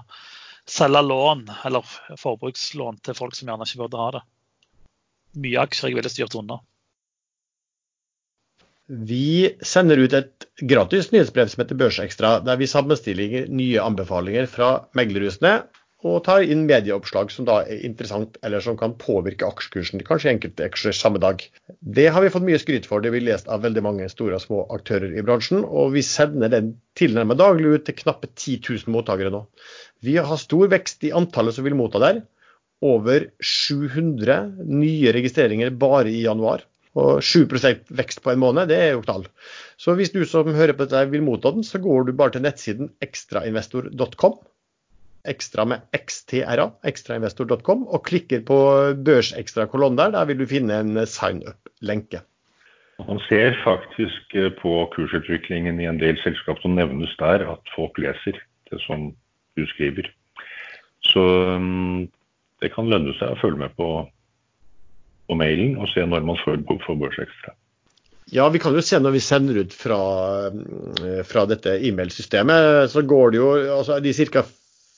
selge 0.71 1.03
lån 1.05 1.49
eller 1.69 1.97
forbrukslån 2.21 3.03
til 3.05 3.19
folk 3.19 3.37
som 3.37 3.51
gjerne 3.51 3.69
ikke 3.69 3.85
burde 3.85 4.01
ha 4.01 4.13
det. 4.17 4.25
Mye 5.45 5.65
aksjer 5.67 5.91
jeg 5.91 5.99
ville 5.99 6.13
styrt 6.13 6.37
unna. 6.39 6.61
Vi 8.89 9.57
sender 9.65 9.97
ut 9.97 10.13
et 10.13 10.45
gratis 10.61 11.09
nyhetsbrev 11.13 11.49
som 11.49 11.63
heter 11.63 11.79
Børsekstra, 11.81 12.35
der 12.45 12.59
vi 12.61 12.69
sammenstiller 12.69 13.47
nye 13.49 13.81
anbefalinger 13.81 14.49
fra 14.51 14.75
meglerhusene 14.99 15.63
og 16.05 16.19
tar 16.27 16.45
inn 16.45 16.67
medieoppslag 16.69 17.31
som 17.33 17.47
da 17.49 17.63
er 17.65 17.81
interessant, 17.87 18.37
eller 18.45 18.61
som 18.61 18.77
kan 18.77 18.93
påvirke 19.01 19.47
aksjekursen, 19.49 20.03
kanskje 20.05 20.35
enkelte 20.35 20.67
aksjer 20.69 20.93
samme 20.93 21.21
dag. 21.23 21.41
Det 21.81 22.11
har 22.13 22.21
vi 22.21 22.33
fått 22.35 22.45
mye 22.45 22.61
skryt 22.61 22.85
for, 22.91 23.01
det 23.01 23.15
vi 23.15 23.23
lest 23.25 23.49
av 23.49 23.65
veldig 23.65 23.85
mange 23.87 24.11
store 24.13 24.37
og 24.37 24.45
små 24.45 24.67
aktører 24.77 25.17
i 25.17 25.25
bransjen. 25.25 25.65
Og 25.65 25.95
vi 25.97 26.05
sender 26.05 26.53
den 26.53 26.75
tilnærmet 27.01 27.41
daglig 27.41 27.73
ut 27.79 27.87
til 27.89 27.97
knappe 28.03 28.29
10 28.35 28.59
000 28.69 28.93
mottakere 28.93 29.33
nå. 29.33 29.47
Vi 30.05 30.19
har 30.21 30.43
stor 30.43 30.69
vekst 30.75 31.09
i 31.09 31.15
antallet 31.17 31.57
som 31.57 31.65
vil 31.65 31.79
motta 31.79 32.05
der. 32.05 32.21
Over 32.85 33.31
700 33.41 34.69
nye 34.69 35.17
registreringer 35.17 35.73
bare 35.73 36.13
i 36.13 36.21
januar. 36.27 36.69
Og 36.95 37.25
7% 37.27 37.89
vekst 37.99 38.23
på 38.23 38.31
en 38.31 38.43
måned, 38.43 38.69
det 38.71 38.79
er 38.79 38.93
jo 38.95 39.03
knall. 39.03 39.25
Så 39.81 39.97
hvis 39.99 40.13
du 40.15 40.23
som 40.29 40.53
hører 40.55 40.77
på 40.77 40.87
dette 40.87 41.11
vil 41.11 41.25
motta 41.27 41.51
den, 41.55 41.67
så 41.67 41.81
går 41.83 42.07
du 42.07 42.13
bare 42.15 42.37
til 42.37 42.45
nettsiden 42.45 42.93
ekstrainvestor.com. 43.03 44.37
Ekstra 45.25 45.65
med 45.67 45.83
XTRA, 45.97 46.69
ekstrainvestor.com, 46.85 47.87
og 47.89 48.05
klikker 48.07 48.45
på 48.47 48.59
børsekstra-kolonnen 49.07 49.99
der. 49.99 50.15
Der 50.15 50.31
vil 50.31 50.39
du 50.43 50.47
finne 50.47 50.79
en 50.85 51.01
sign 51.09 51.43
up-lenke. 51.49 52.23
Man 53.03 53.19
ser 53.27 53.57
faktisk 53.65 54.35
eh, 54.39 54.53
på 54.55 54.85
kursutviklingen 54.95 55.81
i 55.83 55.89
en 55.91 55.99
del 55.99 56.19
selskap 56.23 56.61
som 56.63 56.77
nevnes 56.79 57.11
der, 57.19 57.43
at 57.57 57.73
folk 57.75 57.99
leser 57.99 58.39
det 58.71 58.79
som 58.87 59.11
du 59.59 59.65
skriver. 59.73 60.07
Så 61.03 61.25
mm, 61.59 62.07
det 62.63 62.71
kan 62.77 62.89
lønne 62.93 63.17
seg 63.19 63.35
å 63.35 63.41
følge 63.41 63.65
med 63.65 63.75
på 63.81 63.89
på 65.29 65.37
mailen 65.39 65.79
og 65.81 65.89
se 65.93 66.05
når 66.07 66.27
man 66.27 66.41
får, 66.41 66.65
Børsekstra. 67.01 67.55
Ja, 68.33 68.49
vi 68.49 68.59
kan 68.59 68.75
jo 68.75 68.83
se 68.85 68.99
når 69.01 69.15
vi 69.15 69.21
sender 69.21 69.61
ut 69.61 69.75
fra, 69.77 70.01
eh, 70.49 71.23
fra 71.29 71.45
dette 71.47 71.77
e-mailsystemet, 71.77 72.91
så 72.91 73.05
går 73.05 73.33
det 73.33 73.41
jo 73.41 73.51
altså 73.79 74.01
de 74.01 74.13
ca. 74.13 74.45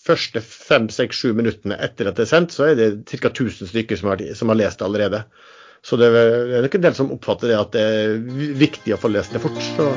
første 0.06 0.40
fem, 0.40 0.86
seks, 0.88 1.18
sju 1.18 1.32
minuttene 1.34 1.74
etter 1.82 2.06
at 2.06 2.14
det 2.14 2.28
er 2.28 2.30
sendt, 2.30 2.54
så 2.54 2.68
er 2.70 2.76
det 2.78 2.90
ca. 3.10 3.28
1000 3.28 3.66
stykker 3.72 3.98
som 3.98 4.12
har, 4.12 4.22
som 4.38 4.52
har 4.52 4.60
lest 4.60 4.78
det 4.78 4.86
allerede. 4.86 5.24
Så 5.82 5.98
det 5.98 6.06
er 6.14 6.62
nok 6.62 6.74
en 6.74 6.82
del 6.86 6.94
som 6.94 7.10
oppfatter 7.14 7.50
det 7.50 7.58
at 7.58 7.74
det 7.74 7.82
er 7.82 8.16
viktig 8.58 8.94
å 8.94 9.00
få 9.02 9.10
lest 9.10 9.34
det 9.34 9.42
fort. 9.42 9.58
Så. 9.74 9.90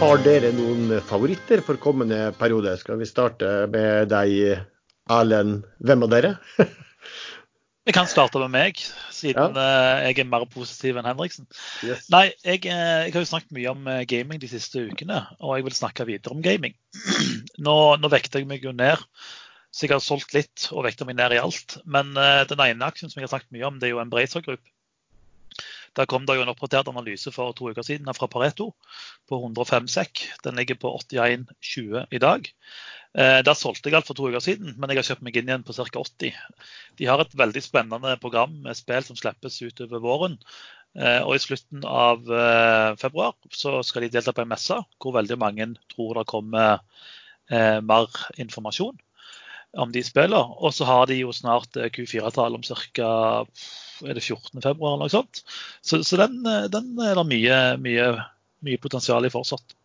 Har 0.00 0.20
dere 0.24 0.50
noen 0.52 0.98
favoritter 1.08 1.62
for 1.64 1.80
kommende 1.80 2.32
periode? 2.36 2.74
Skal 2.76 2.98
vi 3.00 3.08
starte 3.08 3.52
med 3.72 4.10
deg, 4.12 4.64
Erlend, 5.12 5.64
hvem 5.84 6.04
av 6.06 6.12
dere? 6.12 6.34
Vi 7.84 7.92
kan 7.92 8.06
starte 8.08 8.40
med 8.40 8.52
meg, 8.54 8.78
siden 9.12 9.58
ja. 9.58 9.64
Eh, 10.00 10.06
jeg 10.08 10.22
er 10.22 10.28
mer 10.32 10.46
positiv 10.48 10.96
enn 10.96 11.04
Henriksen. 11.04 11.44
Yes. 11.84 12.06
Nei, 12.12 12.30
jeg, 12.40 12.62
eh, 12.64 13.02
jeg, 13.04 13.12
har 13.12 13.20
jo 13.20 13.28
snakket 13.28 13.52
mye 13.52 13.74
om 13.74 13.90
eh, 13.92 14.06
gaming 14.08 14.40
de 14.40 14.48
siste 14.48 14.86
ukene, 14.88 15.20
og 15.44 15.58
jeg 15.58 15.66
vil 15.66 15.76
snakke 15.76 16.06
videre 16.08 16.32
om 16.32 16.40
gaming. 16.44 16.72
Nå, 17.66 17.76
nå 18.00 18.12
vekter 18.12 18.40
jeg 18.40 18.48
meg 18.48 18.64
jo 18.64 18.72
ned, 18.72 19.02
så 19.74 19.84
jeg 19.84 19.92
har 19.92 20.00
solgt 20.00 20.32
litt 20.32 20.70
og 20.72 20.86
vekter 20.86 21.04
meg 21.10 21.18
ned 21.20 21.36
i 21.36 21.42
alt. 21.42 21.76
Men 21.84 22.14
uh, 22.16 22.46
den 22.48 22.62
ene 22.64 22.88
aksjen 22.88 23.12
som 23.12 23.20
jeg 23.20 23.26
har 23.26 23.34
snakket 23.34 23.52
mye 23.56 23.68
om, 23.68 23.76
det 23.82 23.88
er 23.88 23.96
jo 23.96 24.00
Embracer 24.00 24.44
Group. 24.46 24.62
Der 25.94 26.08
kom 26.10 26.26
det 26.26 26.34
jo 26.36 26.42
en 26.42 26.50
oppdatert 26.50 26.88
analyse 26.90 27.30
for 27.34 27.54
to 27.54 27.70
uker 27.70 27.86
siden 27.86 28.10
fra 28.16 28.26
Pareto 28.30 28.72
på 29.30 29.38
105 29.38 29.86
sekk. 29.92 30.24
Den 30.42 30.58
ligger 30.58 30.78
på 30.80 30.90
81,20 30.98 32.06
i 32.10 32.20
dag. 32.22 32.48
Eh, 33.14 33.40
der 33.46 33.54
solgte 33.54 33.90
jeg 33.90 34.00
alt 34.00 34.08
for 34.08 34.18
to 34.18 34.26
uker 34.26 34.42
siden, 34.42 34.74
men 34.74 34.90
jeg 34.90 34.98
har 34.98 35.08
kjøpt 35.12 35.22
meg 35.26 35.36
inn 35.38 35.50
igjen 35.50 35.66
på 35.66 35.76
ca. 35.76 35.86
80. 36.02 36.34
De 36.98 37.06
har 37.06 37.22
et 37.22 37.36
veldig 37.38 37.62
spennende 37.62 38.16
program 38.22 38.56
med 38.64 38.78
spill 38.78 39.06
som 39.06 39.18
slippes 39.18 39.60
utover 39.62 40.02
våren. 40.02 40.34
Eh, 40.98 41.20
og 41.22 41.36
i 41.36 41.42
slutten 41.42 41.86
av 41.86 42.26
eh, 42.26 42.90
februar 42.98 43.36
så 43.54 43.78
skal 43.86 44.06
de 44.06 44.12
delta 44.16 44.34
på 44.34 44.42
en 44.42 44.50
messe 44.50 44.78
hvor 44.98 45.14
veldig 45.14 45.38
mange 45.38 45.72
tror 45.94 46.20
det 46.20 46.30
kommer 46.30 46.82
mer 47.84 48.14
informasjon 48.40 48.94
om 49.76 49.90
de 49.92 50.00
spiller. 50.00 50.54
Og 50.64 50.72
så 50.72 50.86
har 50.88 51.10
de 51.10 51.18
jo 51.18 51.32
snart 51.36 51.76
Q4-tall 51.76 52.56
om 52.56 52.62
ca. 52.64 53.10
Er 54.02 54.16
det 54.16 54.24
14. 54.24 54.58
februar 54.58 54.96
eller 54.96 55.06
noe 55.06 55.12
sånt. 55.12 55.44
Så, 55.84 56.02
så 56.02 56.18
den, 56.20 56.40
den, 56.72 56.92
er 56.98 57.18
det 57.18 57.26
mye, 57.30 57.58
mye, 57.80 58.10
mye 58.66 58.82
potensial 58.82 59.26
i 59.26 59.32
fortsatt. 59.32 59.76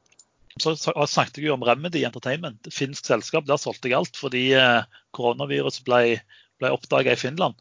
Så 0.60 0.76
snakket 0.76 1.40
jeg 1.40 1.50
jo 1.50 1.56
om 1.56 1.64
Remedy 1.64 2.02
Entertainment, 2.08 2.68
finsk 2.74 3.08
selskap. 3.08 3.48
Der 3.48 3.60
solgte 3.62 3.90
jeg 3.90 4.00
alt 4.00 4.20
fordi 4.20 4.50
eh, 4.58 4.82
koronaviruset 5.16 5.86
ble, 5.88 6.20
ble 6.60 6.72
oppdaga 6.76 7.16
i 7.16 7.20
Finland. 7.20 7.58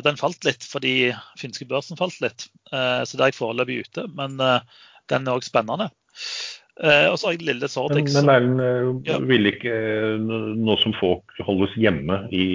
Den 0.00 0.16
falt 0.16 0.46
litt 0.46 0.64
fordi 0.64 1.10
finske 1.36 1.66
børsen 1.68 1.98
falt 1.98 2.22
litt, 2.24 2.46
eh, 2.72 3.02
så 3.04 3.18
det 3.18 3.24
er 3.24 3.32
jeg 3.32 3.40
foreløpig 3.40 3.82
ute. 3.84 4.06
Men 4.16 4.38
eh, 4.40 4.84
den 5.12 5.26
er 5.26 5.36
òg 5.36 5.46
spennende. 5.46 5.90
Og 6.80 7.16
så 7.18 7.26
har 7.26 7.34
jeg 7.34 7.44
lille 7.44 7.68
Sordix. 7.68 8.14
Men, 8.14 8.24
men 8.24 8.62
Erlend, 8.62 9.08
ja. 9.10 9.18
vil 9.28 9.50
ikke 9.50 9.74
nå 10.22 10.76
som 10.80 10.94
folk 10.96 11.34
holdes 11.44 11.74
hjemme 11.76 12.22
i, 12.32 12.46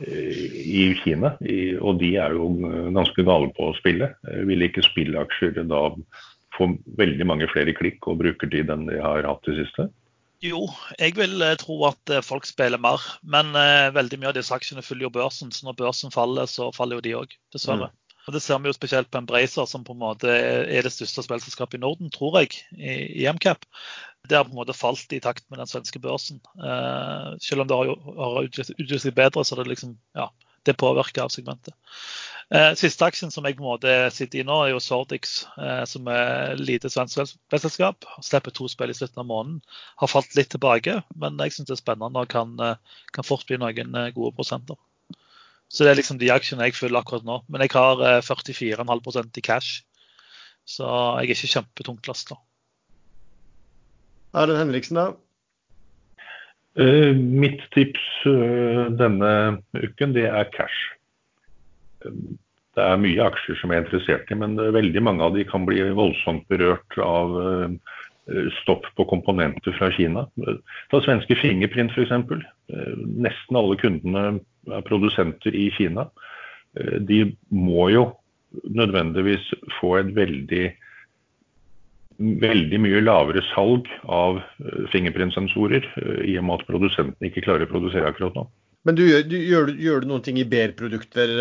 i 0.00 0.90
Kina, 1.02 1.34
i, 1.40 1.76
og 1.76 2.00
de 2.00 2.14
er 2.22 2.36
jo 2.36 2.48
ganske 2.94 3.24
gale 3.26 3.50
på 3.56 3.70
å 3.70 3.76
spille, 3.78 4.12
vil 4.48 4.66
ikke 4.66 4.84
spilleaksjer 4.86 5.62
da 5.70 5.86
få 6.56 6.72
veldig 6.98 7.26
mange 7.28 7.48
flere 7.52 7.74
klikk 7.76 8.08
og 8.10 8.20
brukertid 8.22 8.72
enn 8.72 8.88
de 8.88 9.00
har 9.00 9.28
hatt 9.28 9.46
det 9.48 9.60
siste? 9.62 9.88
Jo, 10.40 10.64
jeg 10.96 11.18
vil 11.18 11.42
eh, 11.44 11.56
tro 11.60 11.76
at 11.84 12.12
eh, 12.12 12.24
folk 12.24 12.46
spiller 12.48 12.80
mer. 12.80 13.02
Men 13.20 13.52
veldig 13.92 14.18
mye 14.20 14.30
av 14.30 14.38
disse 14.38 14.56
aksjene 14.56 14.84
følger 14.84 15.10
jo 15.10 15.16
børsen. 15.18 15.52
Så 15.52 15.66
når 15.68 15.76
børsen 15.76 16.14
faller, 16.14 16.48
så 16.48 16.70
faller 16.72 16.96
jo 16.96 17.04
de 17.04 17.16
òg, 17.18 17.34
dessverre. 17.52 17.90
Mm. 17.90 18.00
Og 18.26 18.34
Det 18.36 18.42
ser 18.44 18.60
vi 18.60 18.68
jo 18.70 18.76
spesielt 18.76 19.10
på 19.10 19.18
Embracer, 19.18 19.66
som 19.66 19.84
på 19.84 19.94
en 19.96 20.02
måte 20.02 20.30
er 20.30 20.84
det 20.84 20.92
største 20.94 21.24
spillselskapet 21.24 21.78
i 21.78 21.82
Norden, 21.82 22.12
tror 22.14 22.40
jeg, 22.40 22.60
i, 22.76 23.24
i 23.24 23.28
MCAP. 23.32 23.64
Det 24.28 24.36
har 24.36 24.44
på 24.46 24.52
en 24.52 24.60
måte 24.60 24.76
falt 24.76 25.12
i 25.16 25.20
takt 25.22 25.46
med 25.50 25.58
den 25.62 25.70
svenske 25.70 26.02
børsen. 26.02 26.40
Eh, 26.60 27.30
selv 27.42 27.64
om 27.64 27.70
det 27.70 27.78
har, 27.80 27.94
har 28.20 28.46
utviklet 28.46 29.02
seg 29.02 29.16
bedre, 29.16 29.44
så 29.44 29.58
det 29.58 29.66
liksom, 29.70 29.96
ja, 30.18 30.28
det 30.68 30.76
påvirker 30.78 31.24
av 31.24 31.32
segmentet. 31.32 31.74
Eh, 32.50 32.72
siste 32.74 33.06
aksjen 33.06 33.30
som 33.30 33.46
jeg 33.46 33.54
på 33.56 33.62
en 33.62 33.68
måte 33.68 33.92
sitter 34.10 34.40
i 34.40 34.44
nå, 34.46 34.56
er 34.64 34.72
jo 34.72 34.82
Sordix, 34.82 35.44
eh, 35.54 35.84
som 35.86 36.08
er 36.10 36.58
lite 36.58 36.90
svensk 36.90 37.22
spillselskap. 37.30 38.08
Slipper 38.26 38.54
to 38.54 38.66
spill 38.68 38.90
i 38.90 38.96
slutten 38.96 39.22
av 39.22 39.28
måneden. 39.28 39.60
Har 40.02 40.10
falt 40.10 40.34
litt 40.34 40.50
tilbake, 40.50 40.96
men 41.14 41.38
jeg 41.38 41.54
syns 41.54 41.70
det 41.70 41.76
er 41.76 41.82
spennende 41.84 42.24
og 42.24 42.32
kan, 42.32 42.56
eh, 42.58 43.02
kan 43.14 43.26
fort 43.26 43.46
bli 43.46 43.60
noen 43.62 43.94
gode 44.16 44.34
prosenter. 44.34 44.80
Så 45.70 45.86
det 45.86 45.92
er 45.92 46.00
liksom 46.00 46.18
de 46.18 46.32
aksjene 46.34 46.66
jeg 46.66 46.74
følger 46.74 46.98
akkurat 46.98 47.24
nå. 47.24 47.44
Men 47.48 47.62
jeg 47.62 47.70
har 47.76 48.02
44,5% 48.26 49.38
i 49.38 49.46
cash, 49.46 49.84
så 50.66 50.90
jeg 51.20 51.30
er 51.30 51.36
ikke 51.36 51.54
kjempetungt 51.54 52.10
lasta. 52.10 52.34
Erlend 54.34 54.62
Henriksen, 54.62 55.00
da? 55.00 55.08
Uh, 56.78 57.12
mitt 57.16 57.62
tips 57.74 58.02
uh, 58.30 58.86
denne 58.94 59.32
uken, 59.74 60.14
det 60.14 60.28
er 60.30 60.50
cash. 60.54 60.78
Det 62.80 62.84
er 62.84 63.00
mye 63.02 63.24
aksjer 63.26 63.58
som 63.58 63.72
jeg 63.72 63.80
er 63.80 63.86
interessert 63.86 64.30
i, 64.30 64.36
men 64.38 64.54
veldig 64.56 65.02
mange 65.02 65.26
av 65.26 65.34
de 65.34 65.44
kan 65.48 65.66
bli 65.66 65.82
voldsomt 65.96 66.46
berørt 66.52 66.98
av 67.02 67.34
eh, 67.42 68.46
stopp 68.60 68.86
på 68.96 69.06
komponenter 69.10 69.74
fra 69.76 69.90
Kina. 69.94 70.24
Ta 70.92 71.00
svenske 71.02 71.36
Fingerprint 71.40 71.92
f.eks. 71.96 72.14
Eh, 72.14 72.94
nesten 73.26 73.58
alle 73.58 73.78
kundene 73.80 74.24
er 74.70 74.86
produsenter 74.86 75.56
i 75.56 75.66
Kina. 75.74 76.06
Eh, 76.78 77.00
de 77.02 77.24
må 77.50 77.90
jo 77.90 78.06
nødvendigvis 78.70 79.50
få 79.80 79.96
et 80.00 80.14
veldig 80.14 80.64
veldig 82.20 82.80
mye 82.84 83.00
lavere 83.00 83.42
salg 83.54 83.88
av 84.04 84.42
fingerprintsensorer, 84.92 85.86
i 86.28 86.36
og 86.36 86.46
med 86.46 86.60
at 86.60 86.66
produsentene 86.68 87.30
ikke 87.30 87.46
klarer 87.46 87.64
å 87.64 87.70
produsere 87.70 88.10
akkurat 88.10 88.36
nå. 88.36 88.44
Men 88.88 88.96
du, 88.96 89.04
du, 89.28 89.36
gjør, 89.36 89.72
gjør, 89.76 90.04
du 90.04 90.10
noen 90.10 90.24
ting 90.24 90.40
i 90.40 90.46
BR-produkter, 90.48 91.32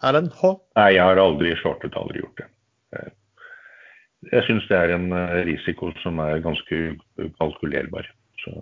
Erlend 0.00 0.36
H? 0.38 0.52
Nei, 0.78 0.90
jeg 0.96 1.04
har 1.04 1.20
aldri 1.20 1.52
shortet, 1.58 1.96
aldri 1.98 2.22
gjort 2.22 2.42
det. 2.42 2.50
Jeg 4.28 4.44
syns 4.46 4.66
det 4.68 4.76
er 4.76 4.92
en 4.94 5.08
eh, 5.16 5.38
risiko 5.48 5.90
som 6.02 6.20
er 6.22 6.42
ganske 6.44 6.80
kalkulerbar. 7.38 8.08
Så. 8.42 8.52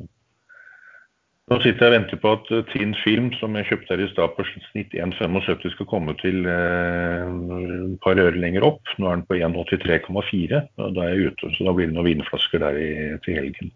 Nå 1.48 1.56
sitter 1.64 1.80
jeg 1.80 1.88
og 1.88 1.94
venter 1.94 2.18
på 2.20 2.30
at 2.36 2.50
eh, 2.52 2.66
Tinn 2.74 2.90
Film, 3.00 3.30
som 3.38 3.54
jeg 3.56 3.68
kjøpte 3.70 3.94
her 3.94 4.02
i 4.04 4.08
stad 4.10 4.34
på 4.36 4.44
snitt 4.50 4.92
1,75, 4.92 5.70
skal 5.72 5.88
komme 5.88 6.12
til 6.20 6.44
eh, 6.44 7.24
et 7.24 7.96
par 8.04 8.20
øre 8.20 8.36
lenger 8.36 8.66
opp. 8.68 8.82
Nå 9.00 9.08
er 9.08 9.14
den 9.16 9.28
på 9.28 9.38
1,83,4. 9.40 10.60
og 10.76 10.88
Da 10.96 11.06
er 11.06 11.14
jeg 11.14 11.32
ute, 11.32 11.52
så 11.56 11.60
da 11.64 11.72
blir 11.76 11.88
det 11.88 11.96
noen 11.96 12.10
vinflasker 12.10 12.58
der 12.64 12.74
i, 12.76 12.90
til 13.24 13.40
helgen. 13.40 13.68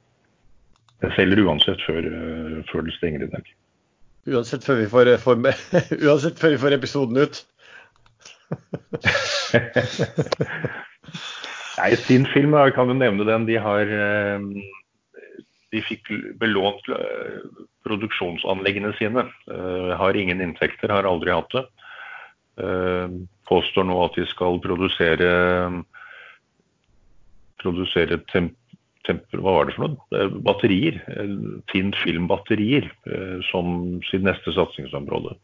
Jeg 1.03 1.11
selger 1.17 1.39
uansett 1.47 1.81
før, 1.83 2.03
før 2.69 2.81
det 2.87 2.95
stenger 2.99 3.25
i 3.25 3.33
dag. 3.33 3.45
Uansett 4.31 4.63
før 4.69 4.77
vi 4.79 4.91
får, 4.93 5.17
for, 5.25 5.35
uansett 6.07 6.37
før 6.39 6.51
vi 6.55 6.61
får 6.63 6.77
episoden 6.77 7.17
ut. 7.25 7.41
Nei, 11.81 11.91
Tinn 12.05 12.29
film, 12.35 12.53
jeg 12.53 12.77
kan 12.77 12.93
jo 12.93 12.95
nevne 13.01 13.25
den. 13.27 13.49
De 13.49 13.57
har 13.65 13.85
eh, 13.97 14.39
de 15.73 15.83
fikk 15.85 16.11
belånt 16.41 16.89
eh, 16.93 17.39
produksjonsanleggene 17.87 18.93
sine. 18.99 19.25
Uh, 19.51 19.93
har 19.99 20.17
ingen 20.17 20.43
inntekter, 20.45 20.93
har 20.93 21.09
aldri 21.09 21.33
hatt 21.35 21.55
det. 21.57 21.65
Uh, 22.61 23.23
påstår 23.49 23.89
nå 23.89 23.97
at 24.05 24.19
de 24.19 24.27
skal 24.29 24.61
produsere, 24.63 25.31
produsere 27.63 28.21
temp 28.31 28.57
hva 29.03 29.57
var 29.57 29.67
det 29.67 29.75
for 29.77 29.89
noe? 29.89 30.27
Batterier. 30.47 31.01
Tint 31.73 31.97
filmbatterier 32.05 32.87
eh, 33.11 33.39
som 33.51 33.99
sitt 34.07 34.23
neste 34.23 34.55
satsingsområde. 34.55 35.35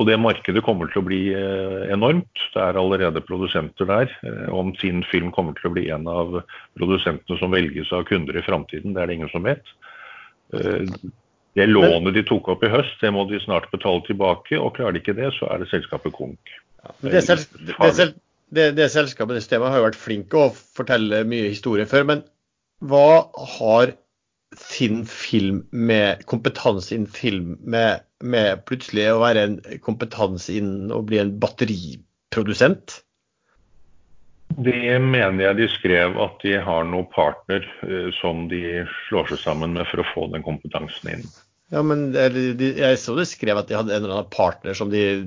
Og 0.00 0.06
Det 0.08 0.16
markedet 0.16 0.62
kommer 0.64 0.88
til 0.88 1.02
å 1.02 1.04
bli 1.04 1.20
eh, 1.36 1.90
enormt. 1.92 2.44
Det 2.54 2.62
er 2.64 2.78
allerede 2.80 3.20
produsenter 3.26 3.88
der. 3.88 4.12
Eh, 4.24 4.46
om 4.56 4.72
sin 4.80 5.02
film 5.10 5.28
kommer 5.36 5.56
til 5.58 5.68
å 5.68 5.74
bli 5.76 5.90
en 5.92 6.08
av 6.08 6.40
produsentene 6.78 7.36
som 7.40 7.52
velges 7.52 7.92
av 7.92 8.06
kunder 8.08 8.38
i 8.40 8.44
framtiden, 8.46 8.94
det 8.96 9.02
er 9.02 9.10
det 9.10 9.18
ingen 9.20 9.32
som 9.34 9.44
vet. 9.44 9.74
Det 10.50 11.66
lånet 11.66 12.14
de 12.16 12.22
tok 12.26 12.48
opp 12.54 12.64
i 12.64 12.70
høst, 12.72 12.96
det 13.02 13.12
må 13.14 13.26
de 13.28 13.38
snart 13.42 13.68
betale 13.74 14.02
tilbake. 14.06 14.58
og 14.58 14.74
Klarer 14.78 14.96
de 14.96 15.02
ikke 15.02 15.18
det, 15.18 15.30
så 15.36 15.50
er 15.52 15.62
det 15.62 15.70
selskapet 15.70 16.14
konk. 16.16 16.52
Det, 17.04 17.20
sel 17.26 17.44
det, 17.60 18.10
det, 18.48 18.66
det, 18.78 18.90
selskapet, 18.90 19.36
det 19.36 19.44
systemet, 19.44 19.70
har 19.70 19.82
jo 19.82 19.88
vært 19.90 20.00
flinke 20.00 20.40
å 20.40 20.52
fortelle 20.54 21.24
mye 21.28 21.50
historie 21.52 21.86
før. 21.90 22.08
men 22.08 22.24
hva 22.80 23.28
har 23.58 23.92
sin 24.56 25.04
film 25.06 25.62
med 25.70 26.24
kompetanse 26.26 26.94
innen 26.94 27.06
film 27.06 27.58
med, 27.60 28.02
med, 28.22 28.64
plutselig 28.66 29.06
å 29.12 29.20
være 29.22 29.44
en 29.46 29.60
kompetanse 29.84 30.56
innen 30.58 30.90
å 30.94 31.02
bli 31.06 31.20
en 31.22 31.36
batteriprodusent? 31.42 33.00
Det 34.58 34.96
mener 34.98 35.44
jeg 35.44 35.58
de 35.60 35.68
skrev 35.70 36.18
at 36.18 36.40
de 36.42 36.56
har 36.58 36.88
noen 36.88 37.06
partner 37.12 37.62
uh, 37.86 38.10
som 38.18 38.48
de 38.50 38.82
slår 39.06 39.30
seg 39.30 39.44
sammen 39.44 39.78
med 39.78 39.86
for 39.92 40.02
å 40.02 40.08
få 40.10 40.26
den 40.34 40.42
kompetansen 40.46 41.14
inn. 41.14 41.30
Ja, 41.70 41.84
men 41.86 42.08
Jeg 42.10 42.98
så 42.98 43.14
de 43.14 43.24
skrev 43.30 43.60
at 43.60 43.68
de 43.70 43.76
hadde 43.78 43.94
en 43.94 44.02
eller 44.02 44.16
annen 44.16 44.32
partner 44.34 44.74
som 44.74 44.90
de 44.90 45.22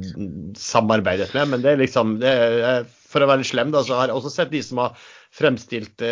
samarbeidet 0.60 1.30
med, 1.32 1.54
men 1.54 1.64
det 1.64 1.72
er 1.72 1.80
liksom 1.80 2.18
det 2.20 2.34
er, 2.36 2.90
For 3.08 3.24
å 3.24 3.30
være 3.30 3.48
slem, 3.48 3.72
da, 3.72 3.80
så 3.86 3.96
har 3.96 4.12
jeg 4.12 4.18
også 4.18 4.34
sett 4.34 4.52
de 4.52 4.60
som 4.66 4.82
har 4.84 4.98
fremstilte 5.34 6.12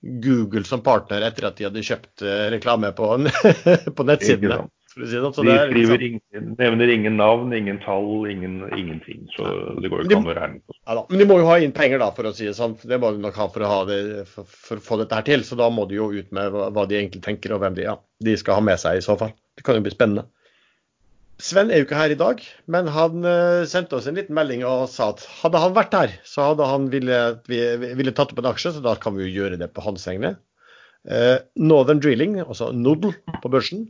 Google 0.00 0.64
som 0.66 0.82
partner 0.82 1.26
etter 1.28 1.48
at 1.50 1.58
de 1.58 1.68
hadde 1.68 1.84
kjøpt 1.86 2.26
eh, 2.26 2.48
reklame 2.56 2.90
på, 2.96 3.12
på 3.96 4.08
nettsidene. 4.08 4.66
Si 4.98 5.20
sånn. 5.20 5.46
de 5.46 5.54
skriver 5.68 6.02
ingen, 6.02 6.46
nevner 6.58 6.90
ingen 6.90 7.18
navn, 7.20 7.52
ingen 7.54 7.76
tall, 7.84 8.24
ingen, 8.30 8.64
ingenting. 8.74 9.28
Så 9.36 9.44
det 9.78 9.90
går 9.92 10.02
jo 10.02 10.08
ikke 10.08 10.18
an 10.18 10.26
å 10.26 10.34
regne 10.34 10.58
på. 10.64 10.74
Ja, 10.80 11.04
men 11.04 11.22
de 11.22 11.26
må 11.28 11.36
jo 11.38 11.46
ha 11.46 11.58
inn 11.62 11.74
penger, 11.76 12.00
da, 12.02 12.08
for 12.16 12.26
å 12.26 12.32
si 12.34 12.48
det 12.48 12.56
sånn. 12.58 12.74
Det 12.82 12.98
må 12.98 13.12
de 13.14 13.22
nok 13.22 13.38
ha 13.38 13.46
for 13.52 13.62
å, 13.62 13.68
ha 13.70 13.78
det, 13.86 14.00
for, 14.32 14.48
for 14.48 14.80
å 14.80 14.86
få 14.88 14.98
dette 15.02 15.20
her 15.20 15.28
til. 15.28 15.44
Så 15.46 15.58
da 15.60 15.68
må 15.70 15.86
de 15.86 16.00
jo 16.00 16.08
ut 16.16 16.32
med 16.34 16.50
hva, 16.54 16.66
hva 16.74 16.86
de 16.90 16.98
egentlig 16.98 17.22
tenker, 17.28 17.54
og 17.54 17.62
hvem 17.62 17.78
de, 17.78 17.86
ja, 17.86 17.94
de 18.26 18.34
skal 18.40 18.58
ha 18.58 18.66
med 18.72 18.82
seg 18.82 18.98
i 18.98 19.04
så 19.04 19.14
fall. 19.20 19.36
Det 19.58 19.66
kan 19.66 19.78
jo 19.78 19.86
bli 19.86 19.94
spennende. 19.94 20.26
Sven 21.38 21.70
er 21.70 21.80
jo 21.80 21.86
ikke 21.86 21.98
her 22.00 22.12
i 22.14 22.18
dag, 22.18 22.40
men 22.66 22.88
han 22.90 23.22
uh, 23.22 23.62
sendte 23.70 23.94
oss 23.98 24.08
en 24.10 24.18
liten 24.18 24.34
melding 24.34 24.64
og 24.66 24.88
sa 24.90 25.12
at 25.12 25.22
hadde 25.42 25.60
han 25.62 25.76
vært 25.76 25.94
her, 25.94 26.16
så 26.26 26.50
hadde 26.50 26.66
han 26.66 26.88
ville, 26.90 27.18
ville 27.46 28.14
tatt 28.16 28.34
opp 28.34 28.42
en 28.42 28.50
aksje, 28.50 28.74
så 28.74 28.82
da 28.82 28.96
kan 28.98 29.14
vi 29.14 29.28
jo 29.28 29.44
gjøre 29.44 29.60
det 29.60 29.70
på 29.70 29.84
hans 29.86 30.08
vegne. 30.10 30.34
Uh, 31.06 31.38
Northern 31.54 32.02
Drilling, 32.02 32.40
altså 32.42 32.72
Noodle 32.74 33.14
på 33.38 33.52
børsen, 33.52 33.86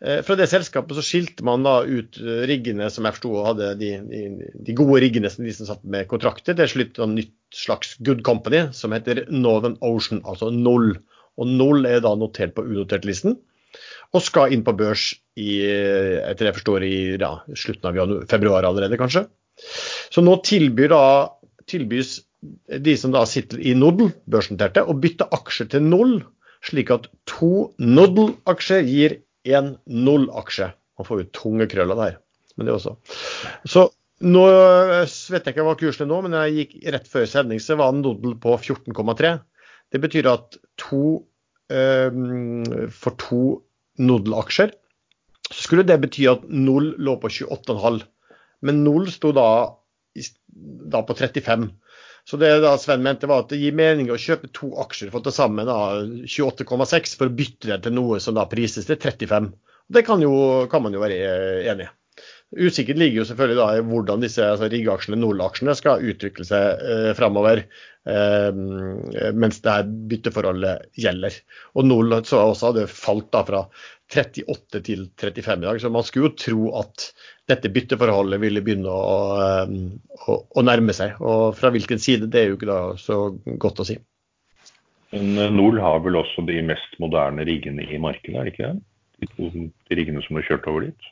Eh, 0.00 0.22
fra 0.24 0.36
det 0.38 0.46
selskapet 0.48 0.96
så 0.96 1.02
skilte 1.04 1.44
man 1.44 1.64
da 1.66 1.82
ut 1.84 2.16
eh, 2.22 2.44
riggene 2.48 2.86
som 2.92 3.04
jeg 3.04 3.18
forsto 3.18 3.42
hadde 3.44 3.74
de, 3.82 3.90
de, 4.08 4.48
de, 4.56 4.76
gode 4.76 5.02
riggene 5.04 5.28
som 5.28 5.44
de 5.44 5.52
som 5.52 5.68
satt 5.68 5.82
med 5.84 6.08
kontrakter. 6.08 6.56
Det 6.56 6.64
er 6.64 6.72
slutt 6.72 6.96
et 6.96 7.12
nytt 7.12 7.34
slags 7.52 7.98
good 8.06 8.22
company 8.24 8.64
som 8.76 8.96
heter 8.96 9.26
Northern 9.28 9.76
Ocean, 9.84 10.22
altså 10.24 10.48
Null. 10.54 10.94
Og 11.40 11.52
Null 11.52 11.84
er 11.88 12.00
da 12.04 12.14
notert 12.16 12.56
på 12.56 12.64
unotert-listen 12.64 13.36
og 14.10 14.24
skal 14.24 14.54
inn 14.54 14.64
på 14.66 14.74
børs 14.78 15.12
i, 15.38 15.60
eh, 15.66 16.18
etter 16.26 16.48
jeg 16.48 16.58
forstår, 16.58 16.86
i 16.86 16.96
ja, 17.20 17.34
slutten 17.54 17.90
av 17.90 18.16
februar 18.30 18.66
allerede, 18.66 18.98
kanskje. 19.00 19.26
Så 20.10 20.24
nå 20.24 20.38
tilbyr 20.46 20.90
da, 20.92 21.04
tilbys 21.70 22.18
de 22.66 22.96
som 22.96 23.12
da 23.14 23.26
sitter 23.28 23.60
i 23.60 23.74
Nodel, 23.76 24.10
børsnoterte, 24.30 24.82
å 24.82 24.96
bytte 24.96 25.28
aksjer 25.36 25.68
til 25.74 25.84
Null, 25.86 26.20
slik 26.64 26.90
at 26.94 27.06
to 27.28 27.70
Nodel-aksjer 27.78 28.84
gir 28.88 29.20
én 29.48 29.74
null-aksje. 29.86 30.70
Man 30.98 31.08
får 31.08 31.22
jo 31.22 31.30
tunge 31.36 31.68
krøller 31.70 31.96
der. 31.96 32.18
Men 32.56 32.68
det 32.68 32.74
også. 32.76 32.96
Så 33.68 33.86
nå 34.20 34.42
vet 34.50 35.46
jeg 35.46 35.54
ikke 35.54 35.64
hva 35.64 35.76
kursen 35.80 36.04
er 36.04 36.10
nå, 36.10 36.18
men 36.26 36.36
jeg 36.36 36.56
gikk 36.58 36.74
rett 36.96 37.08
før 37.08 37.28
sending, 37.28 37.60
så 37.62 37.78
var 37.80 37.94
Nodel 37.96 38.36
på 38.40 38.56
14,3. 38.58 39.38
Det 39.90 40.00
betyr 40.02 40.28
at 40.30 40.58
to, 40.80 41.22
um, 41.72 42.64
for 42.92 43.16
to 43.20 43.42
Nodel-aksjer 44.00 44.72
så 45.50 45.64
skulle 45.64 45.84
det 45.86 45.98
bety 46.02 46.26
at 46.30 46.44
Null 46.46 46.92
lå 47.02 47.16
på 47.20 47.28
28,5. 47.32 48.00
Men 48.66 48.82
Null 48.84 49.08
sto 49.10 49.32
da, 49.34 49.46
da 50.92 51.02
på 51.06 51.16
35. 51.18 51.66
Så 52.28 52.38
det 52.38 52.50
da 52.62 52.76
Sven 52.78 53.02
mente 53.02 53.26
var 53.26 53.42
at 53.42 53.50
det 53.50 53.58
gir 53.58 53.74
mening 53.74 54.12
å 54.12 54.18
kjøpe 54.20 54.52
to 54.54 54.70
aksjer 54.82 55.10
for 55.10 55.24
til 55.24 55.34
sammen 55.34 55.70
28,6 55.70 57.16
for 57.18 57.30
å 57.30 57.34
bytte 57.34 57.72
det 57.72 57.80
til 57.86 57.96
noe 57.96 58.20
som 58.22 58.36
da 58.36 58.46
prises 58.50 58.86
til 58.86 59.00
35. 59.00 59.50
Det 59.90 60.04
kan, 60.06 60.22
jo, 60.22 60.68
kan 60.70 60.84
man 60.84 60.94
jo 60.94 61.02
være 61.02 61.18
enig 61.72 61.88
i. 61.88 61.94
Usikkert 62.50 62.98
ligger 62.98 63.20
jo 63.20 63.24
selvfølgelig 63.28 63.58
da 63.60 63.66
i 63.78 63.82
hvordan 63.86 64.24
disse 64.24 64.42
altså 64.42 64.66
riggeaksjene, 64.72 65.20
Nol-aksjene, 65.22 65.76
skal 65.78 66.02
utvikle 66.10 66.42
seg 66.48 66.80
eh, 66.82 67.10
framover 67.14 67.60
eh, 67.62 68.48
mens 69.38 69.60
det 69.62 69.74
her 69.76 69.92
bytteforholdet 70.10 70.88
gjelder. 70.98 71.36
Og 71.78 71.86
Nol 71.86 72.16
så 72.26 72.40
også 72.48 72.72
hadde 72.72 72.88
falt 72.90 73.30
da 73.36 73.44
fra 73.46 73.60
38 74.10 74.80
til 74.82 75.04
35 75.14 75.62
i 75.62 75.68
dag, 75.68 75.78
så 75.78 75.92
man 75.94 76.06
skulle 76.06 76.32
jo 76.32 76.38
tro 76.42 76.72
at 76.80 77.06
dette 77.50 77.70
bytteforholdet 77.70 78.42
ville 78.42 78.64
begynne 78.66 78.90
å, 78.90 79.14
eh, 79.44 79.76
å, 80.26 80.40
å, 80.50 80.66
nærme 80.66 80.96
seg. 80.96 81.22
Og 81.22 81.54
fra 81.58 81.70
hvilken 81.70 82.02
side, 82.02 82.32
det 82.34 82.42
er 82.42 82.50
jo 82.50 82.58
ikke 82.58 82.72
da 82.72 82.80
så 82.98 83.20
godt 83.62 83.84
å 83.84 83.88
si. 83.92 84.00
Men 85.14 85.38
eh, 85.38 85.54
Nol 85.54 85.78
har 85.82 86.02
vel 86.02 86.18
også 86.18 86.42
de 86.50 86.58
mest 86.66 86.98
moderne 86.98 87.46
riggene 87.46 87.86
i 87.86 88.02
markedet, 88.02 88.34
er 88.34 88.50
det 88.50 88.56
ikke 88.56 88.74
det? 88.74 88.84
De 89.86 89.96
riggene 89.98 90.26
som 90.26 90.38
er 90.40 90.50
kjørt 90.50 90.66
over 90.70 90.90
dit? 90.90 91.10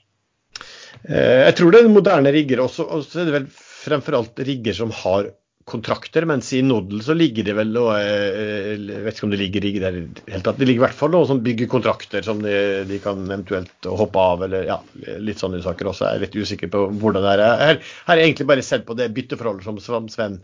Eh, 1.05 1.45
jeg 1.47 1.59
tror 1.59 1.75
det 1.75 1.83
er 1.83 1.93
moderne 1.93 2.33
rigger 2.35 2.65
også. 2.65 2.89
Og 2.89 3.05
så 3.07 3.23
er 3.23 3.29
det 3.29 3.37
vel 3.37 3.51
fremfor 3.53 4.19
alt 4.19 4.43
rigger 4.47 4.77
som 4.77 4.95
har 5.05 5.31
kontrakter, 5.69 6.25
mens 6.29 6.49
i 6.57 6.63
Noddle 6.65 7.03
så 7.05 7.13
ligger 7.17 7.45
det 7.45 7.55
vel 7.59 7.75
og 7.77 7.91
eh, 7.99 8.79
Jeg 8.79 9.03
vet 9.05 9.19
ikke 9.19 9.27
om 9.27 9.35
det 9.35 9.41
ligger 9.43 9.65
rigger 9.67 9.85
der 9.85 9.99
i 9.99 10.05
det 10.07 10.25
hele 10.33 10.45
tatt. 10.47 10.61
Det 10.61 10.69
ligger 10.69 10.83
i 10.83 10.87
hvert 10.87 10.97
fall 10.97 11.13
noe 11.13 11.29
som 11.29 11.43
bygger 11.45 11.71
kontrakter 11.71 12.25
som 12.25 12.41
de, 12.45 12.57
de, 12.89 13.01
kan 13.05 13.21
eventuelt 13.27 13.91
hoppe 14.01 14.25
av, 14.33 14.47
eller 14.49 14.65
ja, 14.71 14.79
litt 15.21 15.43
sånne 15.43 15.61
saker 15.65 15.93
også. 15.93 16.09
Jeg 16.09 16.21
er 16.21 16.25
litt 16.27 16.41
usikker 16.41 16.73
på 16.73 16.89
hvordan 17.03 17.27
det 17.27 17.37
er. 17.37 17.45
Her 17.65 17.95
har 18.09 18.21
jeg 18.21 18.31
egentlig 18.31 18.49
bare 18.55 18.67
sett 18.67 18.89
på 18.89 18.97
det 18.99 19.13
bytteforholdet 19.17 19.69
som 19.85 20.09
Sven 20.13 20.41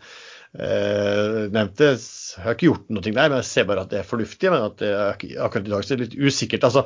eh, 0.60 1.42
nevnte. 1.54 1.94
Jeg 1.96 2.44
har 2.44 2.56
ikke 2.56 2.70
gjort 2.70 2.88
noe 2.92 3.04
der, 3.08 3.18
men 3.18 3.38
jeg 3.40 3.50
ser 3.50 3.68
bare 3.70 3.86
at 3.86 3.92
det 3.94 4.02
er 4.02 4.08
fornuftig. 4.12 4.52
Men 4.52 4.68
at 4.68 4.80
det, 4.82 4.94
akkurat 5.40 5.68
i 5.68 5.76
dag 5.76 5.86
så 5.86 5.96
er 5.96 6.02
det 6.02 6.10
litt 6.10 6.20
usikkert. 6.20 6.68
altså 6.68 6.84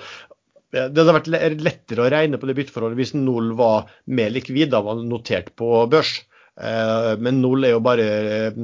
det 0.73 1.01
hadde 1.01 1.17
vært 1.17 1.61
lettere 1.63 2.05
å 2.05 2.11
regne 2.13 2.41
på 2.41 2.49
det 2.49 2.57
bytteforholdet 2.59 2.99
hvis 3.01 3.15
null 3.17 3.55
var 3.57 3.89
mer 4.05 4.33
likvid, 4.35 4.69
da 4.75 4.83
var 4.85 5.01
notert 5.01 5.55
på 5.57 5.87
børs. 5.89 6.19
Eh, 6.59 7.13
men 7.23 7.39
null 7.43 7.67
er 7.67 7.77
jo 7.77 7.83
bare 7.85 8.05
eh, 8.05 8.57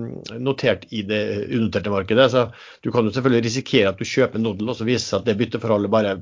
notert 0.43 0.87
i 0.91 1.05
det 1.07 1.23
unoterte 1.55 1.93
markedet. 1.93 2.31
Så 2.33 2.47
du 2.83 2.91
kan 2.93 3.07
jo 3.07 3.15
selvfølgelig 3.15 3.47
risikere 3.47 3.93
at 3.93 4.01
du 4.01 4.09
kjøper 4.09 4.43
null, 4.43 4.63
og 4.67 4.79
så 4.79 4.87
viser 4.89 5.21
at 5.21 5.29
det 5.29 5.37
bytteforholdet 5.39 5.93
bare 5.93 6.17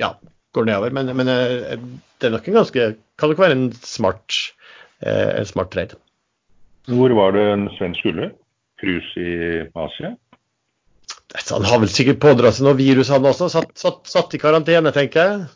ja, 0.00 0.12
går 0.56 0.68
nedover. 0.68 0.96
Men, 0.96 1.14
men 1.16 1.32
eh, 1.32 1.76
det 2.20 2.28
er 2.28 2.36
nok 2.36 2.50
en 2.50 2.60
ganske 2.62 2.90
Kan 3.16 3.32
nok 3.32 3.40
være 3.40 3.54
en 3.56 3.70
smart, 3.80 4.34
en 5.00 5.46
smart 5.48 5.70
trade. 5.72 5.96
Hvor 6.84 7.14
var 7.16 7.32
det 7.32 7.44
en 7.48 7.62
svensk 7.78 8.02
skulle? 8.02 8.26
Cruise 8.76 9.16
i 9.16 9.62
Asia? 9.72 10.10
Han 11.50 11.68
har 11.68 11.82
vel 11.82 11.92
sikkert 11.92 12.22
pådratt 12.22 12.56
seg 12.56 12.66
noe 12.66 12.78
virus, 12.78 13.12
han 13.12 13.26
også. 13.28 13.50
Satt, 13.52 13.76
satt, 13.78 14.02
satt, 14.08 14.34
i 14.34 14.40
karantene, 14.40 14.92
tenker 14.94 15.22
jeg. 15.22 15.46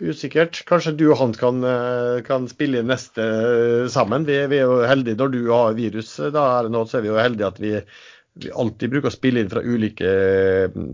Usikkert. 0.00 0.62
Kanskje 0.66 0.96
du 0.96 1.06
og 1.10 1.20
han 1.20 1.36
kan, 1.36 1.62
eh, 1.64 2.24
kan 2.26 2.48
spille 2.50 2.80
inn 2.80 2.90
neste 2.90 3.22
eh, 3.22 3.86
sammen. 3.92 4.26
Vi, 4.26 4.38
vi, 4.50 4.60
er 4.60 4.66
jo 4.66 4.82
heldige 4.88 5.20
når 5.20 5.32
du 5.34 5.40
har 5.52 5.78
virus, 5.78 6.16
eh, 6.18 6.32
da 6.34 6.48
er 6.56 6.66
det 6.66 6.74
nå, 6.74 6.84
så 6.88 6.98
er 6.98 7.06
vi 7.06 7.12
jo 7.12 7.20
heldige 7.20 7.50
at 7.52 7.60
vi, 7.62 7.74
vi 8.40 8.52
alltid 8.64 8.94
bruker 8.94 9.12
å 9.12 9.14
spille 9.14 9.44
inn 9.44 9.52
fra 9.52 9.62
ulike, 9.62 10.10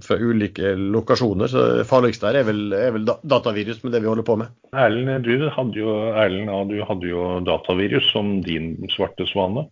fra 0.05 0.19
ulike 0.19 0.75
lokasjoner. 0.77 1.51
Så 1.53 1.65
det 1.81 1.89
farligste 1.89 2.29
her 2.29 2.43
er 2.43 2.51
vel, 2.51 2.63
er 2.77 2.93
vel, 2.99 3.09
datavirus 3.23 3.81
med 3.87 3.95
det 3.95 4.03
vi 4.03 4.11
holder 4.11 4.29
på 4.29 4.39
med. 4.43 4.53
Erlend, 4.75 5.31
du 5.31 5.49
hadde 5.55 5.79
jo, 5.79 5.97
Erlend, 6.13 6.75
du 6.75 6.83
hadde 6.91 7.11
jo 7.15 7.33
datavirus 7.49 8.13
som 8.13 8.41
din 8.45 8.75
svarte 8.93 9.31
svane. 9.31 9.69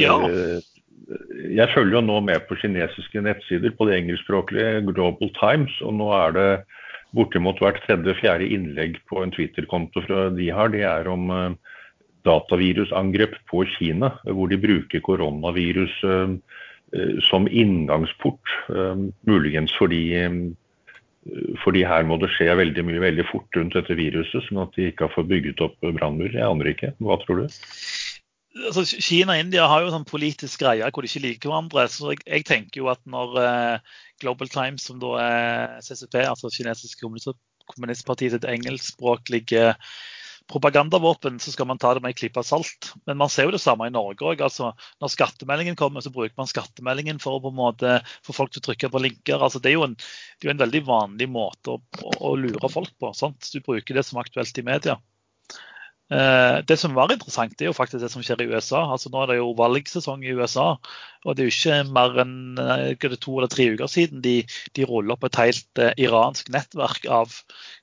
Ja 0.00 0.18
jeg 1.54 1.68
følger 1.74 1.98
jo 1.98 2.04
nå 2.04 2.20
med 2.24 2.46
på 2.48 2.56
kinesiske 2.60 3.22
nettsider 3.24 3.74
på 3.76 3.88
det 3.88 3.98
engelskspråklige 4.00 4.84
Global 4.88 5.30
Times, 5.36 5.74
og 5.84 5.96
nå 5.98 6.08
er 6.16 6.34
det 6.36 6.48
bortimot 7.14 7.60
hvert 7.62 7.80
tredje-fjerde 7.84 8.48
innlegg 8.56 8.98
på 9.10 9.22
en 9.22 9.32
Twitter-konto 9.34 10.02
fra 10.06 10.28
de 10.34 10.48
her, 10.54 10.72
det 10.72 10.82
er 10.88 11.10
om 11.10 11.30
uh, 11.30 11.54
datavirusangrep 12.26 13.36
på 13.50 13.62
Kina, 13.76 14.14
hvor 14.24 14.50
de 14.50 14.58
bruker 14.60 15.04
koronavirus 15.04 15.94
uh, 16.08 16.34
som 17.28 17.46
inngangsport. 17.50 18.56
Uh, 18.70 19.06
muligens 19.28 19.74
fordi, 19.78 20.02
fordi 21.62 21.84
her 21.86 22.08
må 22.08 22.18
det 22.22 22.32
skje 22.34 22.50
veldig 22.58 22.86
mye 22.88 23.04
veldig 23.04 23.28
fort 23.30 23.60
rundt 23.60 23.76
dette 23.78 23.98
viruset, 23.98 24.48
sånn 24.48 24.64
at 24.64 24.74
de 24.74 24.90
ikke 24.90 25.06
har 25.06 25.14
fått 25.14 25.30
bygget 25.30 25.62
opp 25.68 25.78
brannmur. 25.84 26.32
Jeg 26.32 26.48
aner 26.48 26.72
ikke. 26.74 26.94
Hva 27.04 27.20
tror 27.22 27.44
du? 27.44 27.62
Altså, 28.54 28.84
Kina 29.02 29.36
og 29.36 29.44
India 29.44 29.68
har 29.70 29.84
jo 29.84 29.92
sånn 29.94 30.06
politisk 30.08 30.64
greie 30.64 30.90
hvor 30.90 31.04
de 31.04 31.10
ikke 31.10 31.24
liker 31.26 31.50
hverandre. 31.50 31.86
så 31.92 32.12
jeg, 32.12 32.24
jeg 32.26 32.48
tenker 32.48 32.82
jo 32.82 32.90
at 32.92 33.02
når 33.10 33.38
eh, 33.42 33.94
Global 34.22 34.50
Times, 34.52 34.86
som 34.88 35.00
da 35.02 35.14
er 35.22 35.80
CCP, 35.84 36.20
altså 36.28 36.52
kinesiske 36.54 37.02
kommunist, 37.02 37.40
kommunistpartiet 37.72 38.36
sitt 38.36 38.46
engelskspråklige 38.48 39.72
propagandavåpen, 40.50 41.38
så 41.40 41.54
skal 41.54 41.66
man 41.70 41.78
ta 41.80 41.94
det 41.96 42.02
med 42.04 42.12
en 42.12 42.18
klype 42.18 42.42
salt. 42.44 42.90
Men 43.08 43.16
man 43.16 43.30
ser 43.32 43.48
jo 43.48 43.54
det 43.54 43.62
samme 43.62 43.86
i 43.88 43.94
Norge 43.94 44.26
òg. 44.28 44.42
Altså, 44.44 44.74
når 45.00 45.12
skattemeldingen 45.14 45.78
kommer, 45.80 46.04
så 46.04 46.12
bruker 46.12 46.36
man 46.36 46.50
skattemeldingen 46.50 47.20
for 47.22 47.38
å 47.38 47.40
på 47.40 47.52
en 47.52 47.56
måte 47.56 47.94
få 48.26 48.36
folk 48.36 48.52
til 48.52 48.60
å 48.60 48.66
trykke 48.68 48.92
på 48.92 49.02
linker. 49.06 49.40
Altså, 49.40 49.62
det 49.64 49.72
er 49.72 49.78
jo 49.78 49.86
en, 49.88 49.96
er 50.44 50.52
en 50.52 50.60
veldig 50.60 50.84
vanlig 50.84 51.30
måte 51.32 51.78
å, 51.78 51.80
å, 51.80 52.12
å 52.28 52.34
lure 52.36 52.70
folk 52.72 52.92
på. 53.00 53.14
Sant? 53.16 53.48
Du 53.54 53.64
bruker 53.64 53.96
det 53.96 54.04
som 54.04 54.20
aktuelt 54.20 54.60
i 54.60 54.66
media. 54.68 54.98
Eh, 56.12 56.58
det 56.68 56.76
som 56.76 56.92
var 56.92 57.12
interessant, 57.12 57.56
er 57.60 57.70
jo 57.70 57.76
faktisk 57.76 58.02
det 58.02 58.10
som 58.12 58.22
skjer 58.24 58.42
i 58.44 58.48
USA. 58.52 58.82
Altså 58.92 59.10
Nå 59.12 59.22
er 59.22 59.32
det 59.32 59.38
jo 59.38 59.54
valgsesong 59.56 60.24
i 60.24 60.34
USA. 60.36 60.74
Og 61.24 61.36
det 61.36 61.44
er 61.44 61.48
jo 61.48 61.54
ikke 61.54 61.78
mer 61.96 62.18
enn 62.24 62.60
eh, 62.60 63.16
to 63.16 63.38
eller 63.38 63.48
tre 63.52 63.70
uker 63.72 63.88
siden 63.90 64.20
de, 64.24 64.42
de 64.76 64.88
ruller 64.88 65.16
opp 65.16 65.24
et 65.28 65.40
helt 65.40 65.80
eh, 65.80 65.94
iransk 66.04 66.52
nettverk 66.52 67.08
av 67.08 67.38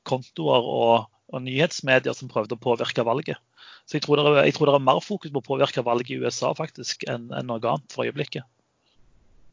kontoer 0.07 0.69
og, 0.69 1.09
og, 1.34 1.41
nyhetsmedier 1.47 2.13
som 2.17 2.30
prøvde 2.30 2.59
å 2.59 2.61
påvirke 2.61 3.05
valget. 3.07 3.41
Så 3.89 3.97
jeg 3.97 4.05
tror, 4.05 4.22
det 4.22 4.45
er, 4.45 4.51
tror 4.53 4.69
det 4.69 4.78
er 4.78 4.89
mer 4.91 5.01
fokus 5.03 5.34
på 5.34 5.41
å 5.41 5.49
påvirke 5.49 5.84
valget 5.84 6.13
i 6.13 6.22
USA 6.22 6.53
faktisk 6.55 7.07
enn, 7.09 7.32
enn 7.34 7.49
noe 7.49 7.63
annet 7.65 7.89
for 7.95 8.05
øyeblikket. 8.05 8.45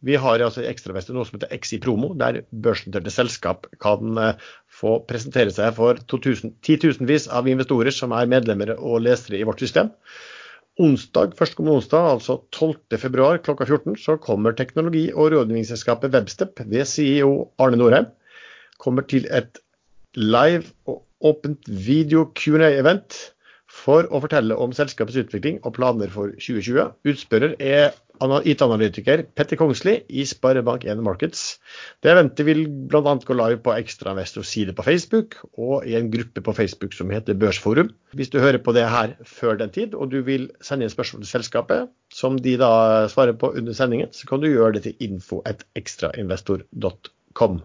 Vi 0.07 0.15
har 0.21 0.39
altså 0.45 0.63
i 0.63 0.69
Ekstravester 0.71 1.17
noe 1.17 1.27
som 1.27 1.39
heter 1.39 1.51
XI 1.59 1.81
Promo, 1.83 2.13
der 2.19 2.43
børsnoterte 2.53 3.11
selskap 3.11 3.67
kan 3.83 4.19
eh, 4.23 4.49
få 4.71 4.99
presentere 5.09 5.51
seg 5.55 5.75
for 5.79 5.99
titusenvis 6.07 7.27
av 7.35 7.51
investorer 7.51 7.95
som 7.95 8.15
er 8.15 8.31
medlemmer 8.31 8.77
og 8.77 9.03
lesere 9.07 9.41
i 9.41 9.47
vårt 9.49 9.65
system. 9.65 9.91
Onsdag, 10.79 11.33
Førstkommende 11.35 11.81
onsdag, 11.81 12.05
altså 12.13 12.37
12.2 12.55 13.41
klokka 13.43 13.67
14, 13.67 13.97
så 13.99 14.15
kommer 14.23 14.55
teknologi- 14.55 15.11
og 15.11 15.33
rådgivningsselskapet 15.35 16.15
Webstep 16.15 16.63
ved 16.71 16.87
CEO 16.87 17.33
Arne 17.59 17.81
Norheim 17.81 18.07
kommer 18.79 19.03
til 19.03 19.27
et 19.35 19.59
live 20.15 20.71
og 20.87 21.03
åpent 21.27 21.67
video 21.67 22.29
Q&A-event 22.39 23.19
for 23.79 24.09
å 24.11 24.21
fortelle 24.25 24.57
om 24.59 24.75
selskapets 24.77 25.21
utvikling 25.23 25.61
og 25.63 25.77
planer 25.79 26.11
for 26.13 26.35
2020. 26.37 26.93
Utspørrer 27.09 27.55
er 27.63 27.95
IT-analytiker 28.19 29.23
Petter 29.39 29.55
Kongsli 29.61 29.93
i 30.11 30.25
Sparebank1 30.27 30.99
Markets. 31.07 31.61
Det 32.03 32.11
eventet 32.11 32.43
vil 32.49 32.65
bl.a. 32.91 33.15
gå 33.15 33.35
live 33.37 33.61
på 33.63 33.77
Ekstrainvestors 33.77 34.49
side 34.51 34.75
på 34.75 34.83
Facebook 34.87 35.37
og 35.55 35.87
i 35.87 35.95
en 35.99 36.11
gruppe 36.11 36.41
på 36.43 36.53
Facebook 36.57 36.93
som 36.97 37.11
heter 37.15 37.39
Børsforum. 37.39 37.91
Hvis 38.19 38.33
du 38.35 38.39
hører 38.43 38.59
på 38.59 38.73
det 38.75 38.87
her 38.91 39.09
før 39.25 39.57
den 39.61 39.71
tid, 39.75 39.95
og 39.95 40.11
du 40.11 40.23
vil 40.27 40.51
sende 40.61 40.85
inn 40.87 40.93
spørsmål 40.93 41.23
til 41.23 41.35
selskapet, 41.37 41.89
som 42.11 42.39
de 42.43 42.57
da 42.59 43.07
svarer 43.13 43.35
på 43.39 43.53
under 43.55 43.73
sendingen, 43.77 44.09
så 44.13 44.27
kan 44.27 44.41
du 44.43 44.49
gjøre 44.51 44.73
det 44.79 44.83
til 44.89 44.97
info.ekstrainvestor.com. 45.11 47.63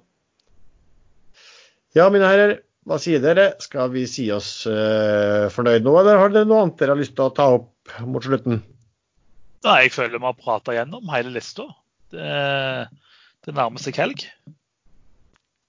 Ja, 1.94 2.10
mine 2.10 2.30
herrer. 2.30 2.58
Hva 2.90 3.00
sier 3.00 3.22
dere? 3.24 3.54
Skal 3.64 3.92
vi 3.94 4.04
si 4.10 4.28
oss 4.36 4.66
uh, 4.68 5.48
fornøyd 5.54 5.86
nå, 5.86 5.94
eller 6.00 6.20
har 6.20 6.34
dere 6.34 6.50
noe 6.50 6.66
annet 6.66 6.82
dere 6.82 6.96
har 6.96 7.00
lyst 7.00 7.16
til 7.16 7.28
å 7.28 7.36
ta 7.36 7.48
opp 7.58 7.94
mot 8.08 8.26
slutten? 8.26 8.60
Nei, 9.64 9.78
jeg 9.86 9.94
føler 9.96 10.20
vi 10.20 10.28
har 10.28 10.36
prata 10.40 10.76
gjennom 10.76 11.12
hele 11.14 11.32
lista. 11.32 11.70
Det, 12.12 12.28
det, 13.46 13.56
nærmer 13.56 13.82
seg 13.82 13.98
helg. 14.02 14.26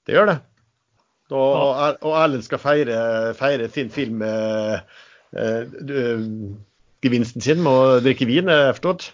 Det 0.04 0.16
gjør 0.16 0.32
det. 0.32 0.38
Og, 1.34 1.98
og 2.04 2.16
Erlend 2.18 2.44
skal 2.44 2.60
feire, 2.60 2.96
feire, 3.38 3.70
sin 3.72 3.88
film 3.94 4.20
uh, 4.26 4.82
uh, 5.38 6.24
gevinsten 7.04 7.44
sin 7.44 7.62
med 7.64 7.72
å 7.72 8.00
drikke 8.04 8.28
vin, 8.28 8.50
er 8.50 8.68
jeg 8.68 8.78
forstått? 8.80 9.08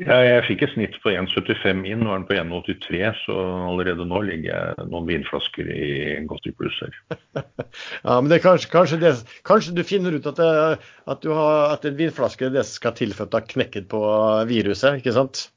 Ja, 0.00 0.16
jeg 0.24 0.44
fikk 0.46 0.62
et 0.64 0.72
snitt 0.72 0.94
på 1.02 1.12
1,75 1.12 1.82
inn, 1.84 2.00
nå 2.00 2.14
er 2.14 2.22
den 2.22 2.26
på 2.28 2.36
1,83, 2.38 3.00
så 3.26 3.34
allerede 3.68 4.06
nå 4.08 4.22
ligger 4.24 4.48
jeg 4.48 4.86
noen 4.88 5.08
vinflasker 5.10 5.68
i 5.74 5.90
godt 6.30 6.48
i 6.48 6.54
pluss 6.56 6.78
her. 6.80 6.96
ja, 8.06 8.14
men 8.14 8.30
det 8.30 8.38
er 8.38 8.44
kanskje, 8.46 8.70
kanskje, 8.72 9.00
det, 9.02 9.12
kanskje 9.44 9.76
du 9.76 9.84
finner 9.84 10.16
ut 10.16 10.30
at, 10.30 10.40
det, 10.40 10.80
at, 11.04 11.20
du 11.20 11.34
har, 11.36 11.74
at 11.74 11.84
en 11.84 11.98
vinflaske 12.00 12.48
er 12.48 12.56
det 12.56 12.64
som 12.64 12.80
skal 12.80 12.96
til 12.96 13.12
for 13.12 13.28
at 13.28 13.34
du 13.34 13.40
har 13.42 13.48
knekket 13.52 13.90
på 13.92 14.00
viruset, 14.48 15.02
ikke 15.02 15.16
sant? 15.18 15.50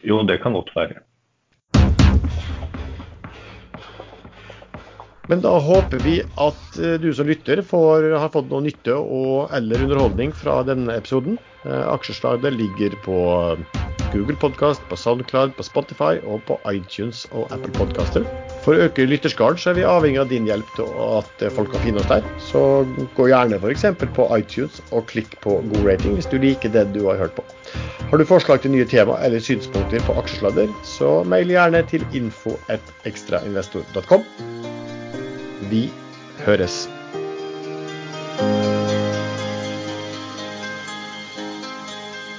Jo, 0.00 0.22
det 0.24 0.40
kan 0.40 0.56
godt 0.56 0.72
være. 0.78 1.02
Men 5.28 5.44
da 5.44 5.52
håper 5.60 6.00
vi 6.02 6.16
at 6.24 6.80
eh, 6.80 6.96
du 7.00 7.12
som 7.14 7.28
lytter 7.28 7.60
får, 7.64 8.08
har 8.16 8.32
fått 8.32 8.48
noe 8.50 8.64
nytte 8.64 8.96
og 8.96 9.52
eller 9.54 9.84
underholdning 9.84 10.32
fra 10.36 10.62
denne 10.66 10.96
episoden. 10.96 11.36
Eh, 11.64 11.88
aksjeslaget 11.88 12.52
ligger 12.52 12.90
på 13.04 13.16
Google 14.12 14.36
Podkast, 14.36 14.82
på 14.88 14.96
Soundcloud, 14.96 15.56
på 15.56 15.62
Spotify 15.62 16.18
og 16.26 16.42
på 16.46 16.60
iTunes 16.72 17.26
og 17.30 17.52
Apple 17.54 17.72
Podcaster. 17.76 18.24
For 18.62 18.74
å 18.74 18.78
øke 18.86 19.06
lytterskaren 19.08 19.58
så 19.58 19.70
er 19.72 19.78
vi 19.78 19.86
avhengig 19.88 20.20
av 20.20 20.28
din 20.30 20.46
hjelp 20.46 20.68
til 20.76 20.86
at 21.06 21.44
folk 21.56 21.72
kan 21.72 21.84
finne 21.86 22.00
oss 22.02 22.10
der. 22.10 22.22
Så 22.42 22.60
gå 23.16 23.28
gjerne 23.30 23.56
f.eks. 23.62 23.84
på 24.02 24.28
iTunes 24.36 24.74
og 24.90 25.06
klikk 25.10 25.30
på 25.44 25.50
god 25.72 25.84
rating 25.88 26.12
hvis 26.18 26.30
du 26.30 26.36
liker 26.42 26.68
det 26.74 26.84
du 26.94 27.02
har 27.08 27.20
hørt 27.22 27.34
på. 27.38 27.46
Har 28.10 28.16
du 28.20 28.24
forslag 28.28 28.62
til 28.62 28.74
nye 28.74 28.88
tema 28.88 29.14
eller 29.24 29.40
synspunkter 29.40 30.00
på 30.06 30.18
aksjesladder, 30.20 30.68
så 30.84 31.22
mail 31.24 31.48
gjerne 31.54 31.80
til 31.88 32.02
info.ekstrainvestor.com. 32.12 34.26
Vi 35.70 35.82
høres. 36.44 37.01